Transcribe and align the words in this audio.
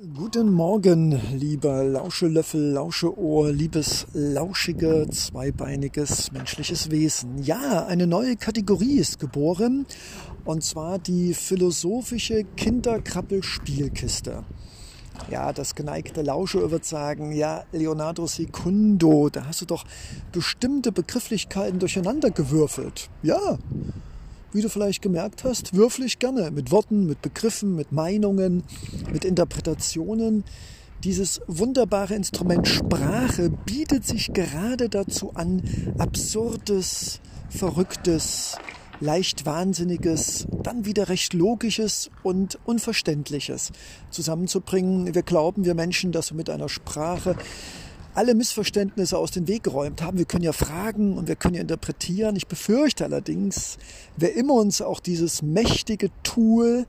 Guten 0.00 0.50
Morgen, 0.50 1.20
lieber 1.36 1.84
Lauschelöffel, 1.84 2.72
Lauscheohr, 2.72 3.52
liebes 3.52 4.06
lauschige, 4.14 5.06
zweibeiniges 5.10 6.32
menschliches 6.32 6.90
Wesen. 6.90 7.42
Ja, 7.42 7.84
eine 7.84 8.06
neue 8.06 8.36
Kategorie 8.36 8.94
ist 8.94 9.18
geboren, 9.18 9.84
und 10.46 10.64
zwar 10.64 10.98
die 10.98 11.34
philosophische 11.34 12.44
Kinderkrabbelspielkiste. 12.44 14.44
Ja, 15.30 15.52
das 15.52 15.74
geneigte 15.74 16.22
Lauscher 16.22 16.70
wird 16.70 16.86
sagen, 16.86 17.32
ja, 17.32 17.64
Leonardo 17.70 18.26
Secundo, 18.26 19.28
da 19.28 19.44
hast 19.44 19.60
du 19.60 19.66
doch 19.66 19.84
bestimmte 20.32 20.92
Begrifflichkeiten 20.92 21.78
durcheinander 21.78 22.30
gewürfelt. 22.30 23.10
Ja, 23.22 23.58
wie 24.52 24.62
du 24.62 24.68
vielleicht 24.68 25.02
gemerkt 25.02 25.44
hast, 25.44 25.74
würfel 25.74 26.04
ich 26.04 26.18
gerne 26.18 26.50
mit 26.50 26.70
Worten, 26.70 27.06
mit 27.06 27.22
Begriffen, 27.22 27.76
mit 27.76 27.92
Meinungen, 27.92 28.64
mit 29.12 29.24
Interpretationen. 29.24 30.44
Dieses 31.04 31.40
wunderbare 31.46 32.14
Instrument 32.14 32.68
Sprache 32.68 33.50
bietet 33.64 34.06
sich 34.06 34.32
gerade 34.32 34.88
dazu 34.88 35.32
an, 35.34 35.62
absurdes, 35.98 37.20
verrücktes, 37.48 38.56
leicht 39.00 39.46
wahnsinniges, 39.46 40.46
dann 40.62 40.84
wieder 40.84 41.08
recht 41.08 41.32
logisches 41.32 42.10
und 42.22 42.58
unverständliches 42.64 43.72
zusammenzubringen. 44.10 45.14
Wir 45.14 45.22
glauben, 45.22 45.64
wir 45.64 45.74
Menschen, 45.74 46.12
dass 46.12 46.32
wir 46.32 46.36
mit 46.36 46.50
einer 46.50 46.68
Sprache 46.68 47.36
alle 48.14 48.34
Missverständnisse 48.34 49.16
aus 49.16 49.30
dem 49.30 49.48
Weg 49.48 49.62
geräumt 49.64 50.02
haben. 50.02 50.18
Wir 50.18 50.24
können 50.24 50.44
ja 50.44 50.52
fragen 50.52 51.16
und 51.16 51.28
wir 51.28 51.36
können 51.36 51.54
ja 51.54 51.60
interpretieren. 51.60 52.36
Ich 52.36 52.46
befürchte 52.46 53.04
allerdings, 53.04 53.78
wer 54.16 54.34
immer 54.34 54.54
uns 54.54 54.82
auch 54.82 55.00
dieses 55.00 55.42
mächtige 55.42 56.10
Tool, 56.22 56.86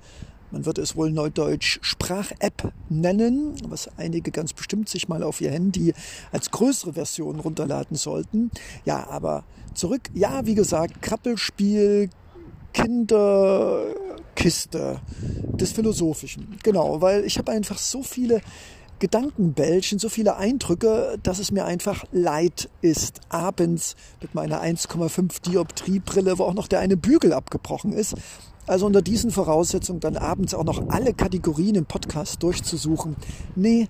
man 0.51 0.65
wird 0.65 0.77
es 0.79 0.95
wohl 0.97 1.11
neudeutsch 1.11 1.79
Sprach-App 1.81 2.73
nennen, 2.89 3.55
was 3.69 3.89
einige 3.97 4.31
ganz 4.31 4.51
bestimmt 4.53 4.89
sich 4.89 5.07
mal 5.07 5.23
auf 5.23 5.39
ihr 5.39 5.51
Handy 5.51 5.93
als 6.31 6.51
größere 6.51 6.93
Version 6.93 7.39
runterladen 7.39 7.95
sollten. 7.95 8.51
Ja, 8.83 9.07
aber 9.07 9.45
zurück, 9.73 10.09
ja, 10.13 10.45
wie 10.45 10.55
gesagt, 10.55 11.01
Krabbelspiel, 11.01 12.09
Kinderkiste 12.73 13.91
des 15.53 15.71
Philosophischen. 15.71 16.57
Genau, 16.63 16.99
weil 17.01 17.23
ich 17.23 17.37
habe 17.37 17.51
einfach 17.51 17.77
so 17.77 18.03
viele 18.03 18.41
Gedankenbällchen, 19.01 19.99
so 19.99 20.07
viele 20.07 20.37
Eindrücke, 20.37 21.17
dass 21.23 21.39
es 21.39 21.51
mir 21.51 21.65
einfach 21.65 22.05
leid 22.11 22.69
ist, 22.81 23.19
abends 23.29 23.95
mit 24.21 24.35
meiner 24.35 24.61
1,5 24.61 25.41
Dioptriebrille, 25.41 26.37
wo 26.37 26.43
auch 26.43 26.53
noch 26.53 26.67
der 26.67 26.79
eine 26.79 26.95
Bügel 26.95 27.33
abgebrochen 27.33 27.91
ist, 27.91 28.15
also 28.67 28.85
unter 28.85 29.01
diesen 29.01 29.31
Voraussetzungen 29.31 29.99
dann 29.99 30.17
abends 30.17 30.53
auch 30.53 30.63
noch 30.63 30.89
alle 30.89 31.13
Kategorien 31.13 31.75
im 31.75 31.85
Podcast 31.85 32.43
durchzusuchen. 32.43 33.15
Nee, 33.55 33.87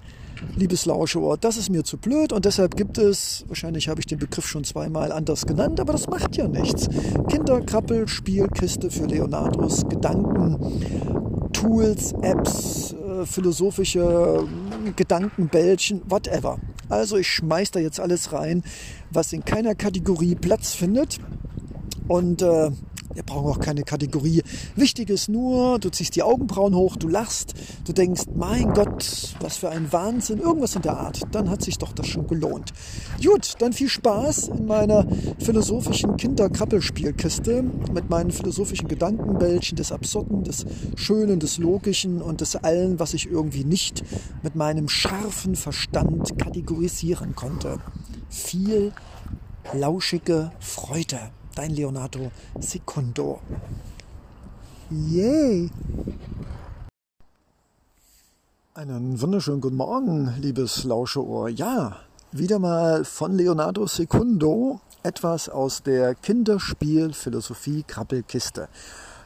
liebes 0.56 0.86
Lauscheohr, 0.86 1.38
das 1.38 1.58
ist 1.58 1.70
mir 1.70 1.84
zu 1.84 1.98
blöd 1.98 2.32
und 2.32 2.46
deshalb 2.46 2.78
gibt 2.78 2.98
es, 2.98 3.44
wahrscheinlich 3.50 3.90
habe 3.90 4.00
ich 4.00 4.08
den 4.08 4.18
Begriff 4.18 4.48
schon 4.48 4.64
zweimal 4.64 5.12
anders 5.12 5.46
genannt, 5.46 5.82
aber 5.82 5.92
das 5.92 6.08
macht 6.08 6.38
ja 6.38 6.48
nichts. 6.48 6.88
Kinderkrabbel, 7.28 8.08
Spielkiste 8.08 8.90
für 8.90 9.08
Leonardos 9.08 9.88
Gedanken, 9.90 11.52
Tools, 11.52 12.14
Apps, 12.22 12.96
philosophische 13.26 14.48
Gedankenbällchen, 14.96 16.02
whatever. 16.10 16.60
Also 16.90 17.18
ich 17.18 17.28
schmeiß 17.28 17.72
da 17.72 17.80
jetzt 17.80 18.00
alles 18.00 18.34
rein, 18.34 18.64
was 19.12 19.34
in 19.34 19.46
keiner 19.46 19.76
Kategorie 19.76 20.36
Platz 20.36 20.74
findet. 20.74 21.20
Und 22.08 22.42
äh, 22.42 22.72
wir 23.14 23.24
brauchen 23.24 23.52
auch 23.52 23.60
keine 23.60 23.84
Kategorie. 23.84 24.44
Wichtig 24.76 25.10
ist 25.10 25.30
nur, 25.30 25.80
du 25.80 25.90
ziehst 25.90 26.16
die 26.16 26.24
Augenbrauen 26.24 26.76
hoch, 26.76 26.96
du 26.96 27.08
lachst, 27.08 27.54
du 27.86 27.94
denkst, 27.94 28.24
mein 28.36 28.74
Gott, 28.74 29.36
was 29.40 29.58
für 29.58 29.70
ein 29.70 29.92
Wahnsinn, 29.92 30.40
irgendwas 30.40 30.76
in 30.76 30.82
der 30.82 30.98
Art. 30.98 31.22
Dann 31.32 31.50
hat 31.50 31.62
sich 31.62 31.78
doch 31.78 31.94
das 31.94 32.08
schon 32.08 32.28
gelohnt. 32.28 32.74
Gut, 33.24 33.56
dann 33.60 33.74
viel 33.74 33.90
Spaß 33.90 34.50
in 34.50 34.66
meiner 34.66 35.06
philosophischen 35.40 36.18
Kinderkrabbelspielkiste 36.18 37.64
mit 37.94 38.10
meinen 38.10 38.32
philosophischen 38.32 38.88
Gedankenbällchen 38.88 39.76
des 39.76 39.92
Absurden, 39.92 40.44
des 40.44 40.66
Schönen, 40.96 41.40
des 41.40 41.58
Logischen 41.58 42.22
und 42.22 42.42
des 42.42 42.56
Allen, 42.56 43.00
was 43.00 43.14
ich 43.14 43.30
irgendwie 43.30 43.64
nicht 43.64 44.04
mit 44.44 44.56
meinem 44.56 44.88
scharfen 44.88 45.56
Verstand 45.56 46.38
kategorisieren 46.38 47.36
konnte. 47.36 47.80
Viel 48.30 48.94
lauschige 49.74 50.52
Freude 50.60 51.32
dein 51.56 51.72
Leonardo 51.72 52.32
Secundo. 52.60 53.40
Yay! 54.90 55.70
Einen 58.74 59.20
wunderschönen 59.22 59.62
guten 59.62 59.76
Morgen, 59.76 60.34
liebes 60.40 60.84
Lauscheohr. 60.84 61.50
Ja, 61.50 61.98
wieder 62.32 62.60
mal 62.60 63.04
von 63.04 63.36
Leonardo 63.36 63.86
Secundo 63.86 64.80
etwas 65.04 65.50
aus 65.50 65.84
der 65.84 66.16
Kinderspielphilosophie 66.16 67.84
Krabbelkiste. 67.84 68.70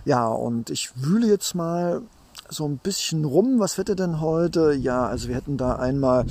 Ja, 0.05 0.27
und 0.27 0.69
ich 0.69 0.91
wühle 0.95 1.27
jetzt 1.27 1.55
mal 1.55 2.01
so 2.49 2.65
ein 2.67 2.77
bisschen 2.77 3.25
rum. 3.25 3.59
Was 3.59 3.77
wird 3.77 3.89
er 3.89 3.95
denn 3.95 4.21
heute? 4.21 4.73
Ja, 4.73 5.07
also 5.07 5.27
wir 5.27 5.35
hätten 5.35 5.57
da 5.57 5.75
einmal 5.75 6.25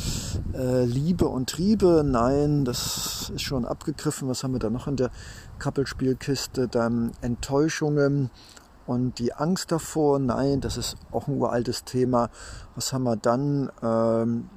äh, 0.52 0.84
Liebe 0.84 1.26
und 1.26 1.50
Triebe. 1.50 2.02
Nein, 2.04 2.64
das 2.64 3.30
ist 3.34 3.42
schon 3.42 3.64
abgegriffen. 3.64 4.28
Was 4.28 4.44
haben 4.44 4.52
wir 4.52 4.60
da 4.60 4.70
noch 4.70 4.86
in 4.86 4.96
der 4.96 5.10
Kappelspielkiste? 5.58 6.68
Dann 6.68 7.12
Enttäuschungen 7.20 8.30
und 8.86 9.18
die 9.18 9.32
Angst 9.32 9.72
davor. 9.72 10.18
Nein, 10.18 10.60
das 10.60 10.76
ist 10.76 10.96
auch 11.10 11.28
ein 11.28 11.36
uraltes 11.36 11.84
Thema. 11.84 12.30
Was 12.74 12.92
haben 12.92 13.04
wir 13.04 13.16
dann? 13.16 13.70
Ähm, 13.82 14.50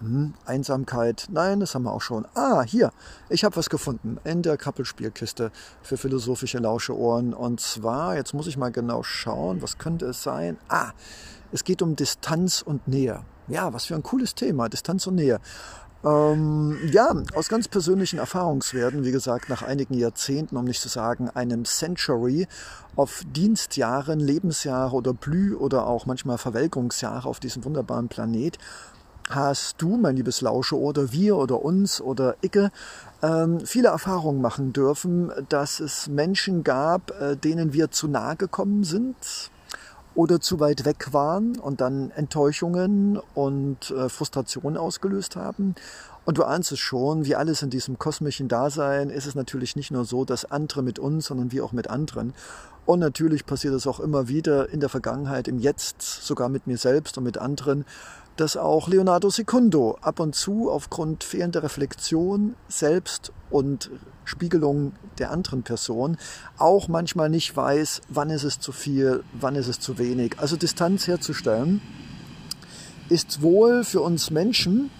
hm, 0.00 0.34
Einsamkeit. 0.44 1.28
Nein, 1.30 1.60
das 1.60 1.74
haben 1.74 1.84
wir 1.84 1.92
auch 1.92 2.02
schon. 2.02 2.26
Ah, 2.34 2.62
hier, 2.62 2.92
ich 3.28 3.44
habe 3.44 3.56
was 3.56 3.70
gefunden 3.70 4.18
in 4.24 4.42
der 4.42 4.56
Kappelspielkiste 4.56 5.50
für 5.82 5.96
philosophische 5.96 6.58
Lauscheohren. 6.58 7.32
Und 7.34 7.60
zwar, 7.60 8.16
jetzt 8.16 8.34
muss 8.34 8.46
ich 8.46 8.56
mal 8.56 8.72
genau 8.72 9.02
schauen, 9.02 9.62
was 9.62 9.78
könnte 9.78 10.06
es 10.06 10.22
sein? 10.22 10.58
Ah, 10.68 10.90
es 11.52 11.64
geht 11.64 11.82
um 11.82 11.96
Distanz 11.96 12.62
und 12.62 12.88
Nähe. 12.88 13.20
Ja, 13.48 13.72
was 13.72 13.84
für 13.84 13.94
ein 13.94 14.02
cooles 14.02 14.34
Thema, 14.34 14.68
Distanz 14.68 15.06
und 15.06 15.16
Nähe. 15.16 15.40
Ähm, 16.04 16.76
ja, 16.92 17.14
aus 17.34 17.48
ganz 17.48 17.66
persönlichen 17.66 18.18
Erfahrungswerten, 18.18 19.04
wie 19.04 19.10
gesagt, 19.10 19.48
nach 19.48 19.62
einigen 19.62 19.94
Jahrzehnten, 19.94 20.56
um 20.56 20.66
nicht 20.66 20.82
zu 20.82 20.88
sagen 20.88 21.30
einem 21.30 21.64
Century 21.64 22.46
of 22.94 23.22
Dienstjahren, 23.26 24.20
Lebensjahre 24.20 24.94
oder 24.94 25.12
Blüh- 25.12 25.56
oder 25.56 25.86
auch 25.86 26.04
manchmal 26.04 26.36
Verwelkungsjahre 26.36 27.26
auf 27.26 27.40
diesem 27.40 27.64
wunderbaren 27.64 28.08
Planet, 28.08 28.58
hast 29.30 29.80
du, 29.80 29.96
mein 29.96 30.16
liebes 30.16 30.40
Lausche, 30.40 30.78
oder 30.78 31.12
wir 31.12 31.36
oder 31.36 31.62
uns 31.62 32.00
oder 32.00 32.36
Icke 32.42 32.70
ähm, 33.22 33.60
viele 33.64 33.88
Erfahrungen 33.88 34.40
machen 34.40 34.72
dürfen, 34.72 35.32
dass 35.48 35.80
es 35.80 36.08
Menschen 36.08 36.62
gab, 36.62 37.10
äh, 37.20 37.36
denen 37.36 37.72
wir 37.72 37.90
zu 37.90 38.08
nahe 38.08 38.36
gekommen 38.36 38.84
sind 38.84 39.16
oder 40.14 40.40
zu 40.40 40.60
weit 40.60 40.84
weg 40.84 41.12
waren 41.12 41.58
und 41.58 41.80
dann 41.80 42.10
Enttäuschungen 42.12 43.18
und 43.34 43.90
äh, 43.90 44.08
Frustrationen 44.08 44.76
ausgelöst 44.76 45.36
haben. 45.36 45.74
Und 46.24 46.38
du 46.38 46.44
ahnst 46.44 46.72
es 46.72 46.78
schon, 46.78 47.26
wie 47.26 47.36
alles 47.36 47.62
in 47.62 47.70
diesem 47.70 47.98
kosmischen 47.98 48.48
Dasein 48.48 49.10
ist 49.10 49.26
es 49.26 49.34
natürlich 49.34 49.76
nicht 49.76 49.90
nur 49.90 50.04
so, 50.04 50.24
dass 50.24 50.44
andere 50.44 50.82
mit 50.82 50.98
uns, 50.98 51.26
sondern 51.26 51.52
wir 51.52 51.64
auch 51.64 51.72
mit 51.72 51.90
anderen. 51.90 52.32
Und 52.86 53.00
natürlich 53.00 53.46
passiert 53.46 53.74
es 53.74 53.86
auch 53.86 54.00
immer 54.00 54.28
wieder 54.28 54.68
in 54.70 54.80
der 54.80 54.88
Vergangenheit, 54.88 55.48
im 55.48 55.58
Jetzt, 55.58 56.02
sogar 56.02 56.48
mit 56.48 56.66
mir 56.66 56.78
selbst 56.78 57.18
und 57.18 57.24
mit 57.24 57.38
anderen, 57.38 57.84
dass 58.36 58.56
auch 58.56 58.88
Leonardo 58.88 59.30
Secundo 59.30 59.98
ab 60.00 60.20
und 60.20 60.34
zu 60.34 60.70
aufgrund 60.70 61.24
fehlender 61.24 61.62
Reflexion 61.62 62.54
selbst 62.68 63.32
und 63.50 63.90
Spiegelung 64.24 64.92
der 65.18 65.30
anderen 65.30 65.62
Person 65.62 66.16
auch 66.58 66.88
manchmal 66.88 67.28
nicht 67.28 67.56
weiß, 67.56 68.00
wann 68.08 68.30
ist 68.30 68.44
es 68.44 68.58
zu 68.58 68.72
viel, 68.72 69.22
wann 69.32 69.54
ist 69.54 69.68
es 69.68 69.80
zu 69.80 69.98
wenig. 69.98 70.38
Also 70.38 70.56
Distanz 70.56 71.06
herzustellen 71.06 71.80
ist 73.08 73.42
wohl 73.42 73.84
für 73.84 74.00
uns 74.00 74.30
Menschen 74.30 74.90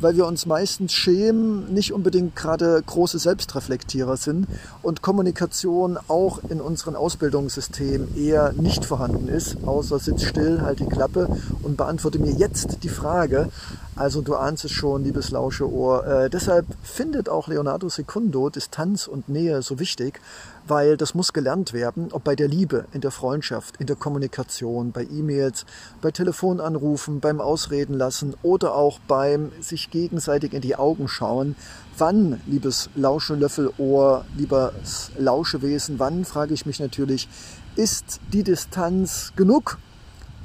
weil 0.00 0.16
wir 0.16 0.26
uns 0.26 0.46
meistens 0.46 0.92
schämen, 0.92 1.72
nicht 1.72 1.92
unbedingt 1.92 2.36
gerade 2.36 2.82
große 2.84 3.18
Selbstreflektierer 3.18 4.16
sind 4.16 4.46
und 4.82 5.02
Kommunikation 5.02 5.98
auch 6.08 6.40
in 6.48 6.60
unserem 6.60 6.96
Ausbildungssystem 6.96 8.08
eher 8.16 8.52
nicht 8.52 8.84
vorhanden 8.84 9.28
ist, 9.28 9.56
außer 9.66 9.98
sitz 9.98 10.24
still, 10.24 10.62
halt 10.62 10.80
die 10.80 10.86
Klappe 10.86 11.28
und 11.62 11.76
beantworte 11.76 12.18
mir 12.18 12.32
jetzt 12.32 12.78
die 12.82 12.88
Frage. 12.88 13.48
Also 13.96 14.22
du 14.22 14.34
ahnst 14.34 14.64
es 14.64 14.72
schon, 14.72 15.04
liebes 15.04 15.30
Lauscheohr. 15.30 16.06
Äh, 16.06 16.30
deshalb 16.30 16.66
findet 16.82 17.28
auch 17.28 17.46
Leonardo 17.46 17.88
Secundo 17.88 18.50
Distanz 18.50 19.06
und 19.06 19.28
Nähe 19.28 19.62
so 19.62 19.78
wichtig, 19.78 20.20
weil 20.66 20.96
das 20.96 21.14
muss 21.14 21.32
gelernt 21.32 21.72
werden, 21.72 22.08
ob 22.12 22.24
bei 22.24 22.34
der 22.34 22.48
Liebe, 22.48 22.86
in 22.92 23.00
der 23.00 23.10
Freundschaft, 23.10 23.76
in 23.78 23.86
der 23.86 23.96
Kommunikation, 23.96 24.92
bei 24.92 25.04
E-Mails, 25.04 25.66
bei 26.00 26.10
Telefonanrufen, 26.10 27.20
beim 27.20 27.40
Ausreden 27.40 27.94
lassen 27.94 28.34
oder 28.42 28.74
auch 28.74 28.98
beim 29.06 29.52
sich 29.60 29.90
gegenseitig 29.90 30.52
in 30.52 30.62
die 30.62 30.76
Augen 30.76 31.08
schauen. 31.08 31.56
Wann, 31.98 32.40
liebes 32.46 32.90
Lauschelöffelohr, 32.94 34.24
liebes 34.36 35.10
Lauschewesen, 35.18 35.98
wann, 35.98 36.24
frage 36.24 36.54
ich 36.54 36.66
mich 36.66 36.80
natürlich, 36.80 37.28
ist 37.76 38.20
die 38.32 38.42
Distanz 38.42 39.32
genug? 39.36 39.78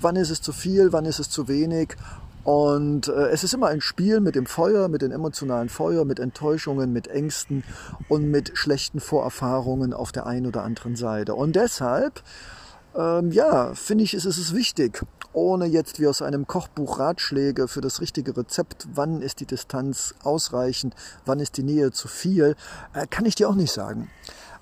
Wann 0.02 0.16
ist 0.16 0.30
es 0.30 0.42
zu 0.42 0.52
viel? 0.52 0.94
Wann 0.94 1.06
ist 1.06 1.20
es 1.20 1.30
zu 1.30 1.48
wenig? 1.48 1.96
Und 2.44 3.08
äh, 3.08 3.28
es 3.30 3.44
ist 3.44 3.54
immer 3.54 3.68
ein 3.68 3.82
Spiel 3.82 4.22
mit 4.22 4.36
dem 4.36 4.46
Feuer, 4.46 4.88
mit 4.88 5.02
dem 5.02 5.12
emotionalen 5.12 5.70
Feuer, 5.70 6.06
mit 6.06 6.20
Enttäuschungen, 6.20 6.94
mit 6.94 7.08
Ängsten 7.08 7.64
und 8.08 8.32
mit 8.32 8.52
schlechten 8.58 9.00
Vorerfahrungen 9.00 9.94
auf 9.94 10.12
der 10.12 10.26
einen 10.26 10.48
oder 10.48 10.64
anderen 10.64 10.96
Seite. 10.96 11.36
Und 11.36 11.56
deshalb, 11.56 12.24
ähm, 12.96 13.32
ja, 13.32 13.74
finde 13.76 14.04
ich, 14.04 14.14
ist 14.14 14.26
es 14.26 14.54
wichtig, 14.54 15.04
ohne 15.34 15.66
jetzt 15.66 16.00
wie 16.00 16.08
aus 16.08 16.22
einem 16.22 16.48
Kochbuch 16.48 17.00
Ratschläge 17.00 17.68
für 17.68 17.82
das 17.82 18.02
richtige 18.02 18.36
Rezept, 18.36 18.88
wann 18.94 19.22
ist 19.22 19.42
die 19.42 19.46
Distanz 19.46 20.16
ausreichend, 20.24 20.96
wann 21.26 21.40
ist 21.40 21.58
die 21.58 21.64
Nähe 21.64 21.92
zu 21.92 22.08
viel, 22.08 22.56
äh, 22.94 23.06
kann 23.08 23.26
ich 23.26 23.36
dir 23.36 23.50
auch 23.50 23.56
nicht 23.56 23.72
sagen. 23.72 24.10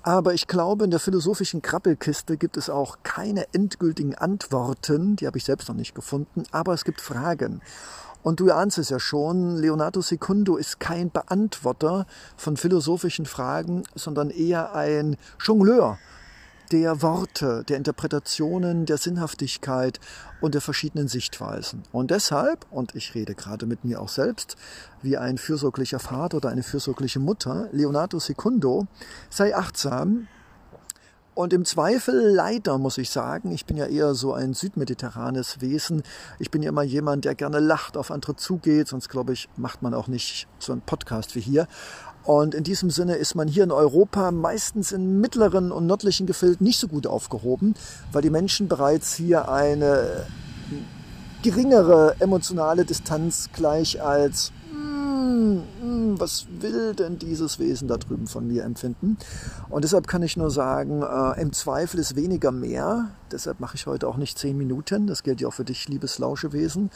Aber 0.08 0.32
ich 0.32 0.46
glaube, 0.46 0.84
in 0.84 0.90
der 0.90 1.00
philosophischen 1.00 1.60
Krabbelkiste 1.60 2.38
gibt 2.38 2.56
es 2.56 2.70
auch 2.70 3.00
keine 3.02 3.44
endgültigen 3.52 4.14
Antworten, 4.14 5.16
die 5.16 5.26
habe 5.26 5.36
ich 5.36 5.44
selbst 5.44 5.68
noch 5.68 5.76
nicht 5.76 5.94
gefunden, 5.94 6.44
aber 6.50 6.72
es 6.72 6.86
gibt 6.86 7.02
Fragen. 7.02 7.60
Und 8.22 8.40
du 8.40 8.50
ahnst 8.50 8.78
es 8.78 8.88
ja 8.88 9.00
schon, 9.00 9.58
Leonardo 9.58 10.00
Secundo 10.00 10.56
ist 10.56 10.80
kein 10.80 11.10
Beantworter 11.10 12.06
von 12.38 12.56
philosophischen 12.56 13.26
Fragen, 13.26 13.82
sondern 13.94 14.30
eher 14.30 14.74
ein 14.74 15.18
Jongleur 15.40 15.98
der 16.72 17.02
Worte, 17.02 17.64
der 17.68 17.76
Interpretationen, 17.76 18.86
der 18.86 18.98
Sinnhaftigkeit 18.98 20.00
und 20.40 20.54
der 20.54 20.60
verschiedenen 20.60 21.08
Sichtweisen. 21.08 21.82
Und 21.92 22.10
deshalb, 22.10 22.66
und 22.70 22.94
ich 22.94 23.14
rede 23.14 23.34
gerade 23.34 23.66
mit 23.66 23.84
mir 23.84 24.00
auch 24.00 24.08
selbst, 24.08 24.56
wie 25.02 25.16
ein 25.16 25.38
fürsorglicher 25.38 25.98
Vater 25.98 26.38
oder 26.38 26.50
eine 26.50 26.62
fürsorgliche 26.62 27.20
Mutter, 27.20 27.68
Leonardo 27.72 28.18
Secundo, 28.18 28.86
sei 29.30 29.54
achtsam, 29.54 30.28
und 31.38 31.52
im 31.52 31.64
Zweifel, 31.64 32.32
leider 32.34 32.78
muss 32.78 32.98
ich 32.98 33.10
sagen, 33.10 33.52
ich 33.52 33.64
bin 33.64 33.76
ja 33.76 33.86
eher 33.86 34.14
so 34.14 34.34
ein 34.34 34.54
südmediterranes 34.54 35.60
Wesen. 35.60 36.02
Ich 36.40 36.50
bin 36.50 36.64
ja 36.64 36.70
immer 36.70 36.82
jemand, 36.82 37.26
der 37.26 37.36
gerne 37.36 37.60
lacht, 37.60 37.96
auf 37.96 38.10
andere 38.10 38.34
zugeht, 38.34 38.88
sonst 38.88 39.08
glaube 39.08 39.34
ich, 39.34 39.48
macht 39.56 39.80
man 39.80 39.94
auch 39.94 40.08
nicht 40.08 40.48
so 40.58 40.72
einen 40.72 40.80
Podcast 40.80 41.36
wie 41.36 41.40
hier. 41.40 41.68
Und 42.28 42.54
in 42.54 42.62
diesem 42.62 42.90
Sinne 42.90 43.14
ist 43.14 43.36
man 43.36 43.48
hier 43.48 43.64
in 43.64 43.70
Europa 43.70 44.30
meistens 44.32 44.92
in 44.92 45.18
mittleren 45.18 45.72
und 45.72 45.86
nördlichen 45.86 46.26
Gefilden 46.26 46.62
nicht 46.62 46.78
so 46.78 46.86
gut 46.86 47.06
aufgehoben, 47.06 47.72
weil 48.12 48.20
die 48.20 48.28
Menschen 48.28 48.68
bereits 48.68 49.14
hier 49.14 49.48
eine 49.48 50.26
geringere 51.42 52.16
emotionale 52.18 52.84
Distanz 52.84 53.48
gleich 53.54 54.02
als 54.02 54.52
hm, 54.70 55.62
hm, 55.80 56.20
was 56.20 56.46
will 56.60 56.92
denn 56.94 57.18
dieses 57.18 57.58
Wesen 57.58 57.88
da 57.88 57.96
drüben 57.96 58.26
von 58.26 58.46
mir 58.46 58.64
empfinden? 58.64 59.16
Und 59.70 59.84
deshalb 59.84 60.06
kann 60.06 60.22
ich 60.22 60.36
nur 60.36 60.50
sagen, 60.50 61.00
äh, 61.00 61.40
im 61.40 61.54
Zweifel 61.54 61.98
ist 61.98 62.14
weniger 62.14 62.52
mehr. 62.52 63.08
Deshalb 63.32 63.58
mache 63.58 63.76
ich 63.76 63.86
heute 63.86 64.06
auch 64.06 64.18
nicht 64.18 64.38
zehn 64.38 64.58
Minuten. 64.58 65.06
Das 65.06 65.22
gilt 65.22 65.40
ja 65.40 65.48
auch 65.48 65.54
für 65.54 65.64
dich, 65.64 65.88
liebes 65.88 66.18
Lauschewesen. 66.18 66.90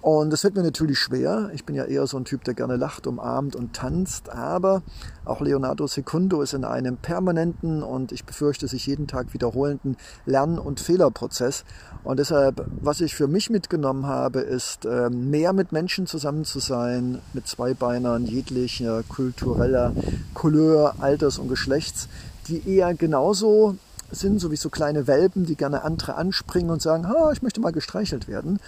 Und 0.00 0.30
das 0.30 0.42
fällt 0.42 0.54
mir 0.54 0.62
natürlich 0.62 0.98
schwer. 0.98 1.50
Ich 1.52 1.64
bin 1.64 1.74
ja 1.74 1.84
eher 1.84 2.06
so 2.06 2.16
ein 2.16 2.24
Typ, 2.24 2.44
der 2.44 2.54
gerne 2.54 2.76
lacht, 2.76 3.06
umarmt 3.06 3.56
und 3.56 3.74
tanzt. 3.74 4.28
Aber 4.30 4.82
auch 5.24 5.40
Leonardo 5.40 5.86
Secundo 5.86 6.42
ist 6.42 6.54
in 6.54 6.64
einem 6.64 6.96
permanenten 6.96 7.82
und 7.82 8.12
ich 8.12 8.24
befürchte 8.24 8.68
sich 8.68 8.86
jeden 8.86 9.08
Tag 9.08 9.34
wiederholenden 9.34 9.96
Lern- 10.24 10.58
und 10.58 10.78
Fehlerprozess. 10.78 11.64
Und 12.04 12.20
deshalb, 12.20 12.64
was 12.80 13.00
ich 13.00 13.16
für 13.16 13.26
mich 13.26 13.50
mitgenommen 13.50 14.06
habe, 14.06 14.40
ist 14.40 14.84
ähm, 14.84 15.30
mehr 15.30 15.52
mit 15.52 15.72
Menschen 15.72 16.06
zusammen 16.06 16.44
zu 16.44 16.60
sein, 16.60 17.20
mit 17.32 17.48
Zweibeinern 17.48 18.26
jeglicher 18.26 19.02
kultureller 19.02 19.92
Couleur, 20.34 20.94
Alters 21.00 21.38
und 21.38 21.48
Geschlechts, 21.48 22.08
die 22.46 22.68
eher 22.68 22.94
genauso 22.94 23.76
sind, 24.10 24.40
so 24.40 24.50
wie 24.50 24.56
so 24.56 24.70
kleine 24.70 25.06
Welpen, 25.06 25.46
die 25.46 25.56
gerne 25.56 25.82
andere 25.82 26.14
anspringen 26.14 26.70
und 26.70 26.80
sagen, 26.82 27.08
ha, 27.08 27.30
ich 27.32 27.42
möchte 27.42 27.60
mal 27.60 27.72
gestreichelt 27.72 28.28
werden. 28.28 28.60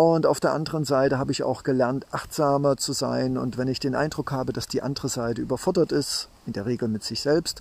Und 0.00 0.24
auf 0.24 0.40
der 0.40 0.54
anderen 0.54 0.84
Seite 0.84 1.18
habe 1.18 1.30
ich 1.30 1.42
auch 1.42 1.62
gelernt, 1.62 2.06
achtsamer 2.10 2.78
zu 2.78 2.94
sein. 2.94 3.36
Und 3.36 3.58
wenn 3.58 3.68
ich 3.68 3.80
den 3.80 3.94
Eindruck 3.94 4.32
habe, 4.32 4.54
dass 4.54 4.66
die 4.66 4.80
andere 4.80 5.10
Seite 5.10 5.42
überfordert 5.42 5.92
ist, 5.92 6.30
in 6.46 6.54
der 6.54 6.64
Regel 6.64 6.88
mit 6.88 7.04
sich 7.04 7.20
selbst, 7.20 7.60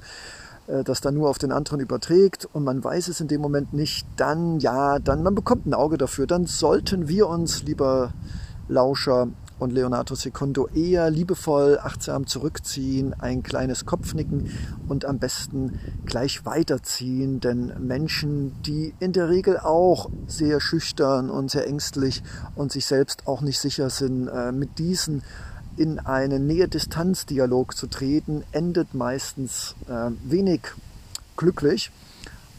äh, 0.67 0.85
das 0.85 1.01
dann 1.01 1.15
nur 1.15 1.29
auf 1.29 1.37
den 1.37 1.51
anderen 1.51 1.81
überträgt 1.81 2.47
und 2.53 2.63
man 2.63 2.81
weiß 2.81 3.09
es 3.09 3.19
in 3.19 3.27
dem 3.27 3.41
Moment 3.41 3.73
nicht, 3.73 4.07
dann 4.15 4.61
ja, 4.61 4.99
dann 4.99 5.21
man 5.21 5.35
bekommt 5.35 5.65
ein 5.65 5.73
Auge 5.73 5.97
dafür. 5.97 6.27
Dann 6.27 6.45
sollten 6.45 7.09
wir 7.09 7.27
uns, 7.27 7.63
lieber 7.63 8.13
Lauscher, 8.69 9.27
und 9.59 9.73
Leonardo 9.73 10.15
Secundo 10.15 10.67
eher 10.73 11.09
liebevoll, 11.09 11.77
achtsam 11.81 12.25
zurückziehen, 12.25 13.13
ein 13.19 13.43
kleines 13.43 13.85
Kopfnicken 13.85 14.51
und 14.87 15.05
am 15.05 15.19
besten 15.19 15.79
gleich 16.05 16.45
weiterziehen. 16.45 17.39
Denn 17.39 17.73
Menschen, 17.79 18.61
die 18.63 18.93
in 18.99 19.11
der 19.11 19.29
Regel 19.29 19.57
auch 19.57 20.09
sehr 20.27 20.59
schüchtern 20.61 21.29
und 21.29 21.51
sehr 21.51 21.67
ängstlich 21.67 22.23
und 22.55 22.71
sich 22.71 22.85
selbst 22.85 23.27
auch 23.27 23.41
nicht 23.41 23.59
sicher 23.59 23.89
sind, 23.89 24.27
äh, 24.27 24.51
mit 24.51 24.79
diesen 24.79 25.23
in 25.77 25.99
einen 25.99 26.45
Nähe-Distanz-Dialog 26.47 27.75
zu 27.75 27.87
treten, 27.87 28.43
endet 28.51 28.93
meistens 28.93 29.75
äh, 29.87 30.11
wenig 30.29 30.61
glücklich. 31.37 31.91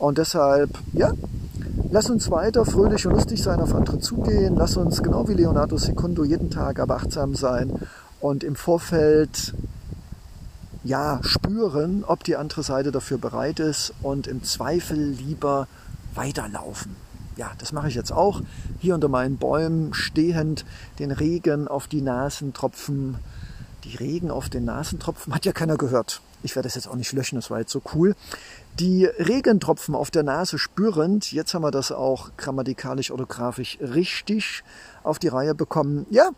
Und 0.00 0.18
deshalb, 0.18 0.70
ja, 0.92 1.12
Lass 1.92 2.08
uns 2.08 2.30
weiter 2.30 2.64
fröhlich 2.64 3.04
und 3.04 3.14
lustig 3.14 3.42
sein, 3.42 3.58
auf 3.58 3.74
andere 3.74 3.98
zugehen. 3.98 4.54
Lass 4.54 4.76
uns 4.76 5.02
genau 5.02 5.26
wie 5.26 5.34
Leonardo 5.34 5.76
Secundo 5.76 6.22
jeden 6.22 6.48
Tag 6.48 6.78
aber 6.78 6.94
achtsam 6.94 7.34
sein 7.34 7.72
und 8.20 8.44
im 8.44 8.54
Vorfeld 8.54 9.54
ja 10.84 11.18
spüren, 11.24 12.04
ob 12.06 12.22
die 12.22 12.36
andere 12.36 12.62
Seite 12.62 12.92
dafür 12.92 13.18
bereit 13.18 13.58
ist 13.58 13.92
und 14.02 14.28
im 14.28 14.44
Zweifel 14.44 14.98
lieber 14.98 15.66
weiterlaufen. 16.14 16.94
Ja, 17.36 17.50
das 17.58 17.72
mache 17.72 17.88
ich 17.88 17.96
jetzt 17.96 18.12
auch. 18.12 18.40
Hier 18.78 18.94
unter 18.94 19.08
meinen 19.08 19.36
Bäumen 19.36 19.92
stehend, 19.92 20.64
den 21.00 21.10
Regen 21.10 21.66
auf 21.66 21.88
die 21.88 22.02
Nasentropfen. 22.02 23.16
Die 23.82 23.96
Regen 23.96 24.30
auf 24.30 24.48
den 24.48 24.64
Nasentropfen 24.64 25.34
hat 25.34 25.44
ja 25.44 25.52
keiner 25.52 25.76
gehört. 25.76 26.20
Ich 26.44 26.54
werde 26.54 26.68
das 26.68 26.76
jetzt 26.76 26.86
auch 26.86 26.94
nicht 26.94 27.12
löschen, 27.12 27.34
das 27.34 27.50
war 27.50 27.58
jetzt 27.58 27.72
so 27.72 27.82
cool 27.94 28.14
die 28.78 29.04
Regentropfen 29.04 29.94
auf 29.94 30.10
der 30.10 30.22
Nase 30.22 30.58
spürend. 30.58 31.32
Jetzt 31.32 31.54
haben 31.54 31.62
wir 31.62 31.70
das 31.70 31.92
auch 31.92 32.30
grammatikalisch 32.36 33.10
orthografisch 33.10 33.78
richtig 33.80 34.62
auf 35.02 35.18
die 35.18 35.28
Reihe 35.28 35.54
bekommen. 35.54 36.06
Ja, 36.10 36.30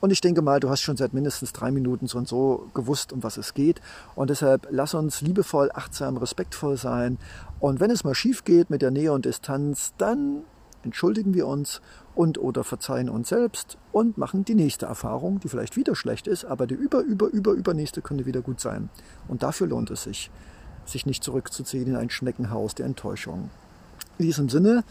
und 0.00 0.10
ich 0.10 0.22
denke 0.22 0.40
mal, 0.40 0.60
du 0.60 0.70
hast 0.70 0.80
schon 0.80 0.96
seit 0.96 1.12
mindestens 1.12 1.52
drei 1.52 1.70
Minuten 1.70 2.06
so 2.06 2.18
und 2.18 2.26
so 2.26 2.68
gewusst, 2.72 3.12
um 3.12 3.22
was 3.22 3.36
es 3.36 3.52
geht. 3.52 3.80
Und 4.14 4.30
deshalb 4.30 4.68
lass 4.70 4.94
uns 4.94 5.20
liebevoll, 5.20 5.70
achtsam, 5.74 6.16
respektvoll 6.16 6.78
sein. 6.78 7.18
Und 7.58 7.80
wenn 7.80 7.90
es 7.90 8.02
mal 8.02 8.14
schief 8.14 8.44
geht 8.44 8.70
mit 8.70 8.80
der 8.80 8.90
Nähe 8.90 9.12
und 9.12 9.26
Distanz, 9.26 9.92
dann 9.98 10.42
entschuldigen 10.82 11.34
wir 11.34 11.46
uns 11.46 11.82
und 12.14 12.38
oder 12.38 12.64
verzeihen 12.64 13.10
uns 13.10 13.28
selbst 13.28 13.76
und 13.92 14.16
machen 14.16 14.46
die 14.46 14.54
nächste 14.54 14.86
Erfahrung, 14.86 15.38
die 15.40 15.48
vielleicht 15.48 15.76
wieder 15.76 15.94
schlecht 15.94 16.26
ist, 16.26 16.46
aber 16.46 16.66
die 16.66 16.74
über, 16.74 17.00
über, 17.00 17.26
über, 17.28 17.52
übernächste 17.52 18.00
könnte 18.00 18.24
wieder 18.24 18.40
gut 18.40 18.60
sein. 18.60 18.88
Und 19.28 19.42
dafür 19.42 19.66
lohnt 19.66 19.90
es 19.90 20.04
sich 20.04 20.30
sich 20.84 21.06
nicht 21.06 21.22
zurückzuziehen 21.22 21.88
in 21.88 21.96
ein 21.96 22.10
Schneckenhaus 22.10 22.74
der 22.74 22.86
Enttäuschung. 22.86 23.50
In 24.18 24.26
diesem 24.26 24.48
Sinne, 24.48 24.84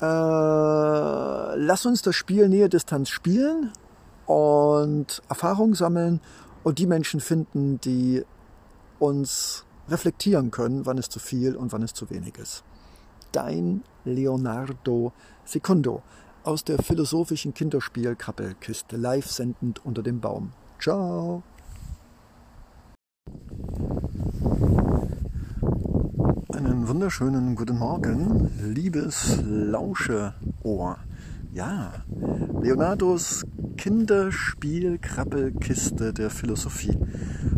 äh, 0.00 0.04
lass 0.04 1.86
uns 1.86 2.02
das 2.02 2.16
Spiel 2.16 2.48
Nähe-Distanz 2.48 3.08
spielen 3.08 3.72
und 4.26 5.22
Erfahrung 5.28 5.74
sammeln 5.74 6.20
und 6.64 6.78
die 6.78 6.86
Menschen 6.86 7.20
finden, 7.20 7.80
die 7.80 8.24
uns 8.98 9.64
reflektieren 9.88 10.50
können, 10.50 10.86
wann 10.86 10.98
es 10.98 11.08
zu 11.08 11.18
viel 11.18 11.56
und 11.56 11.72
wann 11.72 11.82
es 11.82 11.92
zu 11.92 12.08
wenig 12.10 12.38
ist. 12.38 12.64
Dein 13.32 13.82
Leonardo 14.04 15.12
Secundo 15.44 16.02
aus 16.44 16.64
der 16.64 16.82
philosophischen 16.82 17.54
Kinderspiel-Krabbelkiste, 17.54 18.96
live 18.96 19.30
sendend 19.30 19.84
unter 19.84 20.02
dem 20.02 20.20
Baum. 20.20 20.52
Ciao! 20.80 21.42
Einen 26.72 26.88
wunderschönen 26.88 27.54
guten 27.54 27.76
Morgen, 27.76 28.50
liebes 28.58 29.42
Lauscheohr. 29.44 30.96
Ja, 31.52 31.92
Leonardos 32.62 33.44
Kinderspiel-Krabbelkiste 33.76 36.14
der 36.14 36.30
Philosophie. 36.30 36.96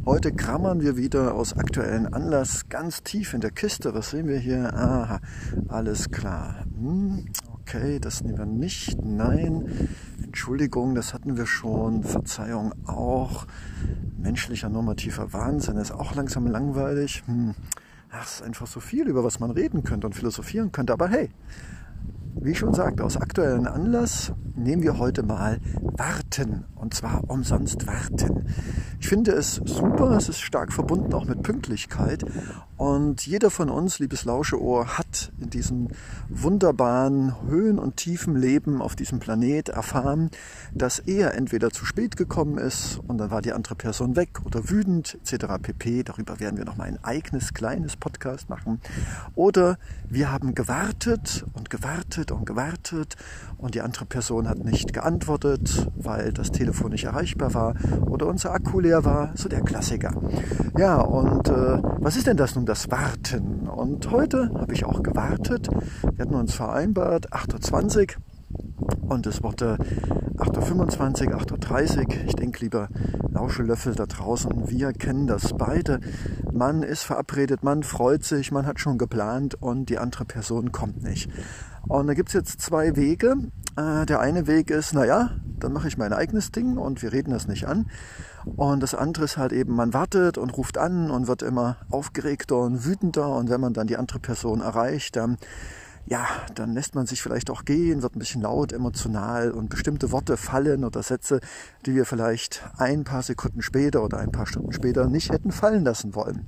Heute 0.05 0.33
krammern 0.33 0.81
wir 0.81 0.97
wieder 0.97 1.35
aus 1.35 1.57
aktuellen 1.57 2.13
Anlass 2.13 2.69
ganz 2.69 3.05
tief 3.05 3.35
in 3.35 3.41
der 3.41 3.53
Kiste. 3.53 3.95
Was 3.95 4.11
sehen 4.11 4.27
wir 4.27 4.39
hier? 4.39 4.75
Aha, 4.75 5.21
alles 5.69 6.11
klar. 6.11 6.65
Hm, 6.77 7.27
okay, 7.53 8.01
das 8.01 8.25
nehmen 8.25 8.39
wir 8.39 8.47
nicht. 8.47 9.01
Nein, 9.01 9.89
Entschuldigung, 10.25 10.97
das 10.97 11.15
hatten 11.15 11.37
wir 11.37 11.47
schon. 11.47 12.03
Verzeihung 12.03 12.75
auch. 12.85 13.47
Menschlicher 14.19 14.71
normativer 14.71 15.33
Wahnsinn 15.33 15.77
ist 15.77 15.93
auch 15.93 16.17
langsam 16.17 16.49
langweilig. 16.49 17.23
Hm 17.27 17.55
es 18.23 18.37
ist 18.37 18.43
einfach 18.43 18.67
so 18.67 18.81
viel, 18.81 19.09
über 19.09 19.25
was 19.25 19.41
man 19.41 19.51
reden 19.51 19.83
könnte 19.83 20.07
und 20.07 20.15
philosophieren 20.15 20.73
könnte. 20.73 20.93
Aber 20.93 21.09
hey, 21.09 21.31
wie 22.41 22.53
ich 22.53 22.59
schon 22.59 22.75
sagte, 22.75 23.05
aus 23.05 23.17
aktuellem 23.17 23.67
Anlass 23.67 24.33
nehmen 24.55 24.83
wir 24.83 24.99
heute 24.99 25.23
mal 25.23 25.61
Warte 25.81 26.25
warten. 26.35 26.65
Und 26.75 26.95
zwar 26.95 27.23
umsonst 27.29 27.87
warten. 27.87 28.47
Ich 29.01 29.09
finde 29.09 29.33
es 29.33 29.55
super, 29.65 30.11
es 30.17 30.29
ist 30.29 30.41
stark 30.41 30.73
verbunden 30.73 31.15
auch 31.15 31.25
mit 31.25 31.43
Pünktlichkeit. 31.43 32.25
Und 32.77 33.27
jeder 33.27 33.51
von 33.51 33.71
uns, 33.71 34.01
liebes 34.01 34.25
Lauscheohr, 34.25 34.99
hat 34.99 35.33
in 35.41 35.49
diesem 35.49 35.89
wunderbaren 36.29 37.35
Höhen 37.49 37.79
und 37.79 37.97
Tiefen 37.97 38.37
Leben 38.37 38.83
auf 38.83 38.97
diesem 38.97 39.21
Planet 39.21 39.69
erfahren, 39.71 40.31
dass 40.75 40.99
er 40.99 41.35
entweder 41.35 41.71
zu 41.71 41.87
spät 41.87 42.17
gekommen 42.17 42.59
ist 42.59 43.01
und 43.07 43.19
dann 43.19 43.31
war 43.31 43.41
die 43.41 43.53
andere 43.53 43.77
Person 43.77 44.17
weg 44.17 44.45
oder 44.45 44.69
wütend 44.69 45.17
etc. 45.23 45.47
pp. 45.63 46.03
Darüber 46.03 46.41
werden 46.41 46.59
wir 46.59 46.65
noch 46.65 46.77
mal 46.77 46.85
ein 46.85 47.03
eigenes 47.03 47.55
kleines 47.55 47.97
Podcast 47.97 48.51
machen. 48.51 48.81
Oder 49.35 49.79
wir 50.09 50.33
haben 50.33 50.55
gewartet 50.55 51.45
und 51.55 51.71
gewartet 51.71 52.33
und 52.33 52.45
gewartet 52.45 53.17
und 53.57 53.75
die 53.75 53.81
andere 53.81 54.05
Person 54.05 54.44
hat 54.49 54.65
nicht 54.65 54.93
geantwortet, 54.93 55.89
weil 55.97 56.33
das 56.33 56.51
Telefon 56.51 56.93
nicht 56.93 57.05
erreichbar 57.05 57.55
war 57.55 57.75
oder 58.07 58.27
unser 58.27 58.53
Akku 58.53 58.81
leer 58.81 59.05
war. 59.05 59.33
So 59.35 59.49
der 59.49 59.63
Klassiker. 59.63 60.13
Ja, 60.79 61.01
und 61.01 61.49
äh, 61.49 61.83
was 61.99 62.17
ist 62.17 62.27
denn 62.27 62.37
das 62.37 62.55
nun, 62.55 62.67
das 62.67 62.91
Warten? 62.91 63.69
Und 63.69 64.11
heute 64.11 64.51
habe 64.55 64.73
ich 64.73 64.85
auch 64.85 65.03
gewartet. 65.03 65.69
Wir 66.03 66.25
hatten 66.25 66.35
uns 66.35 66.55
vereinbart, 66.55 67.33
8.20 67.33 68.17
Uhr. 68.17 69.09
Und 69.09 69.27
es 69.27 69.43
wurde 69.43 69.79
8.25 70.37 71.29
Uhr, 71.29 71.41
8.30 71.41 71.99
Uhr. 71.99 72.25
Ich 72.27 72.35
denke, 72.35 72.61
lieber 72.61 72.89
Lauschelöffel 73.31 73.95
da 73.95 74.07
draußen, 74.07 74.69
wir 74.69 74.93
kennen 74.93 75.27
das 75.27 75.55
beide. 75.57 76.01
Man 76.53 76.83
ist 76.83 77.03
verabredet, 77.03 77.63
man 77.63 77.83
freut 77.83 78.25
sich, 78.25 78.53
man 78.53 78.67
hat 78.67 78.81
schon 78.81 78.99
geplant 78.99 79.55
und 79.61 79.91
die 79.91 79.99
andere 79.99 80.25
Person 80.25 80.73
kommt 80.73 81.03
nicht. 81.03 81.31
Und 81.89 82.07
da 82.07 82.15
gibt 82.15 82.29
es 82.31 82.35
jetzt 82.35 82.61
zwei 82.61 82.97
Wege. 82.97 83.37
Äh, 83.77 84.07
der 84.07 84.21
eine 84.21 84.47
Weg 84.47 84.71
ist, 84.71 84.95
naja, 84.95 85.31
dann 85.59 85.73
mache 85.73 85.89
ich 85.89 85.99
mein 85.99 86.13
eigenes 86.13 86.53
Ding 86.53 86.77
und 86.77 87.03
wir 87.03 87.13
reden 87.13 87.31
das 87.31 87.49
nicht 87.49 87.67
an. 87.67 87.87
Und 88.45 88.83
das 88.83 88.95
andere 88.95 89.25
ist 89.25 89.37
halt 89.37 89.53
eben, 89.53 89.75
man 89.75 89.95
wartet 89.95 90.39
und 90.39 90.57
ruft 90.57 90.79
an 90.79 91.11
und 91.11 91.27
wird 91.27 91.43
immer 91.43 91.79
aufgeregter 91.91 92.59
und 92.59 92.85
wütender. 92.85 93.31
Und 93.31 93.51
wenn 93.51 93.61
man 93.61 93.73
dann 93.73 93.87
die 93.87 93.97
andere 93.97 94.19
Person 94.19 94.61
erreicht, 94.61 95.17
dann 95.17 95.39
ja, 96.07 96.27
dann 96.55 96.75
lässt 96.75 96.95
man 96.95 97.07
sich 97.07 97.23
vielleicht 97.23 97.49
auch 97.49 97.65
gehen, 97.65 98.03
wird 98.03 98.15
ein 98.15 98.19
bisschen 98.19 98.43
laut, 98.43 98.73
emotional 98.73 99.53
und 99.53 99.71
bestimmte 99.71 100.13
Worte 100.13 100.37
fallen 100.37 100.85
oder 100.85 101.03
Sätze, 101.03 101.41
die 101.87 101.95
wir 101.95 102.05
vielleicht 102.05 102.63
ein 102.77 103.05
paar 103.05 103.23
Sekunden 103.23 103.63
später 103.63 104.05
oder 104.05 104.19
ein 104.19 104.31
paar 104.31 104.47
Stunden 104.47 104.73
später 104.73 105.07
nicht 105.07 105.33
hätten 105.33 105.51
fallen 105.51 105.83
lassen 105.83 106.15
wollen. 106.15 106.47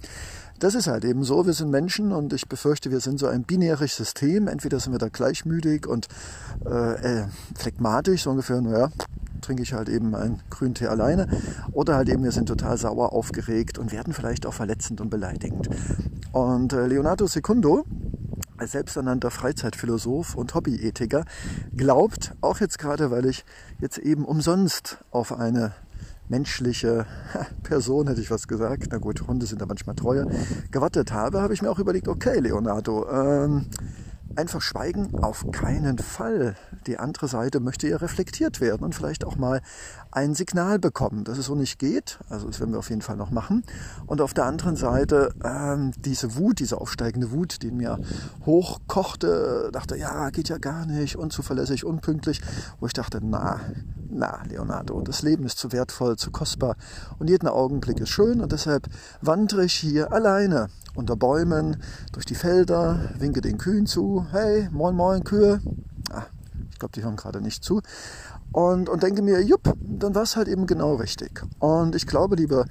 Das 0.58 0.74
ist 0.74 0.86
halt 0.86 1.04
eben 1.04 1.22
so, 1.22 1.44
wir 1.44 1.52
sind 1.52 1.70
Menschen 1.70 2.12
und 2.12 2.32
ich 2.32 2.48
befürchte, 2.48 2.90
wir 2.90 3.00
sind 3.00 3.18
so 3.18 3.26
ein 3.26 3.42
binäres 3.42 3.96
System. 3.96 4.48
Entweder 4.48 4.80
sind 4.80 4.92
wir 4.92 4.98
da 4.98 5.08
gleichmütig 5.08 5.86
und 5.86 6.08
äh, 6.64 7.20
äh, 7.20 7.26
phlegmatisch, 7.54 8.22
so 8.22 8.30
ungefähr, 8.30 8.62
naja, 8.62 8.88
trinke 9.42 9.62
ich 9.62 9.74
halt 9.74 9.90
eben 9.90 10.14
einen 10.14 10.40
grünen 10.48 10.74
Tee 10.74 10.86
alleine. 10.86 11.28
Oder 11.72 11.96
halt 11.96 12.08
eben, 12.08 12.24
wir 12.24 12.32
sind 12.32 12.46
total 12.46 12.78
sauer, 12.78 13.12
aufgeregt 13.12 13.78
und 13.78 13.92
werden 13.92 14.14
vielleicht 14.14 14.46
auch 14.46 14.54
verletzend 14.54 15.00
und 15.02 15.10
beleidigend. 15.10 15.68
Und 16.32 16.72
äh, 16.72 16.86
Leonardo 16.86 17.26
Secundo, 17.26 17.84
als 18.56 18.72
selbsternannter 18.72 19.30
Freizeitphilosoph 19.30 20.34
und 20.34 20.54
Hobbyethiker, 20.54 21.24
glaubt, 21.76 22.34
auch 22.40 22.60
jetzt 22.60 22.78
gerade, 22.78 23.10
weil 23.10 23.26
ich 23.26 23.44
jetzt 23.80 23.98
eben 23.98 24.24
umsonst 24.24 24.98
auf 25.10 25.38
eine 25.38 25.72
menschliche 26.28 27.06
Person, 27.62 28.08
hätte 28.08 28.20
ich 28.20 28.30
was 28.30 28.48
gesagt, 28.48 28.88
na 28.90 28.98
gut, 28.98 29.26
Hunde 29.26 29.46
sind 29.46 29.60
da 29.60 29.66
manchmal 29.66 29.96
treuer, 29.96 30.26
gewartet 30.70 31.12
habe, 31.12 31.40
habe 31.40 31.54
ich 31.54 31.62
mir 31.62 31.70
auch 31.70 31.78
überlegt, 31.78 32.08
okay, 32.08 32.38
Leonardo, 32.40 33.08
ähm, 33.10 33.66
einfach 34.34 34.60
schweigen, 34.60 35.14
auf 35.22 35.50
keinen 35.50 35.98
Fall. 35.98 36.56
Die 36.86 36.98
andere 36.98 37.28
Seite 37.28 37.60
möchte 37.60 37.88
ja 37.88 37.96
reflektiert 37.96 38.60
werden 38.60 38.84
und 38.84 38.94
vielleicht 38.94 39.24
auch 39.24 39.36
mal 39.36 39.60
ein 40.16 40.34
Signal 40.34 40.78
bekommen, 40.78 41.24
dass 41.24 41.36
es 41.36 41.44
so 41.44 41.54
nicht 41.54 41.78
geht. 41.78 42.18
Also 42.30 42.46
das 42.46 42.58
werden 42.58 42.72
wir 42.72 42.78
auf 42.78 42.88
jeden 42.88 43.02
Fall 43.02 43.16
noch 43.16 43.30
machen. 43.30 43.64
Und 44.06 44.22
auf 44.22 44.32
der 44.32 44.46
anderen 44.46 44.74
Seite 44.74 45.34
ähm, 45.44 45.92
diese 45.98 46.36
Wut, 46.36 46.58
diese 46.58 46.80
aufsteigende 46.80 47.32
Wut, 47.32 47.62
die 47.62 47.68
in 47.68 47.76
mir 47.76 48.00
hochkochte, 48.46 49.68
dachte, 49.72 49.96
ja, 49.98 50.30
geht 50.30 50.48
ja 50.48 50.56
gar 50.56 50.86
nicht, 50.86 51.16
unzuverlässig, 51.16 51.84
unpünktlich, 51.84 52.40
wo 52.80 52.86
ich 52.86 52.94
dachte, 52.94 53.20
na, 53.22 53.60
na, 54.08 54.42
Leonardo, 54.48 55.02
das 55.02 55.20
Leben 55.20 55.44
ist 55.44 55.58
zu 55.58 55.72
wertvoll, 55.72 56.16
zu 56.16 56.30
kostbar 56.30 56.76
und 57.18 57.28
jeden 57.28 57.48
Augenblick 57.48 58.00
ist 58.00 58.08
schön 58.08 58.40
und 58.40 58.52
deshalb 58.52 58.88
wandere 59.20 59.66
ich 59.66 59.74
hier 59.74 60.12
alleine 60.12 60.68
unter 60.94 61.16
Bäumen 61.16 61.82
durch 62.12 62.24
die 62.24 62.36
Felder, 62.36 63.10
winke 63.18 63.42
den 63.42 63.58
Kühen 63.58 63.84
zu, 63.84 64.26
hey, 64.30 64.70
moin, 64.72 64.96
moin, 64.96 65.24
Kühe. 65.24 65.60
Ah, 66.10 66.22
ich 66.70 66.78
glaube, 66.78 66.92
die 66.92 67.04
hören 67.04 67.16
gerade 67.16 67.42
nicht 67.42 67.62
zu 67.62 67.82
und, 68.52 68.88
und 68.88 69.02
denke 69.02 69.22
mir, 69.22 69.42
jupp, 69.42 69.74
dann 69.80 70.14
war 70.14 70.22
es 70.22 70.36
halt 70.36 70.48
eben 70.48 70.66
genau 70.66 70.94
richtig. 70.94 71.42
Und 71.58 71.94
ich 71.94 72.06
glaube, 72.06 72.36
lieber 72.36 72.64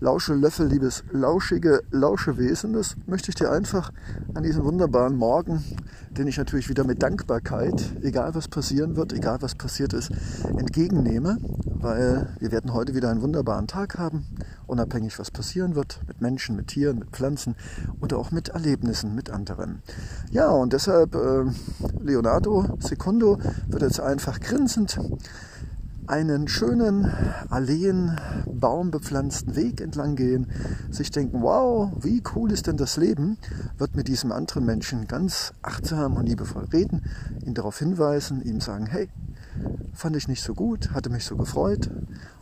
Lauschelöffel, 0.00 0.66
liebes 0.66 1.04
lauschige 1.12 1.82
Lauschewesen, 1.90 2.72
das 2.72 2.96
möchte 3.06 3.30
ich 3.30 3.34
dir 3.34 3.50
einfach 3.50 3.92
an 4.34 4.42
diesem 4.42 4.64
wunderbaren 4.64 5.16
Morgen, 5.16 5.62
den 6.10 6.26
ich 6.26 6.38
natürlich 6.38 6.68
wieder 6.68 6.84
mit 6.84 7.02
Dankbarkeit, 7.02 7.82
egal 8.02 8.34
was 8.34 8.48
passieren 8.48 8.96
wird, 8.96 9.12
egal 9.12 9.42
was 9.42 9.54
passiert 9.54 9.92
ist, 9.92 10.10
entgegennehme, 10.56 11.38
weil 11.82 12.28
wir 12.38 12.52
werden 12.52 12.72
heute 12.72 12.94
wieder 12.94 13.10
einen 13.10 13.22
wunderbaren 13.22 13.66
Tag 13.66 13.98
haben, 13.98 14.26
unabhängig 14.66 15.18
was 15.18 15.30
passieren 15.30 15.74
wird, 15.74 16.00
mit 16.06 16.20
Menschen, 16.20 16.56
mit 16.56 16.68
Tieren, 16.68 16.98
mit 16.98 17.10
Pflanzen 17.10 17.56
oder 18.00 18.18
auch 18.18 18.30
mit 18.30 18.50
Erlebnissen 18.50 19.14
mit 19.14 19.30
anderen. 19.30 19.82
Ja, 20.30 20.48
und 20.50 20.72
deshalb 20.72 21.14
äh, 21.14 21.44
Leonardo 22.02 22.76
Secundo 22.80 23.38
wird 23.68 23.82
jetzt 23.82 24.00
einfach 24.00 24.40
grinsend 24.40 24.98
einen 26.10 26.48
schönen 26.48 27.08
Alleen, 27.50 28.16
baumbepflanzten 28.46 29.54
Weg 29.54 29.80
entlang 29.80 30.16
gehen, 30.16 30.48
sich 30.90 31.12
denken, 31.12 31.40
wow, 31.40 31.92
wie 32.00 32.20
cool 32.34 32.50
ist 32.50 32.66
denn 32.66 32.76
das 32.76 32.96
Leben, 32.96 33.38
wird 33.78 33.94
mit 33.94 34.08
diesem 34.08 34.32
anderen 34.32 34.66
Menschen 34.66 35.06
ganz 35.06 35.54
achtsam 35.62 36.16
und 36.16 36.26
liebevoll 36.26 36.64
reden, 36.72 37.04
ihn 37.44 37.54
darauf 37.54 37.78
hinweisen, 37.78 38.42
ihm 38.42 38.60
sagen, 38.60 38.86
hey, 38.86 39.08
fand 39.92 40.16
ich 40.16 40.28
nicht 40.28 40.42
so 40.42 40.54
gut, 40.54 40.92
hatte 40.92 41.10
mich 41.10 41.24
so 41.24 41.36
gefreut 41.36 41.90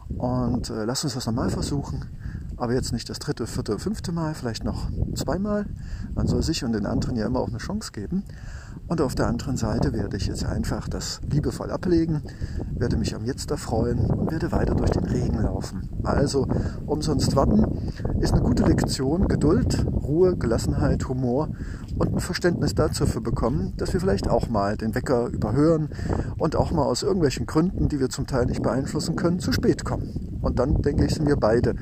und 0.09 0.71
äh, 0.71 0.85
lass 0.85 1.05
uns 1.05 1.15
das 1.15 1.27
nochmal 1.27 1.51
versuchen. 1.51 2.07
Aber 2.57 2.75
jetzt 2.75 2.93
nicht 2.93 3.09
das 3.09 3.21
dritte, 3.21 3.47
vierte, 3.47 3.79
fünfte 3.79 4.11
Mal, 4.11 4.35
vielleicht 4.35 4.65
noch 4.65 4.91
zweimal. 5.15 5.67
Man 6.15 6.27
soll 6.27 6.43
sich 6.43 6.65
und 6.65 6.73
den 6.73 6.87
anderen 6.87 7.17
ja 7.17 7.27
immer 7.27 7.41
auch 7.41 7.49
eine 7.49 7.59
Chance 7.59 7.93
geben. 7.93 8.25
Und 8.87 9.01
auf 9.01 9.15
der 9.15 9.27
anderen 9.27 9.57
Seite 9.57 9.93
werde 9.93 10.17
ich 10.17 10.27
jetzt 10.27 10.45
einfach 10.45 10.89
das 10.89 11.21
liebevoll 11.31 11.71
ablegen, 11.71 12.23
werde 12.75 12.97
mich 12.97 13.15
am 13.15 13.25
Jetzt 13.25 13.51
erfreuen 13.51 14.11
und 14.11 14.31
werde 14.31 14.53
weiter 14.53 14.75
durch 14.75 14.91
den 14.91 15.05
Regen 15.05 15.43
laufen. 15.43 15.89
Also 16.05 16.47
umsonst 16.87 17.37
warten 17.37 17.67
ist 18.21 18.33
eine 18.33 18.43
gute 18.43 18.65
Lektion, 18.65 19.29
Geduld, 19.29 19.85
Ruhe, 19.87 20.37
Gelassenheit, 20.37 21.09
Humor 21.09 21.49
und 21.99 22.15
ein 22.15 22.21
Verständnis 22.21 22.75
dafür 22.75 23.21
bekommen, 23.21 23.75
dass 23.77 23.93
wir 23.93 24.01
vielleicht 24.01 24.29
auch 24.29 24.49
mal 24.49 24.77
den 24.77 24.95
Wecker 24.95 25.27
überhören 25.27 25.91
und 26.39 26.57
auch 26.57 26.71
mal 26.71 26.85
aus 26.85 27.03
irgendwelchen 27.03 27.47
Gründen, 27.47 27.89
die 27.89 28.01
wir 28.01 28.09
zum 28.09 28.27
Teil 28.27 28.47
nicht 28.47 28.63
beeinflussen 28.63 29.17
können, 29.17 29.39
zu 29.41 29.53
spät 29.53 29.85
kommen. 29.85 30.39
Und 30.41 30.59
dann 30.59 30.81
denke 30.83 31.05
ich, 31.05 31.15
sind 31.15 31.27
wir 31.27 31.37
beide, 31.37 31.75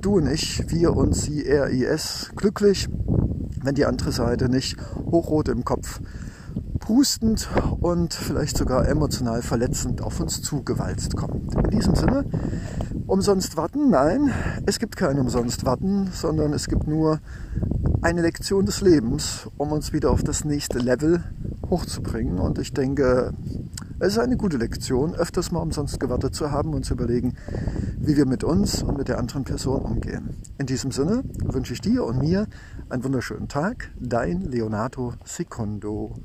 du 0.00 0.16
und 0.16 0.26
ich, 0.26 0.64
wir 0.68 0.96
und 0.96 1.14
sie, 1.14 1.44
er, 1.44 1.70
glücklich, 2.36 2.88
wenn 3.62 3.74
die 3.74 3.86
andere 3.86 4.12
Seite 4.12 4.48
nicht 4.48 4.76
hochrot 5.10 5.48
im 5.48 5.64
Kopf 5.64 6.00
hustend 6.92 7.48
und 7.80 8.12
vielleicht 8.12 8.56
sogar 8.56 8.86
emotional 8.86 9.42
verletzend 9.42 10.02
auf 10.02 10.20
uns 10.20 10.42
zugewalzt 10.42 11.16
kommt. 11.16 11.54
In 11.54 11.70
diesem 11.70 11.94
Sinne, 11.94 12.24
umsonst 13.06 13.56
warten? 13.56 13.90
Nein, 13.90 14.30
es 14.66 14.78
gibt 14.78 14.96
kein 14.96 15.18
umsonst 15.18 15.64
warten, 15.64 16.10
sondern 16.12 16.52
es 16.52 16.68
gibt 16.68 16.86
nur 16.86 17.20
eine 18.02 18.20
Lektion 18.20 18.66
des 18.66 18.80
Lebens, 18.80 19.48
um 19.56 19.72
uns 19.72 19.92
wieder 19.92 20.10
auf 20.10 20.22
das 20.22 20.44
nächste 20.44 20.78
Level 20.78 21.24
hochzubringen. 21.70 22.38
Und 22.38 22.58
ich 22.58 22.74
denke, 22.74 23.32
es 23.98 24.14
ist 24.14 24.18
eine 24.18 24.36
gute 24.36 24.58
Lektion, 24.58 25.14
öfters 25.14 25.50
mal 25.50 25.60
umsonst 25.60 25.98
gewartet 25.98 26.34
zu 26.34 26.50
haben 26.50 26.74
und 26.74 26.84
zu 26.84 26.94
überlegen, 26.94 27.34
wie 27.98 28.16
wir 28.16 28.26
mit 28.26 28.44
uns 28.44 28.82
und 28.82 28.98
mit 28.98 29.08
der 29.08 29.18
anderen 29.18 29.44
Person 29.44 29.82
umgehen. 29.82 30.36
In 30.58 30.66
diesem 30.66 30.90
Sinne 30.90 31.22
wünsche 31.44 31.72
ich 31.72 31.80
dir 31.80 32.04
und 32.04 32.18
mir 32.18 32.46
einen 32.90 33.04
wunderschönen 33.04 33.48
Tag. 33.48 33.92
Dein 33.98 34.42
Leonardo 34.42 35.14
Secondo. 35.24 36.16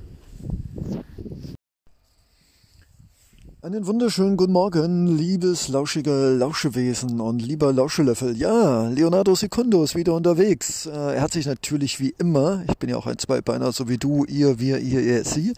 Einen 3.67 3.85
wunderschönen 3.85 4.37
guten 4.37 4.53
Morgen, 4.53 5.07
liebes 5.07 5.67
lauschige 5.67 6.29
Lauschewesen 6.37 7.19
und 7.19 7.41
lieber 7.41 7.73
Lauschelöffel. 7.73 8.37
Ja, 8.37 8.87
Leonardo 8.87 9.35
Secundo 9.35 9.83
ist 9.83 9.93
wieder 9.93 10.13
unterwegs. 10.13 10.85
Äh, 10.85 10.91
er 10.91 11.21
hat 11.21 11.33
sich 11.33 11.47
natürlich 11.47 11.99
wie 11.99 12.15
immer, 12.17 12.63
ich 12.69 12.77
bin 12.77 12.89
ja 12.89 12.95
auch 12.95 13.07
ein 13.07 13.17
Zweibeiner, 13.17 13.73
so 13.73 13.89
wie 13.89 13.97
du, 13.97 14.23
ihr, 14.23 14.59
wir, 14.59 14.77
ihr, 14.77 15.01
ihr, 15.01 15.25
sie, 15.25 15.51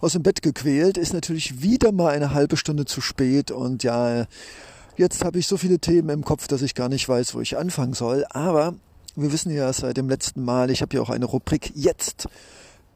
aus 0.00 0.14
dem 0.14 0.24
Bett 0.24 0.42
gequält, 0.42 0.98
ist 0.98 1.12
natürlich 1.12 1.62
wieder 1.62 1.92
mal 1.92 2.08
eine 2.08 2.34
halbe 2.34 2.56
Stunde 2.56 2.86
zu 2.86 3.00
spät 3.00 3.52
und 3.52 3.84
ja, 3.84 4.26
jetzt 4.96 5.24
habe 5.24 5.38
ich 5.38 5.46
so 5.46 5.56
viele 5.56 5.78
Themen 5.78 6.08
im 6.08 6.24
Kopf, 6.24 6.48
dass 6.48 6.60
ich 6.60 6.74
gar 6.74 6.88
nicht 6.88 7.08
weiß, 7.08 7.36
wo 7.36 7.40
ich 7.40 7.56
anfangen 7.56 7.94
soll. 7.94 8.24
Aber 8.30 8.74
wir 9.14 9.32
wissen 9.32 9.52
ja 9.52 9.72
seit 9.72 9.96
dem 9.96 10.08
letzten 10.08 10.44
Mal, 10.44 10.70
ich 10.70 10.82
habe 10.82 10.96
ja 10.96 11.02
auch 11.02 11.10
eine 11.10 11.26
Rubrik 11.26 11.70
jetzt 11.76 12.26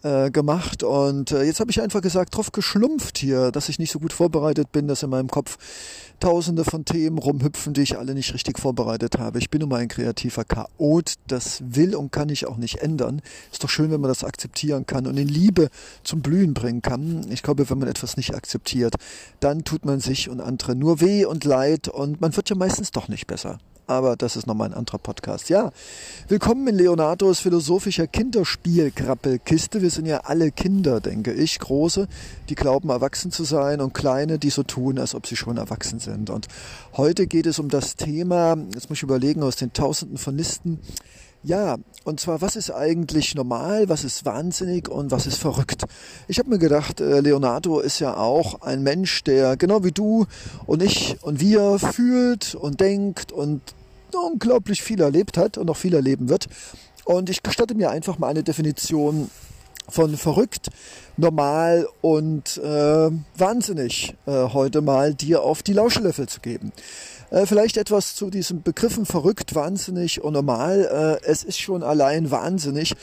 äh, 0.02 0.30
gemacht 0.30 0.82
und 0.82 1.32
äh, 1.32 1.42
jetzt 1.42 1.60
habe 1.60 1.70
ich 1.70 1.80
einfach 1.80 2.00
gesagt, 2.00 2.36
drauf 2.36 2.52
geschlumpft 2.52 3.18
hier, 3.18 3.50
dass 3.50 3.68
ich 3.68 3.78
nicht 3.78 3.90
so 3.90 3.98
gut 3.98 4.12
vorbereitet 4.12 4.72
bin, 4.72 4.88
dass 4.88 5.02
in 5.02 5.10
meinem 5.10 5.28
Kopf 5.28 5.58
tausende 6.20 6.64
von 6.64 6.84
Themen 6.84 7.18
rumhüpfen, 7.18 7.74
die 7.74 7.82
ich 7.82 7.98
alle 7.98 8.14
nicht 8.14 8.34
richtig 8.34 8.58
vorbereitet 8.58 9.18
habe. 9.18 9.38
Ich 9.38 9.50
bin 9.50 9.60
nun 9.60 9.70
mal 9.70 9.80
ein 9.80 9.88
kreativer 9.88 10.44
Chaot, 10.44 11.14
das 11.26 11.62
will 11.64 11.94
und 11.94 12.12
kann 12.12 12.28
ich 12.28 12.46
auch 12.46 12.56
nicht 12.56 12.78
ändern. 12.78 13.22
Ist 13.52 13.62
doch 13.62 13.68
schön, 13.68 13.90
wenn 13.90 14.00
man 14.00 14.08
das 14.08 14.24
akzeptieren 14.24 14.86
kann 14.86 15.06
und 15.06 15.16
in 15.16 15.28
Liebe 15.28 15.68
zum 16.02 16.20
Blühen 16.20 16.54
bringen 16.54 16.82
kann. 16.82 17.26
Ich 17.30 17.42
glaube, 17.42 17.68
wenn 17.70 17.78
man 17.78 17.88
etwas 17.88 18.16
nicht 18.16 18.34
akzeptiert, 18.34 18.94
dann 19.40 19.64
tut 19.64 19.84
man 19.84 20.00
sich 20.00 20.28
und 20.28 20.40
andere 20.40 20.74
nur 20.74 21.00
weh 21.00 21.24
und 21.24 21.44
leid 21.44 21.88
und 21.88 22.20
man 22.20 22.36
wird 22.36 22.50
ja 22.50 22.56
meistens 22.56 22.90
doch 22.90 23.08
nicht 23.08 23.26
besser 23.26 23.58
aber 23.88 24.16
das 24.16 24.36
ist 24.36 24.46
nochmal 24.46 24.68
ein 24.68 24.74
anderer 24.74 24.98
Podcast. 24.98 25.48
Ja, 25.48 25.72
willkommen 26.28 26.68
in 26.68 26.76
Leonardos 26.76 27.40
philosophischer 27.40 28.06
Kinderspielkrabbelkiste. 28.06 29.80
Wir 29.80 29.90
sind 29.90 30.06
ja 30.06 30.20
alle 30.24 30.52
Kinder, 30.52 31.00
denke 31.00 31.32
ich. 31.32 31.58
Große, 31.58 32.06
die 32.50 32.54
glauben, 32.54 32.90
erwachsen 32.90 33.32
zu 33.32 33.44
sein 33.44 33.80
und 33.80 33.94
kleine, 33.94 34.38
die 34.38 34.50
so 34.50 34.62
tun, 34.62 34.98
als 34.98 35.14
ob 35.14 35.26
sie 35.26 35.36
schon 35.36 35.56
erwachsen 35.56 36.00
sind. 36.00 36.28
Und 36.28 36.48
heute 36.96 37.26
geht 37.26 37.46
es 37.46 37.58
um 37.58 37.70
das 37.70 37.96
Thema, 37.96 38.56
jetzt 38.74 38.90
muss 38.90 38.98
ich 38.98 39.02
überlegen, 39.02 39.42
aus 39.42 39.56
den 39.56 39.72
Tausenden 39.72 40.18
von 40.18 40.36
Listen, 40.36 40.80
ja, 41.44 41.76
und 42.02 42.18
zwar, 42.18 42.40
was 42.40 42.56
ist 42.56 42.72
eigentlich 42.72 43.36
normal, 43.36 43.88
was 43.88 44.02
ist 44.02 44.24
wahnsinnig 44.24 44.88
und 44.88 45.12
was 45.12 45.26
ist 45.26 45.38
verrückt? 45.38 45.84
Ich 46.26 46.40
habe 46.40 46.50
mir 46.50 46.58
gedacht, 46.58 47.00
äh, 47.00 47.20
Leonardo 47.20 47.78
ist 47.78 48.00
ja 48.00 48.16
auch 48.16 48.60
ein 48.62 48.82
Mensch, 48.82 49.22
der 49.22 49.56
genau 49.56 49.84
wie 49.84 49.92
du 49.92 50.26
und 50.66 50.82
ich 50.82 51.16
und 51.22 51.40
wir 51.40 51.78
fühlt 51.78 52.56
und 52.56 52.80
denkt 52.80 53.30
und 53.30 53.62
unglaublich 54.14 54.82
viel 54.82 55.00
erlebt 55.00 55.36
hat 55.36 55.58
und 55.58 55.66
noch 55.66 55.76
viel 55.76 55.94
erleben 55.94 56.28
wird. 56.28 56.46
Und 57.04 57.30
ich 57.30 57.42
gestatte 57.42 57.74
mir 57.74 57.90
einfach 57.90 58.18
mal 58.18 58.28
eine 58.28 58.42
Definition 58.42 59.30
von 59.88 60.16
verrückt, 60.16 60.68
normal 61.16 61.88
und 62.02 62.58
äh, 62.58 63.10
wahnsinnig 63.36 64.14
äh, 64.26 64.30
heute 64.30 64.82
mal 64.82 65.14
dir 65.14 65.42
auf 65.42 65.62
die 65.62 65.72
Lauschelöffel 65.72 66.28
zu 66.28 66.40
geben. 66.40 66.72
Äh, 67.30 67.44
vielleicht 67.44 67.76
etwas 67.76 68.14
zu 68.14 68.30
diesen 68.30 68.62
Begriffen 68.62 69.04
verrückt, 69.04 69.54
wahnsinnig 69.54 70.22
und 70.22 70.32
normal. 70.32 71.20
Äh, 71.22 71.26
es 71.26 71.44
ist 71.44 71.60
schon 71.60 71.82
allein 71.82 72.30
wahnsinnig, 72.30 72.94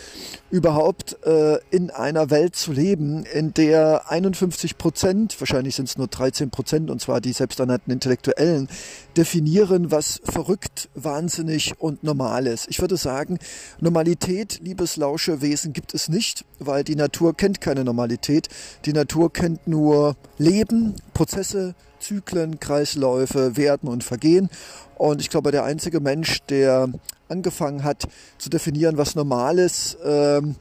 überhaupt 0.50 1.18
äh, 1.26 1.60
in 1.70 1.92
einer 1.92 2.32
Welt 2.32 2.56
zu 2.56 2.72
leben, 2.72 3.26
in 3.26 3.54
der 3.54 4.10
51 4.10 4.78
Prozent, 4.78 5.40
wahrscheinlich 5.40 5.76
sind 5.76 5.90
es 5.90 5.98
nur 5.98 6.08
13 6.08 6.50
Prozent, 6.50 6.90
und 6.90 7.02
zwar 7.02 7.22
die 7.22 7.34
selbsternannten 7.34 7.94
Intellektuellen, 7.94 8.68
definieren, 9.16 9.92
was 9.92 10.22
verrückt, 10.24 10.90
wahnsinnig 10.96 11.80
und 11.80 12.04
normal 12.04 12.48
ist. 12.48 12.68
Ich 12.70 12.82
würde 12.82 12.98
sagen, 12.98 13.38
Normalität, 13.80 14.60
liebes 14.64 14.98
Lauschewesen, 14.98 15.74
gibt 15.74 15.94
es 15.94 16.10
nicht, 16.10 16.46
weil 16.60 16.84
die 16.84 16.96
Natur 16.96 17.36
kennt 17.36 17.62
keine 17.62 17.84
Normalität. 17.84 18.50
Die 18.86 18.94
Natur 18.94 19.32
kennt 19.32 19.68
nur 19.68 20.16
Leben, 20.38 20.96
Prozesse, 21.14 21.76
Zyklen, 22.06 22.60
Kreisläufe, 22.60 23.58
Werden 23.58 23.90
und 23.90 24.04
Vergehen. 24.04 24.50
Und 24.96 25.22
ich 25.22 25.30
glaube, 25.30 25.52
der 25.52 25.64
einzige 25.64 26.00
Mensch, 26.00 26.42
der 26.50 26.90
angefangen 27.30 27.84
hat 27.84 28.08
zu 28.38 28.50
definieren, 28.50 28.98
was 28.98 29.16
normal 29.16 29.58
ist, 29.58 29.98
ähm, 30.06 30.56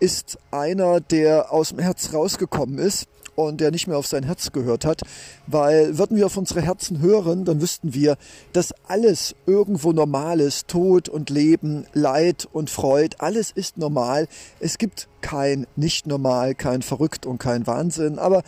ist 0.00 0.38
einer, 0.50 1.00
der 1.00 1.52
aus 1.52 1.68
dem 1.68 1.78
Herz 1.78 2.12
rausgekommen 2.12 2.78
ist 2.78 3.06
und 3.36 3.60
der 3.60 3.70
nicht 3.70 3.86
mehr 3.86 3.98
auf 3.98 4.06
sein 4.06 4.24
Herz 4.24 4.50
gehört 4.50 4.84
hat, 4.84 5.02
weil 5.46 5.96
würden 5.96 6.16
wir 6.16 6.26
auf 6.26 6.36
unsere 6.36 6.60
Herzen 6.60 7.00
hören, 7.00 7.44
dann 7.44 7.60
wüssten 7.60 7.94
wir, 7.94 8.16
dass 8.52 8.72
alles 8.88 9.36
irgendwo 9.46 9.92
normal 9.92 10.40
ist, 10.40 10.68
Tod 10.68 11.08
und 11.08 11.30
Leben, 11.30 11.86
Leid 11.92 12.48
und 12.52 12.68
Freud, 12.68 13.16
alles 13.18 13.52
ist 13.52 13.78
normal. 13.78 14.26
Es 14.58 14.76
gibt 14.76 15.08
kein 15.20 15.66
nicht 15.76 16.06
normal, 16.06 16.54
kein 16.54 16.82
verrückt 16.82 17.26
und 17.26 17.38
kein 17.38 17.66
Wahnsinn, 17.66 18.18
aber 18.18 18.42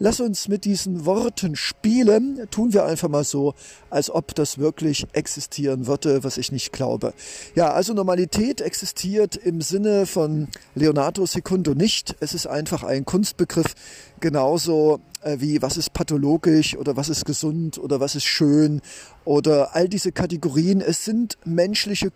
Lass 0.00 0.20
uns 0.20 0.46
mit 0.46 0.64
diesen 0.64 1.06
Worten 1.06 1.56
spielen. 1.56 2.46
Tun 2.52 2.72
wir 2.72 2.84
einfach 2.84 3.08
mal 3.08 3.24
so, 3.24 3.54
als 3.90 4.10
ob 4.10 4.32
das 4.36 4.58
wirklich 4.58 5.06
existieren 5.12 5.88
würde, 5.88 6.22
was 6.22 6.38
ich 6.38 6.52
nicht 6.52 6.72
glaube. 6.72 7.14
Ja, 7.56 7.72
also 7.72 7.94
Normalität 7.94 8.60
existiert 8.60 9.34
im 9.34 9.60
Sinne 9.60 10.06
von 10.06 10.48
Leonardo 10.76 11.26
Secundo 11.26 11.74
nicht. 11.74 12.14
Es 12.20 12.32
ist 12.32 12.46
einfach 12.46 12.84
ein 12.84 13.04
Kunstbegriff, 13.06 13.74
genauso 14.20 15.00
äh, 15.22 15.38
wie 15.40 15.62
was 15.62 15.76
ist 15.76 15.92
pathologisch 15.92 16.76
oder 16.76 16.96
was 16.96 17.08
ist 17.08 17.24
gesund 17.24 17.76
oder 17.78 17.98
was 17.98 18.14
ist 18.14 18.24
schön 18.24 18.80
oder 19.24 19.74
all 19.74 19.88
diese 19.88 20.12
Kategorien. 20.12 20.80
Es 20.80 21.04
sind 21.04 21.38
menschliche 21.44 22.12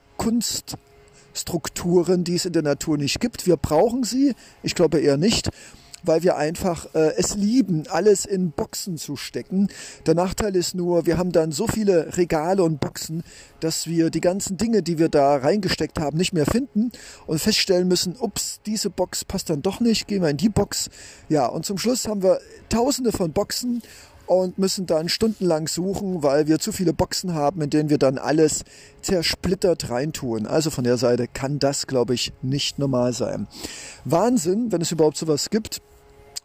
Kunststrukturen, 1.32 2.24
die 2.24 2.34
es 2.34 2.44
in 2.44 2.52
der 2.52 2.62
Natur 2.62 2.98
nicht 2.98 3.18
gibt. 3.20 3.46
Wir 3.46 3.56
brauchen 3.56 4.04
sie. 4.04 4.34
Ich 4.62 4.74
glaube 4.74 5.00
eher 5.00 5.16
nicht 5.16 5.50
weil 6.04 6.24
wir 6.24 6.36
einfach 6.36 6.92
äh, 6.96 7.12
es 7.16 7.36
lieben, 7.36 7.84
alles 7.88 8.24
in 8.24 8.50
Boxen 8.50 8.98
zu 8.98 9.14
stecken. 9.14 9.68
Der 10.04 10.16
Nachteil 10.16 10.56
ist 10.56 10.74
nur, 10.74 11.06
wir 11.06 11.16
haben 11.16 11.30
dann 11.30 11.52
so 11.52 11.68
viele 11.68 12.16
Regale 12.16 12.64
und 12.64 12.80
Boxen, 12.80 13.22
dass 13.60 13.86
wir 13.86 14.10
die 14.10 14.20
ganzen 14.20 14.56
Dinge, 14.56 14.82
die 14.82 14.98
wir 14.98 15.08
da 15.08 15.36
reingesteckt 15.36 16.00
haben, 16.00 16.16
nicht 16.16 16.32
mehr 16.32 16.44
finden 16.44 16.90
und 17.28 17.38
feststellen 17.38 17.86
müssen, 17.86 18.16
ups, 18.18 18.58
diese 18.66 18.90
Box 18.90 19.24
passt 19.24 19.48
dann 19.48 19.62
doch 19.62 19.78
nicht, 19.78 20.08
gehen 20.08 20.22
wir 20.22 20.30
in 20.30 20.38
die 20.38 20.48
Box. 20.48 20.90
Ja, 21.28 21.46
und 21.46 21.64
zum 21.64 21.78
Schluss 21.78 22.08
haben 22.08 22.24
wir 22.24 22.40
tausende 22.68 23.12
von 23.12 23.32
Boxen 23.32 23.80
und 24.32 24.58
müssen 24.58 24.86
dann 24.86 25.08
stundenlang 25.08 25.68
suchen, 25.68 26.22
weil 26.22 26.46
wir 26.46 26.58
zu 26.58 26.72
viele 26.72 26.92
Boxen 26.92 27.34
haben, 27.34 27.60
in 27.62 27.70
denen 27.70 27.90
wir 27.90 27.98
dann 27.98 28.18
alles 28.18 28.64
zersplittert 29.00 29.90
reintun. 29.90 30.46
Also 30.46 30.70
von 30.70 30.84
der 30.84 30.96
Seite 30.96 31.28
kann 31.28 31.58
das, 31.58 31.86
glaube 31.86 32.14
ich, 32.14 32.32
nicht 32.42 32.78
normal 32.78 33.12
sein. 33.12 33.46
Wahnsinn, 34.04 34.72
wenn 34.72 34.80
es 34.80 34.92
überhaupt 34.92 35.16
sowas 35.16 35.50
gibt 35.50 35.80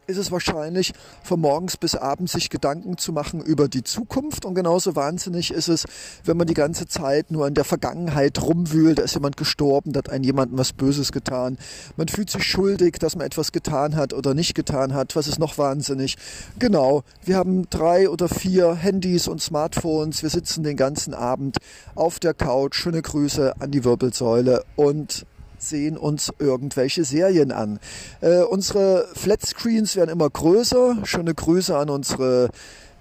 ist 0.08 0.18
es 0.18 0.32
wahrscheinlich, 0.32 0.94
von 1.22 1.42
morgens 1.42 1.76
bis 1.76 1.96
abends 1.96 2.32
sich 2.32 2.50
Gedanken 2.50 2.98
zu 2.98 3.12
machen 3.12 3.42
über 3.42 3.68
die 3.68 3.84
Zukunft. 3.84 4.46
Und 4.46 4.56
genauso 4.56 4.96
wahnsinnig 4.96 5.52
ist 5.52 5.68
es, 5.68 5.86
wenn 6.24 6.38
man 6.38 6.48
die 6.48 6.54
ganze 6.54 6.88
Zeit 6.88 7.30
nur 7.30 7.46
in 7.46 7.54
der 7.54 7.66
Vergangenheit 7.66 8.42
rumwühlt. 8.42 9.00
Da 9.00 9.04
ist 9.04 9.16
jemand 9.16 9.36
gestorben, 9.36 9.92
da 9.92 10.00
hat 10.00 10.10
einem 10.10 10.24
jemandem 10.24 10.58
was 10.58 10.72
Böses 10.72 11.12
getan. 11.12 11.58
Man 11.98 12.08
fühlt 12.08 12.30
sich 12.30 12.44
schuldig, 12.44 13.00
dass 13.00 13.18
man 13.18 13.26
etwas 13.26 13.52
getan 13.52 13.98
hat 13.98 14.14
oder 14.14 14.34
nicht 14.34 14.56
getan 14.56 14.94
hat. 14.94 15.16
Was 15.18 15.28
ist 15.28 15.40
noch 15.40 15.58
wahnsinnig? 15.58 16.16
Genau, 16.58 17.04
wir 17.26 17.36
haben 17.36 17.70
drei 17.70 18.10
oder 18.10 18.30
vier 18.30 18.76
Handys 18.76 19.28
und 19.28 19.42
Smartphones. 19.42 20.24
Wir 20.24 20.30
sitzen 20.30 20.64
den 20.64 20.78
ganzen 20.78 21.14
Abend 21.14 21.58
auf 21.96 22.20
der 22.20 22.34
Couch. 22.34 22.76
Schöne 22.76 23.02
Grüße 23.02 23.56
an 23.60 23.72
die 23.72 23.84
Wirbelsäule 23.84 24.64
und 24.78 25.26
sehen 25.58 25.98
uns 25.98 26.32
irgendwelche 26.40 27.04
Serien 27.04 27.52
an. 27.52 27.80
Äh, 28.22 28.42
unsere 28.42 29.08
Flatscreens 29.14 29.96
werden 29.96 30.10
immer 30.10 30.30
größer. 30.30 30.98
Schöne 31.04 31.34
Grüße 31.34 31.78
an 31.78 31.90
unsere 31.90 32.50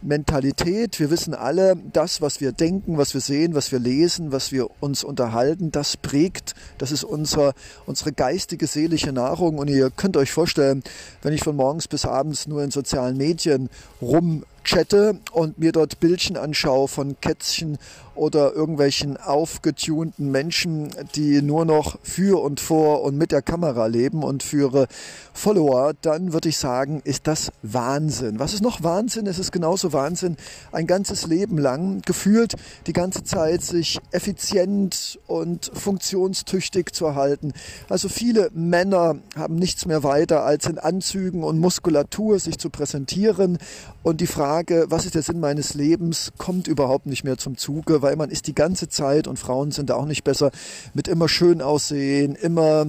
Mentalität. 0.02 1.00
Wir 1.00 1.10
wissen 1.10 1.34
alle, 1.34 1.76
das, 1.92 2.20
was 2.20 2.40
wir 2.40 2.52
denken, 2.52 2.98
was 2.98 3.14
wir 3.14 3.20
sehen, 3.20 3.54
was 3.54 3.72
wir 3.72 3.78
lesen, 3.78 4.30
was 4.30 4.52
wir 4.52 4.68
uns 4.80 5.04
unterhalten, 5.04 5.72
das 5.72 5.96
prägt. 5.96 6.54
Das 6.78 6.92
ist 6.92 7.04
unser, 7.04 7.54
unsere 7.86 8.12
geistige, 8.12 8.66
seelische 8.66 9.12
Nahrung. 9.12 9.58
Und 9.58 9.68
ihr 9.68 9.90
könnt 9.90 10.16
euch 10.16 10.30
vorstellen, 10.30 10.82
wenn 11.22 11.32
ich 11.32 11.42
von 11.42 11.56
morgens 11.56 11.88
bis 11.88 12.04
abends 12.04 12.46
nur 12.46 12.62
in 12.62 12.70
sozialen 12.70 13.16
Medien 13.16 13.68
rum 14.00 14.44
chatte 14.66 15.20
und 15.32 15.58
mir 15.58 15.72
dort 15.72 16.00
Bildchen 16.00 16.36
anschaue 16.36 16.88
von 16.88 17.20
Kätzchen 17.20 17.78
oder 18.16 18.54
irgendwelchen 18.54 19.16
aufgetunten 19.16 20.30
Menschen, 20.30 20.90
die 21.14 21.42
nur 21.42 21.64
noch 21.64 21.98
für 22.02 22.42
und 22.42 22.60
vor 22.60 23.02
und 23.02 23.16
mit 23.16 23.30
der 23.30 23.42
Kamera 23.42 23.86
leben 23.86 24.22
und 24.22 24.42
für 24.42 24.88
Follower, 25.34 25.92
dann 26.00 26.32
würde 26.32 26.48
ich 26.48 26.56
sagen, 26.56 27.02
ist 27.04 27.26
das 27.26 27.52
Wahnsinn. 27.62 28.38
Was 28.38 28.54
ist 28.54 28.62
noch 28.62 28.82
Wahnsinn? 28.82 29.26
Es 29.26 29.38
ist 29.38 29.52
genauso 29.52 29.92
Wahnsinn, 29.92 30.36
ein 30.72 30.86
ganzes 30.86 31.26
Leben 31.26 31.58
lang 31.58 32.00
gefühlt 32.06 32.54
die 32.86 32.94
ganze 32.94 33.22
Zeit 33.22 33.62
sich 33.62 33.98
effizient 34.10 35.18
und 35.26 35.70
funktionstüchtig 35.74 36.94
zu 36.94 37.04
erhalten. 37.04 37.52
Also 37.90 38.08
viele 38.08 38.50
Männer 38.54 39.16
haben 39.36 39.56
nichts 39.56 39.84
mehr 39.84 40.02
weiter 40.02 40.42
als 40.42 40.66
in 40.66 40.78
Anzügen 40.78 41.44
und 41.44 41.58
Muskulatur 41.58 42.38
sich 42.38 42.58
zu 42.58 42.70
präsentieren 42.70 43.58
und 44.02 44.20
die 44.20 44.26
Frage, 44.26 44.55
was 44.88 45.04
ist 45.06 45.14
der 45.14 45.22
Sinn 45.22 45.40
meines 45.40 45.74
Lebens, 45.74 46.32
kommt 46.38 46.68
überhaupt 46.68 47.06
nicht 47.06 47.24
mehr 47.24 47.38
zum 47.38 47.56
Zuge, 47.56 48.02
weil 48.02 48.16
man 48.16 48.30
ist 48.30 48.46
die 48.46 48.54
ganze 48.54 48.88
Zeit, 48.88 49.26
und 49.26 49.38
Frauen 49.38 49.70
sind 49.70 49.90
da 49.90 49.94
auch 49.94 50.06
nicht 50.06 50.24
besser, 50.24 50.50
mit 50.94 51.08
immer 51.08 51.28
schön 51.28 51.62
aussehen, 51.62 52.34
immer 52.34 52.86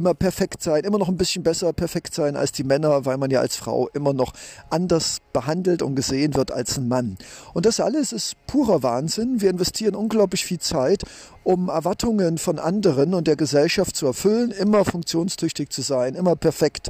immer 0.00 0.14
perfekt 0.14 0.62
sein, 0.62 0.84
immer 0.84 0.98
noch 0.98 1.08
ein 1.08 1.18
bisschen 1.18 1.42
besser 1.42 1.74
perfekt 1.74 2.14
sein 2.14 2.34
als 2.34 2.52
die 2.52 2.64
Männer, 2.64 3.04
weil 3.04 3.18
man 3.18 3.30
ja 3.30 3.40
als 3.40 3.56
Frau 3.56 3.88
immer 3.92 4.14
noch 4.14 4.32
anders 4.70 5.18
behandelt 5.34 5.82
und 5.82 5.94
gesehen 5.94 6.34
wird 6.34 6.50
als 6.52 6.78
ein 6.78 6.88
Mann. 6.88 7.18
Und 7.52 7.66
das 7.66 7.80
alles 7.80 8.12
ist 8.12 8.34
purer 8.46 8.82
Wahnsinn. 8.82 9.42
Wir 9.42 9.50
investieren 9.50 9.94
unglaublich 9.94 10.46
viel 10.46 10.58
Zeit, 10.58 11.02
um 11.44 11.68
Erwartungen 11.68 12.38
von 12.38 12.58
anderen 12.58 13.12
und 13.12 13.26
der 13.26 13.36
Gesellschaft 13.36 13.94
zu 13.94 14.06
erfüllen, 14.06 14.52
immer 14.52 14.86
funktionstüchtig 14.86 15.68
zu 15.68 15.82
sein, 15.82 16.14
immer 16.14 16.34
perfekt. 16.34 16.88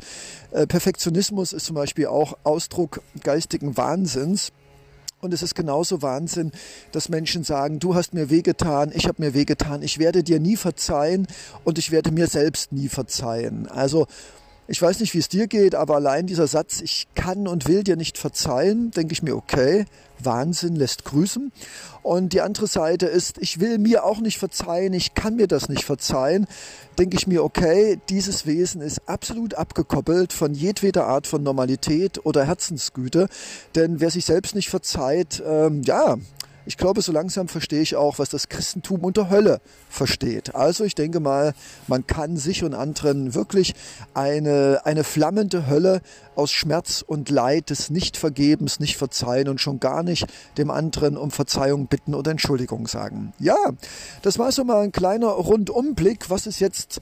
Äh, 0.52 0.68
Perfektionismus 0.68 1.52
ist 1.52 1.66
zum 1.66 1.74
Beispiel 1.74 2.06
auch 2.06 2.38
Ausdruck 2.44 3.02
geistigen 3.24 3.76
Wahnsinns. 3.76 4.52
Und 5.20 5.34
es 5.34 5.42
ist 5.42 5.54
genauso 5.54 6.00
Wahnsinn, 6.00 6.50
dass 6.92 7.10
Menschen 7.10 7.44
sagen, 7.44 7.78
du 7.78 7.94
hast 7.94 8.14
mir 8.14 8.30
wehgetan, 8.30 8.90
ich 8.94 9.06
habe 9.06 9.22
mir 9.22 9.34
wehgetan, 9.34 9.82
ich 9.82 9.98
werde 9.98 10.22
dir 10.22 10.40
nie 10.40 10.56
verzeihen 10.56 11.26
und 11.62 11.78
ich 11.78 11.90
werde 11.90 12.10
mir 12.10 12.26
selbst 12.26 12.72
nie 12.72 12.88
verzeihen. 12.88 13.68
Also 13.68 14.06
Ich 14.72 14.80
weiß 14.80 15.00
nicht, 15.00 15.14
wie 15.14 15.18
es 15.18 15.28
dir 15.28 15.48
geht, 15.48 15.74
aber 15.74 15.96
allein 15.96 16.28
dieser 16.28 16.46
Satz, 16.46 16.80
ich 16.80 17.08
kann 17.16 17.48
und 17.48 17.66
will 17.66 17.82
dir 17.82 17.96
nicht 17.96 18.16
verzeihen, 18.16 18.92
denke 18.92 19.12
ich 19.12 19.20
mir, 19.20 19.34
okay, 19.34 19.84
Wahnsinn 20.20 20.76
lässt 20.76 21.04
grüßen. 21.04 21.50
Und 22.04 22.32
die 22.32 22.40
andere 22.40 22.68
Seite 22.68 23.06
ist, 23.06 23.38
ich 23.38 23.58
will 23.58 23.78
mir 23.78 24.04
auch 24.04 24.20
nicht 24.20 24.38
verzeihen, 24.38 24.92
ich 24.92 25.14
kann 25.14 25.34
mir 25.34 25.48
das 25.48 25.68
nicht 25.68 25.82
verzeihen, 25.82 26.46
denke 27.00 27.16
ich 27.16 27.26
mir, 27.26 27.42
okay, 27.42 27.98
dieses 28.10 28.46
Wesen 28.46 28.80
ist 28.80 29.08
absolut 29.08 29.54
abgekoppelt 29.54 30.32
von 30.32 30.54
jedweder 30.54 31.08
Art 31.08 31.26
von 31.26 31.42
Normalität 31.42 32.24
oder 32.24 32.44
Herzensgüte. 32.44 33.28
Denn 33.74 33.98
wer 33.98 34.10
sich 34.10 34.24
selbst 34.24 34.54
nicht 34.54 34.70
verzeiht, 34.70 35.42
ähm, 35.44 35.82
ja, 35.82 36.16
ich 36.66 36.76
glaube, 36.76 37.02
so 37.02 37.12
langsam 37.12 37.48
verstehe 37.48 37.80
ich 37.80 37.96
auch, 37.96 38.18
was 38.18 38.30
das 38.30 38.48
Christentum 38.48 39.04
unter 39.04 39.30
Hölle 39.30 39.60
versteht. 39.88 40.54
Also 40.54 40.84
ich 40.84 40.94
denke 40.94 41.20
mal, 41.20 41.54
man 41.86 42.06
kann 42.06 42.36
sich 42.36 42.64
und 42.64 42.74
anderen 42.74 43.34
wirklich 43.34 43.74
eine, 44.14 44.80
eine 44.84 45.04
flammende 45.04 45.66
Hölle 45.66 46.02
aus 46.36 46.52
Schmerz 46.52 47.02
und 47.06 47.30
Leid 47.30 47.70
des 47.70 47.90
Nichtvergebens 47.90 48.80
nicht 48.80 48.96
verzeihen 48.96 49.48
und 49.48 49.60
schon 49.60 49.80
gar 49.80 50.02
nicht 50.02 50.26
dem 50.58 50.70
anderen 50.70 51.16
um 51.16 51.30
Verzeihung 51.30 51.86
bitten 51.86 52.14
oder 52.14 52.30
Entschuldigung 52.30 52.86
sagen. 52.86 53.32
Ja, 53.38 53.58
das 54.22 54.38
war 54.38 54.52
so 54.52 54.64
mal 54.64 54.82
ein 54.82 54.92
kleiner 54.92 55.28
Rundumblick, 55.28 56.30
was 56.30 56.46
ist 56.46 56.60
jetzt 56.60 57.00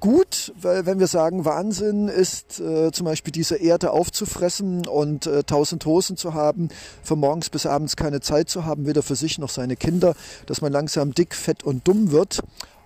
gut, 0.00 0.54
weil 0.60 0.86
wenn 0.86 0.98
wir 0.98 1.06
sagen, 1.06 1.44
Wahnsinn 1.44 2.08
ist 2.08 2.60
äh, 2.60 2.90
zum 2.92 3.04
Beispiel 3.04 3.32
diese 3.32 3.56
Erde 3.56 3.90
aufzufressen 3.90 4.86
und 4.86 5.26
äh, 5.26 5.44
tausend 5.44 5.84
Hosen 5.84 6.16
zu 6.16 6.34
haben, 6.34 6.68
von 7.02 7.20
morgens 7.20 7.50
bis 7.50 7.66
abends 7.66 7.96
keine 7.96 8.20
Zeit 8.20 8.48
zu 8.48 8.64
haben, 8.64 8.86
weder 8.86 9.02
für 9.02 9.16
sich 9.16 9.38
noch 9.38 9.50
seine 9.50 9.76
Kinder, 9.76 10.14
dass 10.46 10.62
man 10.62 10.72
langsam 10.72 11.12
dick, 11.12 11.34
fett 11.34 11.62
und 11.62 11.86
dumm 11.86 12.10
wird 12.10 12.42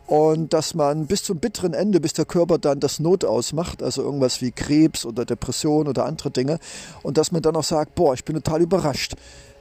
und 0.07 0.53
dass 0.53 0.75
man 0.75 1.07
bis 1.07 1.23
zum 1.23 1.39
bitteren 1.39 1.73
Ende, 1.73 2.01
bis 2.01 2.13
der 2.15 2.25
Körper 2.25 2.59
dann 2.59 2.81
das 2.81 2.99
Not 2.99 3.25
ausmacht, 3.25 3.81
also 3.83 4.03
irgendwas 4.03 4.41
wie 4.41 4.51
Krebs 4.51 5.07
oder 5.07 5.25
Depression 5.25 5.87
oder 5.87 6.05
andere 6.05 6.33
Dinge, 6.33 6.59
und 7.03 7.17
dass 7.17 7.31
man 7.31 7.43
dann 7.43 7.55
auch 7.55 7.65
sagt, 7.65 7.95
boah, 7.95 8.15
ich 8.15 8.25
bin 8.25 8.35
total 8.35 8.63
überrascht 8.63 9.15